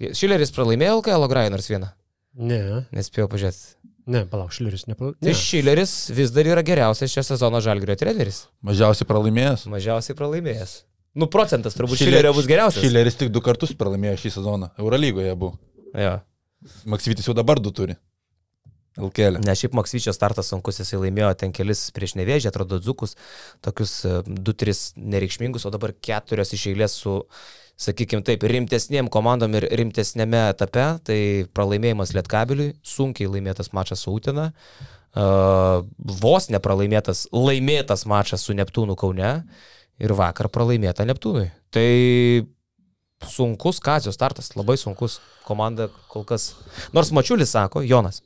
[0.00, 1.90] Šileris pralaimėjo LKL Grainers vieną.
[2.38, 3.74] Ne, Nespėjau pažiūrėti.
[4.10, 5.16] Ne, palauk, Šileris nepalauk.
[5.22, 8.44] Tai Šileris vis dar yra geriausias šio sezono Žalgirio treneris.
[8.66, 9.66] Mažiausiai pralaimėjęs.
[9.72, 10.76] Mažiausiai pralaimėjęs.
[11.18, 12.84] Nu, procentas turbūt Šile- Šilerio bus geriausias.
[12.84, 14.70] Šileris tik du kartus pralaimėjo šį sezoną.
[14.78, 15.56] Eurolygoje buvo.
[15.98, 16.18] Jo.
[16.86, 17.96] Maksvitis jau dabar du turi.
[19.00, 19.38] LKL.
[19.46, 23.14] Ne, šiaip Maksvyčio startas sunkus, jisai laimėjo ten kelis prieš nevėžį, atrodo, dzukus,
[23.64, 23.92] tokius
[24.26, 27.14] 2-3 nereikšmingus, o dabar keturios iš eilės su,
[27.80, 30.86] sakykime taip, rimtesniem komandom ir rimtesnėme etape.
[31.06, 31.18] Tai
[31.56, 35.80] pralaimėjimas Lietkabiliui, sunkiai laimėtas mačas su Utina, uh,
[36.20, 39.34] vos nepralaimėtas, laimėtas mačas su Neptūnu Kaune
[40.00, 41.48] ir vakar pralaimėta Neptūnui.
[41.72, 41.88] Tai
[43.28, 45.20] sunkus Kazio startas, labai sunkus.
[45.44, 46.54] Komanda kol kas.
[46.96, 48.22] Nors Mačiulis sako, Jonas,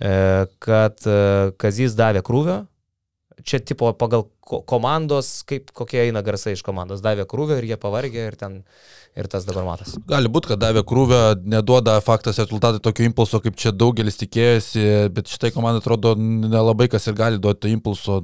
[0.00, 2.62] e, kad e, Kazys davė krūvio.
[3.44, 7.00] Čia tipo pagal ko- komandos, kaip kokie eina garsai iš komandos.
[7.04, 8.58] Davė krūvio ir jie pavargė ir ten
[9.16, 9.94] ir tas dabar matas.
[10.08, 14.84] Gali būti, kad davė krūvę, neduoda faktas rezultatai tokio impulso, kaip čia daugelis tikėjosi,
[15.16, 18.22] bet šitai komandai atrodo nelabai kas ir gali duoti to impulso.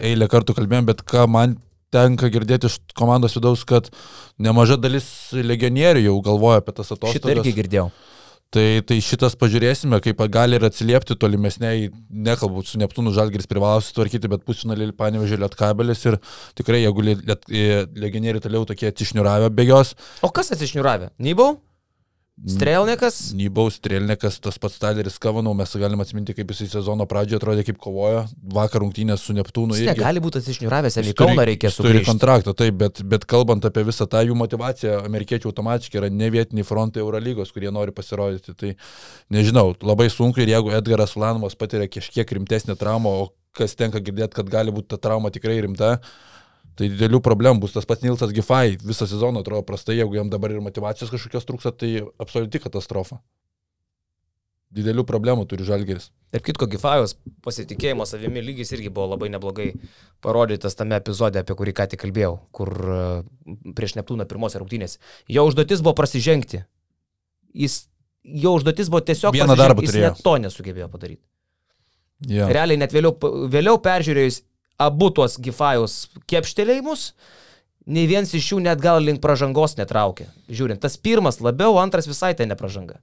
[0.00, 1.58] Eilę kartų kalbėjom, bet ką man
[1.92, 3.90] tenka girdėti iš komandos vidaus, kad
[4.40, 7.36] nemaža dalis legionierių jau galvoja apie tas Šitą atostogas.
[7.42, 7.90] irgi girdėjau.
[8.48, 14.30] Tai, tai šitas pažiūrėsime, kaip gali ir atsiliepti tolimesniai, nekalbu su Neptūnu Žalgiris privalo sutvarkyti,
[14.32, 16.16] bet pusfinalį panevežė Lietkabelis ir
[16.56, 17.44] tikrai, jeigu liet, liet,
[17.92, 19.92] legionieriai toliau tokie atsišniuravę bėgios,
[20.24, 21.12] O kas atsišniuravė?
[21.20, 21.58] Nybau?
[22.46, 23.32] Strelnikas?
[23.34, 27.80] Nybaus, Strelnekas, tas pats Taleris Kavanau, mes galim atsiminti, kaip jisai sezono pradžioje atrodė, kaip
[27.82, 28.22] kovojo,
[28.54, 29.74] vakar rungtynės su Neptūnu.
[29.74, 32.10] Jis negali būti atsišniuravęs, Jis į Kauną reikės jis turi sugrįžti.
[32.12, 36.66] kontraktą, taip, bet, bet kalbant apie visą tą jų motivaciją, amerikiečių automatiškai yra ne vietiniai
[36.68, 38.54] frontai Eurolygos, kurie nori pasirodyti.
[38.54, 38.72] Tai
[39.34, 43.28] nežinau, labai sunku ir jeigu Edgaras Ulanovas patiria kažkiek rimtesnę traumą, o
[43.58, 45.96] kas tenka girdėti, kad gali būti ta trauma tikrai rimta,
[46.78, 47.74] tai didelių problemų bus.
[47.74, 51.74] Tas pats Nilsas Gifai visą sezoną atrodo prastai, jeigu jam dabar ir motivacijos kažkokios trūksta,
[51.74, 51.90] tai
[52.22, 53.18] absoliuti katastrofa.
[54.68, 56.10] Didelių problemų turi Žalgeris.
[56.34, 57.14] Taip kitko, Gifajos
[57.44, 59.70] pasitikėjimo savimi lygis irgi buvo labai neblogai
[60.24, 62.98] parodytas tame epizode, apie kurį ką tik kalbėjau, kur e,
[63.78, 65.00] prieš Neptūną pirmose rungtynėse.
[65.32, 66.60] Jo užduotis buvo prasižengti.
[67.56, 67.78] Jis,
[68.44, 70.12] jo užduotis buvo tiesiog Vieną darbą jis turėjo.
[70.12, 71.24] net to nesugebėjo padaryti.
[72.28, 72.50] Ja.
[72.52, 73.16] Realiai net vėliau,
[73.48, 74.42] vėliau peržiūrėjus
[74.78, 77.12] abu tuos Gifajos kepštelėjimus,
[77.88, 80.28] nei vienas iš jų net gal link pražangos netraukė.
[80.48, 83.00] Žiūrint, tas pirmas labiau, antras visai tai nepražanga.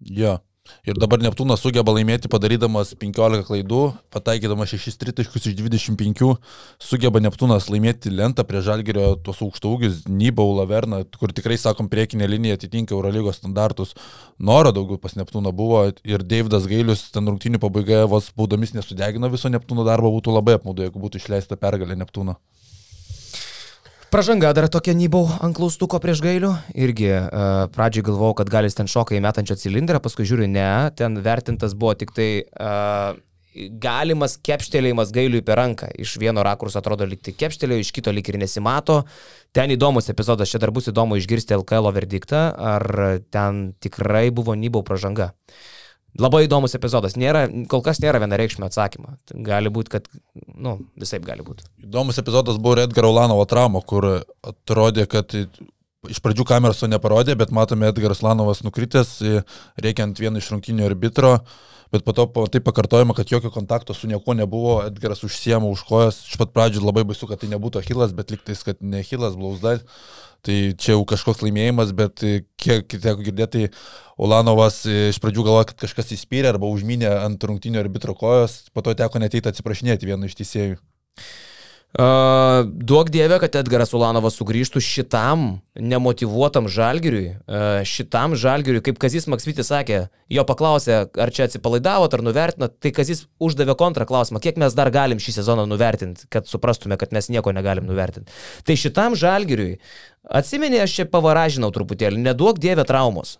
[0.00, 0.38] Ja.
[0.86, 3.80] Ir dabar Neptūnas sugeba laimėti padarydamas 15 klaidų,
[4.14, 6.32] pataikydamas 6 tritaškus iš 25,
[6.82, 12.58] sugeba Neptūnas laimėti lentą prie Žalgerio tuos aukštaugius, Nybau, Laverną, kur tikrai, sakom, priekinė linija
[12.58, 13.94] atitinka Eurolygos standartus.
[14.38, 19.50] Noro daugiau pas Neptūną buvo ir Davidas Gailius ten rungtinių pabaigoje vos baudomis nesudegino viso
[19.52, 22.38] Neptūno darbo, būtų labai apmaudu, jeigu būtų išleista pergalė Neptūno.
[24.06, 26.52] Pražanga dar tokia nybau ant klaustuko prieš gailių.
[26.78, 31.18] Irgi uh, pradžiai galvojau, kad gali ten šoka į metančią cilindrą, paskui žiūriu, ne, ten
[31.24, 33.18] vertintas buvo tik tai uh,
[33.82, 35.88] galimas kepštelėjimas gailiui per ranką.
[35.98, 39.00] Iš vieno rakurso atrodo lyg tai kepštelėjo, iš kito lyg ir nesimato.
[39.56, 42.86] Ten įdomus epizodas, čia dar bus įdomu išgirsti LKL verdiktą, ar
[43.32, 45.32] ten tikrai buvo nybau pražanga.
[46.20, 47.16] Labai įdomus epizodas.
[47.20, 49.16] Nėra, kol kas nėra vienareikšmio atsakymo.
[49.46, 50.08] Gali būti, kad,
[50.54, 51.66] nu, visai gali būti.
[51.84, 54.08] Įdomus epizodas buvo Edgaro Lanovo trauma, kur
[54.46, 55.34] atrodė, kad
[56.10, 59.18] iš pradžių kameros to neparodė, bet matome Edgaras Lanovas nukritęs,
[59.82, 61.36] reikiant vieną iš rungtinių arbitro,
[61.94, 66.20] bet po to taip pakartojama, kad jokio kontakto su niekuo nebuvo, Edgaras užsiemo už kojas,
[66.26, 69.82] iš pat pradžių labai baisu, kad tai nebūtų Achilas, bet liktais, kad ne Achilas, Blausdal.
[70.46, 72.22] Tai čia jau kažkoks laimėjimas, bet
[72.60, 77.82] kiek teko girdėti, tai Ulanovas iš pradžių galvoja, kad kažkas įspyrė arba užminė ant rungtinio
[77.82, 80.78] arbitro kojos, po to teko neteiti atsiprašinėti vienu iš teisėjų.
[81.96, 85.44] Uh, duok dievę, kad Edgaras Ulanovas sugrįžtų šitam
[85.80, 92.24] nemotivuotam žalgiriui, uh, šitam žalgiriui, kaip Kazis Maksvitis sakė, jo paklausė, ar čia atsipalaidavot, ar
[92.26, 97.00] nuvertinot, tai Kazis uždavė kontrą klausimą, kiek mes dar galim šį sezoną nuvertinti, kad suprastume,
[97.00, 98.28] kad mes nieko negalim nuvertinti.
[98.68, 99.78] Tai šitam žalgiriui,
[100.28, 103.38] atsimenė, aš čia pavaražinau truputėlį, neduok dievę traumos.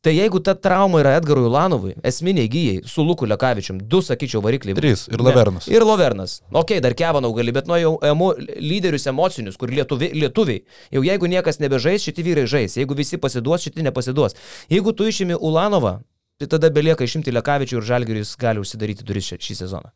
[0.00, 4.76] Tai jeigu ta trauma yra Edgarui Ulanovui, esminiai gyjai, su Luku Lekavičium, du, sakyčiau, varikliai.
[4.78, 5.66] Trys ir Lavernas.
[5.68, 6.38] Ne, ir Lavernas.
[6.56, 10.62] Ok, dar Kevanau gali, bet nuo jau emo, lyderius emocinius, kur lietuvi, lietuviai.
[10.96, 12.78] Jau jeigu niekas nebežais, šitie vyrai žais.
[12.80, 14.38] Jeigu visi pasiduos, šitie nepasiduos.
[14.72, 15.98] Jeigu tu išimi Ulanovą,
[16.40, 19.90] tai tada belieka išimti Lekavičių ir Žalgeris gali užsidaryti duris šį, šį sezoną.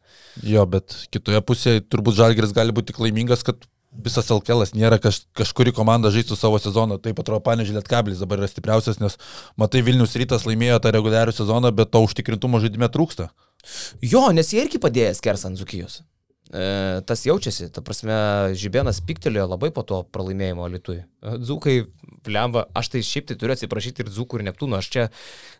[0.44, 3.64] Jo, bet kitoje pusėje turbūt Žalgeris gali būti tik laimingas, kad
[3.94, 6.98] visas LKL nėra kaž, kažkuri komanda žaistų savo sezoną.
[7.02, 9.18] Taip atrodo, Panežė Lietkablis dabar yra stipriausias, nes
[9.60, 13.30] matai, Vilnius rytas laimėjo tą reguliarių sezoną, bet to užtikrintumo žaidime trūksta.
[14.04, 16.02] Jo, nes jie irgi padėjo skersant Zukijos.
[16.52, 18.14] E, tas jaučiasi, ta prasme,
[18.58, 21.06] Žibėnas piktelėjo labai po to pralaimėjimo Lietuvai.
[21.40, 21.78] Dzukai,
[22.28, 24.78] lemba, aš tai šiaip tai turiu atsiprašyti ir Dzukų ir Neptūno.
[24.78, 25.08] Aš čia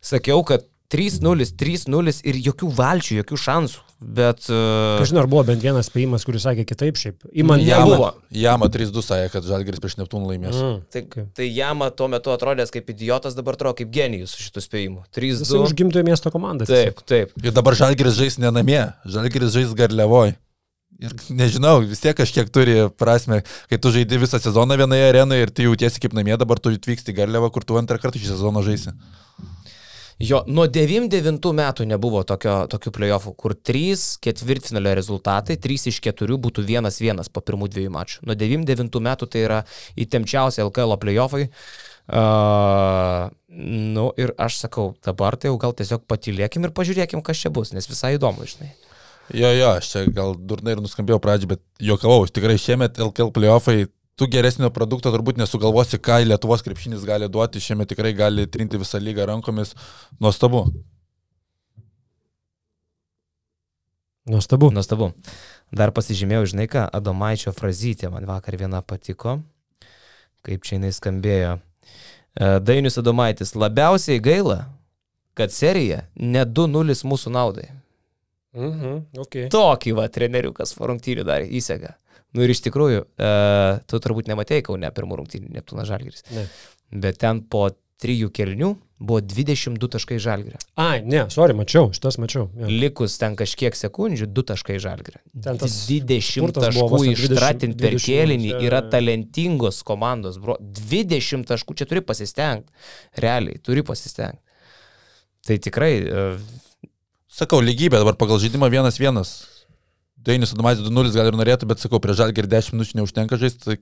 [0.04, 3.80] sakiau, kad 3-0, 3-0 ir jokių valčių, jokių šansų.
[4.04, 4.44] Bet...
[4.52, 4.98] Uh...
[5.00, 7.24] Kažin ar buvo bent vienas spėjimas, kuris sakė kitaip šiaip.
[7.32, 8.10] Įman nebuvo.
[8.36, 10.58] Jama 3-2 sakė, kad Žalgeris prieš Neptūną laimės.
[10.58, 14.64] Mm, tai, tai Jama tuo metu atrodęs kaip idiotas, dabar atrodo kaip genijus su šitų
[14.66, 15.04] spėjimu.
[15.16, 15.40] 3-2.
[15.46, 16.68] Jis užgimtojo miesto komandą.
[16.68, 17.32] Taip, taip.
[17.40, 20.36] Ir dabar Žalgeris žais ne namie, Žalgeris žais Garliavoj.
[21.02, 25.50] Ir nežinau, vis tiek kažkiek turi prasme, kai tu žaidži visą sezoną vienoje arenoje ir
[25.50, 28.62] tu jautiesi kaip namie, dabar tu atvyksti į Garliavą, kur tu antrą kartą šį sezoną
[28.62, 28.94] žaisi.
[30.22, 36.38] Jo, nuo 99 metų nebuvo tokio, tokių playoffų, kur 3 ketvirtfinalio rezultatai, 3 iš 4
[36.44, 38.22] būtų 1-1 po pirmų dviejų mačų.
[38.28, 39.60] Nuo 99 metų tai yra
[39.98, 41.48] įtemčiausi LKL playoffai.
[42.04, 47.50] Uh, nu ir aš sakau, dabar tai jau gal tiesiog patylėkim ir pažiūrėkim, kas čia
[47.54, 48.70] bus, nes visai įdomu, žinai.
[49.32, 53.86] Jo, jo, aš čia gal durnai ir nuskambėjau pradžią, bet juokavau, tikrai šiemet LKL playoffai
[54.18, 59.00] tu geresnio produkto turbūt nesugalvosi, ką Lietuvos krepšinis gali duoti, šiame tikrai gali trinti visą
[59.02, 59.74] lygą rankomis.
[60.22, 60.64] Nuostabu.
[64.30, 64.70] Nuostabu.
[64.72, 65.10] Nuostabu.
[65.74, 69.40] Dar pasižymėjau, žinai ką, Adomaičio frazytė man vakar viena patiko,
[70.46, 71.56] kaip čia jinai skambėjo.
[71.58, 74.60] E, Dainius Adomaitis, labiausiai gaila,
[75.34, 77.68] kad serija ne 2-0 mūsų naudai.
[78.54, 79.48] Mhm, okay.
[79.50, 81.96] Tokį va treneriukas rungtynių dar įsega.
[82.34, 86.26] Nu ir iš tikrųjų, uh, tu turbūt nematėjai Kaune pirmų rungtynių Neptūnas Žalgiris.
[86.34, 86.48] Ne.
[87.04, 87.68] Bet ten po
[88.02, 88.74] trijų kelnių
[89.04, 90.58] buvo 22 taškai Žalgirio.
[90.80, 92.46] Ai, ne, sorry, mačiau, šitas mačiau.
[92.58, 92.68] Ja.
[92.70, 95.20] Likus ten kažkiek sekundžių, 2 taškai Žalgirio.
[95.44, 100.56] Ten tas 20 taškų ištratint per kėlinį ja, yra talentingos komandos, bro.
[100.60, 102.70] 20 taškų, čia turi pasistengti.
[103.20, 104.40] Realiai, turi pasistengti.
[105.44, 105.94] Tai tikrai.
[106.04, 106.92] Uh,
[107.34, 109.26] Sakau, lygybė dabar pagal žaidimą 1-1
[110.24, 113.76] Dainis Adomaitis 2-0 gal ir norėtų, bet sakau, prie Žalgirį 10 minučių neužtenka žaisti, tai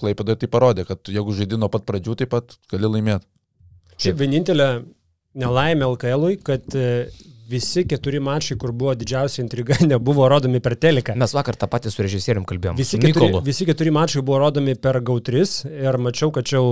[0.00, 3.26] Klaipėda tai parodė, kad jeigu žaidži nuo pat pradžių, taip pat gali laimėti.
[4.00, 4.68] Šiaip vienintelė
[5.36, 6.86] nelaimė LKL, kad e,
[7.50, 11.16] visi keturi mačai, kur buvo didžiausia intriga, nebuvo rodomi per teleką.
[11.20, 12.78] Mes vakar tą patį su režisierium kalbėjom.
[12.80, 15.44] Visi keturi, visi keturi mačai buvo rodomi per GAU3
[15.82, 16.62] ir mačiau, kad čia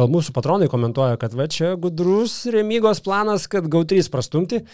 [0.00, 4.64] gal mūsų patronai komentuoja, kad va čia gudrus remygos planas, kad GAU3 prastumti.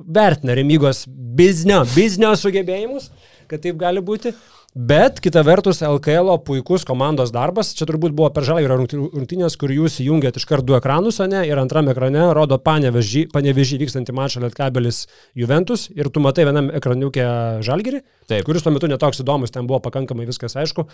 [0.00, 1.02] Vertina remygos
[1.36, 3.10] biznio, biznio sugebėjimus
[3.50, 4.32] kad taip gali būti.
[4.70, 7.72] Bet kita vertus, LKL puikus komandos darbas.
[7.74, 11.42] Čia turbūt buvo per žalį rungtynės, kur jūs įjungėt iš karto du ekranus, ne?
[11.48, 15.88] Ir antrame ekrane rodo panevežį, panevežį vykstantį mačą Lietkabelis Juventus.
[15.98, 17.26] Ir tu matai vienam ekraniukė
[17.66, 18.44] žalgerį, Taip.
[18.46, 20.86] kuris tuo metu netoks įdomus, ten buvo pakankamai viskas aišku.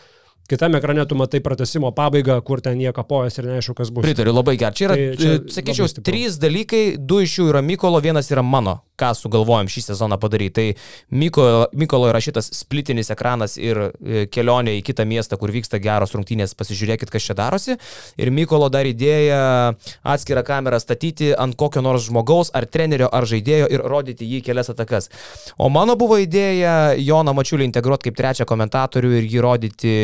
[0.46, 4.04] Kitame ekrane tu matai pratesimo pabaigą, kur ten jie kapojas ir neaišku, kas bus.
[4.06, 4.76] Pritariu, labai gerai.
[4.78, 6.04] Čia yra, Tai čia sakyčiau, labai stipru.
[6.06, 10.54] trys dalykai, du iš jų yra Mykolo, vienas yra mano, ką sugalvojom šį sezoną padaryti.
[10.54, 15.80] Tai Mykolo, Mykolo yra šitas splitinis ekranas ir e, kelionė į kitą miestą, kur vyksta
[15.82, 17.74] geros rungtynės, pasižiūrėkit, kas čia darosi.
[18.14, 19.74] Ir Mykolo dar idėja
[20.06, 24.70] atskirą kamerą statyti ant kokio nors žmogaus, ar trenerio, ar žaidėjo ir rodyti jį kelias
[24.70, 25.10] atakas.
[25.58, 29.98] O mano buvo idėja Joną Mačiulį integruoti kaip trečią komentatorių ir jį rodyti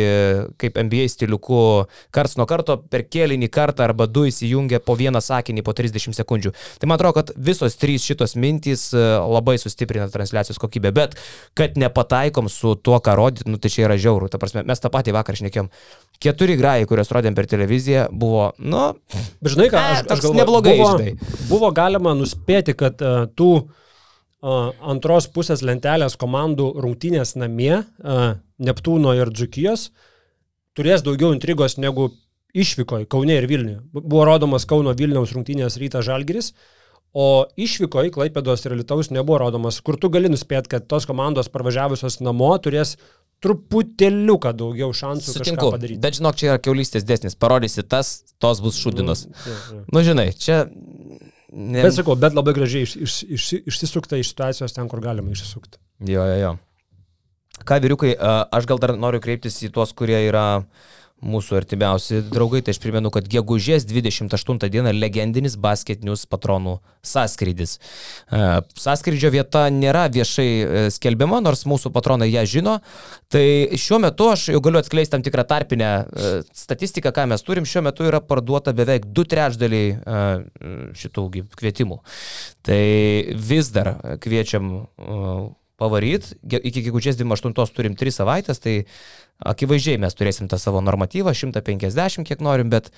[0.61, 1.61] kaip NBA stiliuku
[2.15, 6.53] karts nuo karto per kėlinį kartą arba du įsijungia po vieną sakinį po 30 sekundžių.
[6.81, 11.17] Tai man atrodo, kad visos trys šitos mintys e, labai sustiprina transliacijos kokybę, bet
[11.59, 14.31] kad nepataikom su tuo, ką rodyt, nu tai čia yra žiauru.
[14.33, 15.71] Ta prasme, mes tą patį vakar šnekėjom.
[16.23, 18.93] Keturi grajai, kuriuos rodėm per televiziją, buvo, nu,
[19.47, 21.39] žinai ką, aš, aš galvoju, neblogai, buvo, žinai.
[21.51, 29.17] buvo galima nuspėti, kad uh, tų uh, antros pusės lentelės komandų rungtynės namie, uh, Neptūno
[29.19, 29.89] ir Dzukijos,
[30.79, 32.11] turės daugiau intrigos negu
[32.53, 33.79] išvyko į Kaune ir Vilnių.
[33.97, 36.53] Buvo rodomas Kauno Vilniaus rungtynės ryta Žalgiris,
[37.13, 41.51] o išvyko į Klaipėdos ir Lietaus nebuvo rodomas, kur tu gali nuspėti, kad tos komandos
[41.53, 42.97] parvažiavusios namo turės
[43.43, 45.59] truputėliuką daugiau šansų sutinku.
[45.59, 46.01] kažką padaryti.
[46.03, 47.35] Bet žinok, čia yra keulystės desnis.
[47.35, 49.27] Parodysi tas, tos bus šudinos.
[49.27, 49.81] Jo, jo.
[49.91, 50.65] Nu, žinai, čia...
[51.53, 51.83] Ne...
[51.83, 55.83] Bet sakau, bet labai gražiai iš, iš, iš, išsisukta iš situacijos ten, kur galima išsisukti.
[56.07, 56.53] Jo, jo, jo.
[57.61, 58.17] Ką, vyriukai,
[58.51, 60.65] aš gal dar noriu kreiptis į tuos, kurie yra
[61.23, 62.63] mūsų artimiausi draugai.
[62.65, 67.77] Tai aš primenu, kad gegužės 28 dieną legendinis Basket News patronų sąskrydis.
[68.83, 72.77] Sąskrydžio vieta nėra viešai e, skelbiama, nors mūsų patronai ją žino.
[73.33, 73.45] Tai
[73.79, 77.69] šiuo metu aš jau galiu atskleisti tam tikrą tarpinę e, statistiką, ką mes turim.
[77.69, 80.21] Šiuo metu yra parduota beveik du trečdaliai e,
[80.99, 82.03] šitų kvietimų.
[82.67, 82.85] Tai
[83.39, 84.75] vis dar kviečiam
[85.83, 86.31] pavaryt.
[86.47, 88.79] Ge- Iki gegužės 28 turim 3 savaitės, tai
[89.43, 92.93] akivaizdžiai mes turėsim tą savo normatyvą, 150 kiek norim, bet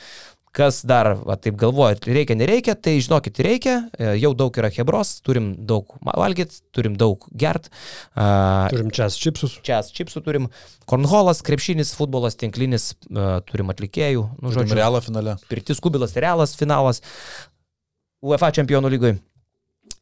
[0.54, 5.16] kas dar, va, taip galvojat, reikia, nereikia, tai žinokit, reikia, E, jau daug yra hebros,
[5.26, 7.66] turim daug valgyti, turim daug gert.
[8.14, 9.56] Uh, Turim čia čipsus.
[9.66, 10.46] Čia čipsų turim,
[10.90, 15.34] kornholas, krepšinis, futbolas, tinklinis, uh, turim atlikėjų, nu, Žodžiu, realą finale.
[15.50, 17.02] Pirtis Kubilas, Realas, finalas
[18.24, 19.14] UEFA čempionų lygai.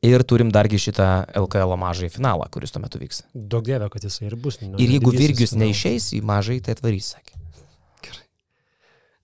[0.03, 1.09] Ir turim dargi šitą
[1.39, 3.23] LKL mažąjį finalą, kuris tuo metu vyks.
[3.35, 4.59] Daug dievė, kad jisai ir bus.
[4.61, 5.63] nu, Ir jeigu Virgius finalas.
[5.63, 7.39] neišeis į mažąjį, tai atvarys, sakė.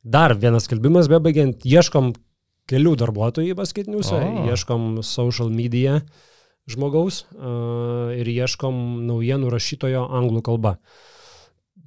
[0.08, 2.12] Dar vienas skelbimas, bebaigiant, ieškom
[2.70, 3.56] kelių darbuotojų
[4.38, 4.46] O.
[4.52, 5.98] ieškom social media
[6.70, 8.78] žmogaus uh, ir ieškom
[9.08, 10.76] naujienų rašytojo anglų kalba.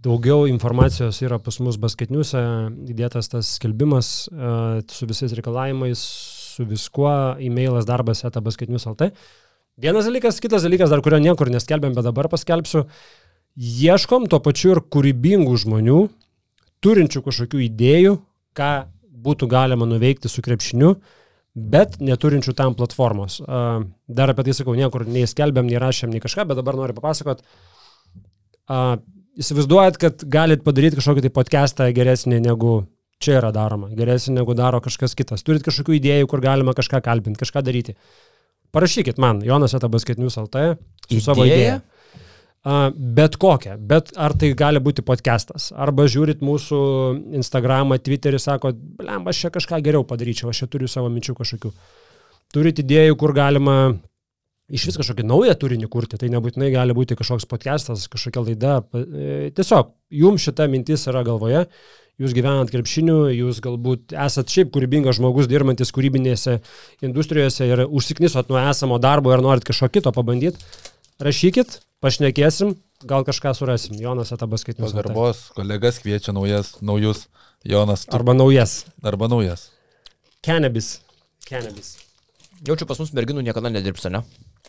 [0.02, 2.42] Daugiau informacijos yra pas mus basketiniuose,
[2.90, 6.02] įdėtas tas skelbimas uh, su visais reikalavimais,
[6.62, 7.12] su viskuo,
[7.42, 9.12] e-mailas darbas eta basketinius LT.
[9.82, 12.86] Vienas dalykas, kitas dalykas, dar kurio niekur neskelbėm, bet dabar paskelbsiu.
[13.58, 16.02] Ieškom tuo pačiu ir kūrybingų žmonių,
[16.84, 18.20] turinčių kažkokių idėjų,
[18.58, 18.72] ką
[19.22, 20.96] būtų galima nuveikti su krepšiniu,
[21.56, 23.40] bet neturinčių tam platformos.
[23.42, 27.44] Dar apie tai sakau, niekur nei skelbėm, nei rašėm, nei kažką, bet dabar noriu papasakot.
[29.42, 32.82] Įsivaizduojat, kad galit padaryti kažkokį tai podcastą geresnį negu
[33.22, 35.46] čia yra daroma, geresnį negu daro kažkas kitas.
[35.48, 37.96] Turit kažkokių idėjų, kur galima kažką kalbinti, kažką daryti.
[38.72, 40.76] Parašykit man, Jonas Etabaskaitinius LT,
[41.24, 41.46] savo.
[42.62, 46.82] A, Bet kokią, bet ar tai gali būti podcastas, arba žiūrit mūsų
[47.40, 51.74] Instagramą, Twitterį, sako, blem, aš čia kažką geriau padaryčiau, aš čia turiu savo minčių kažkokių.
[52.54, 53.78] Turit idėjų, kur galima
[54.72, 58.78] iš vis kažkokį naują turinį kurti, tai nebūtinai gali būti kažkoks podcastas, kažkokia laida.
[58.94, 59.92] e, Tiesiog,
[60.22, 61.66] jums šita mintis yra galvoje,
[62.22, 66.60] jūs gyvenat krepšiniu, jūs galbūt esat šiaip kūrybingas žmogus, dirbantis kūrybinėse
[67.06, 70.62] industrijose ir užsiknisot nuo esamo darbo ir norit kažko kito pabandyti,
[71.22, 72.76] rašykit, pašnekėsim,
[73.10, 73.98] gal kažką surasim.
[74.02, 74.94] Jonas Atabaskaitinis.
[74.94, 77.26] Pagarbos, kolegas kviečia naujas, naujus,
[77.66, 78.86] Jonas tu- Arba naujas.
[79.04, 79.70] arba naujas.
[80.46, 81.00] Cannabis.
[81.50, 81.98] Cannabis.
[82.66, 84.22] Jaučiu, pas mus merginų niekada nedirbs, ne?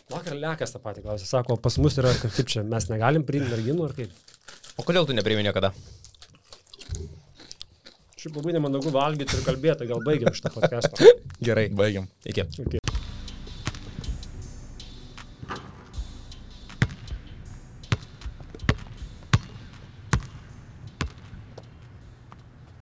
[0.09, 1.25] Vakar Lekas tą patį klausė.
[1.29, 4.09] Sako, pas mus yra, kaip čia, mes negalim priimti merginų ar kaip?
[4.77, 5.71] O kodėl tu nepriimi niekada?
[8.23, 11.11] Šiaip labai nemandagu valgyti ir kalbėti, gal baigiam šitą podcastą.
[11.43, 11.67] Gerai.
[11.75, 12.07] Baigiam.
[12.23, 12.47] Iki.
[12.63, 12.82] Okay.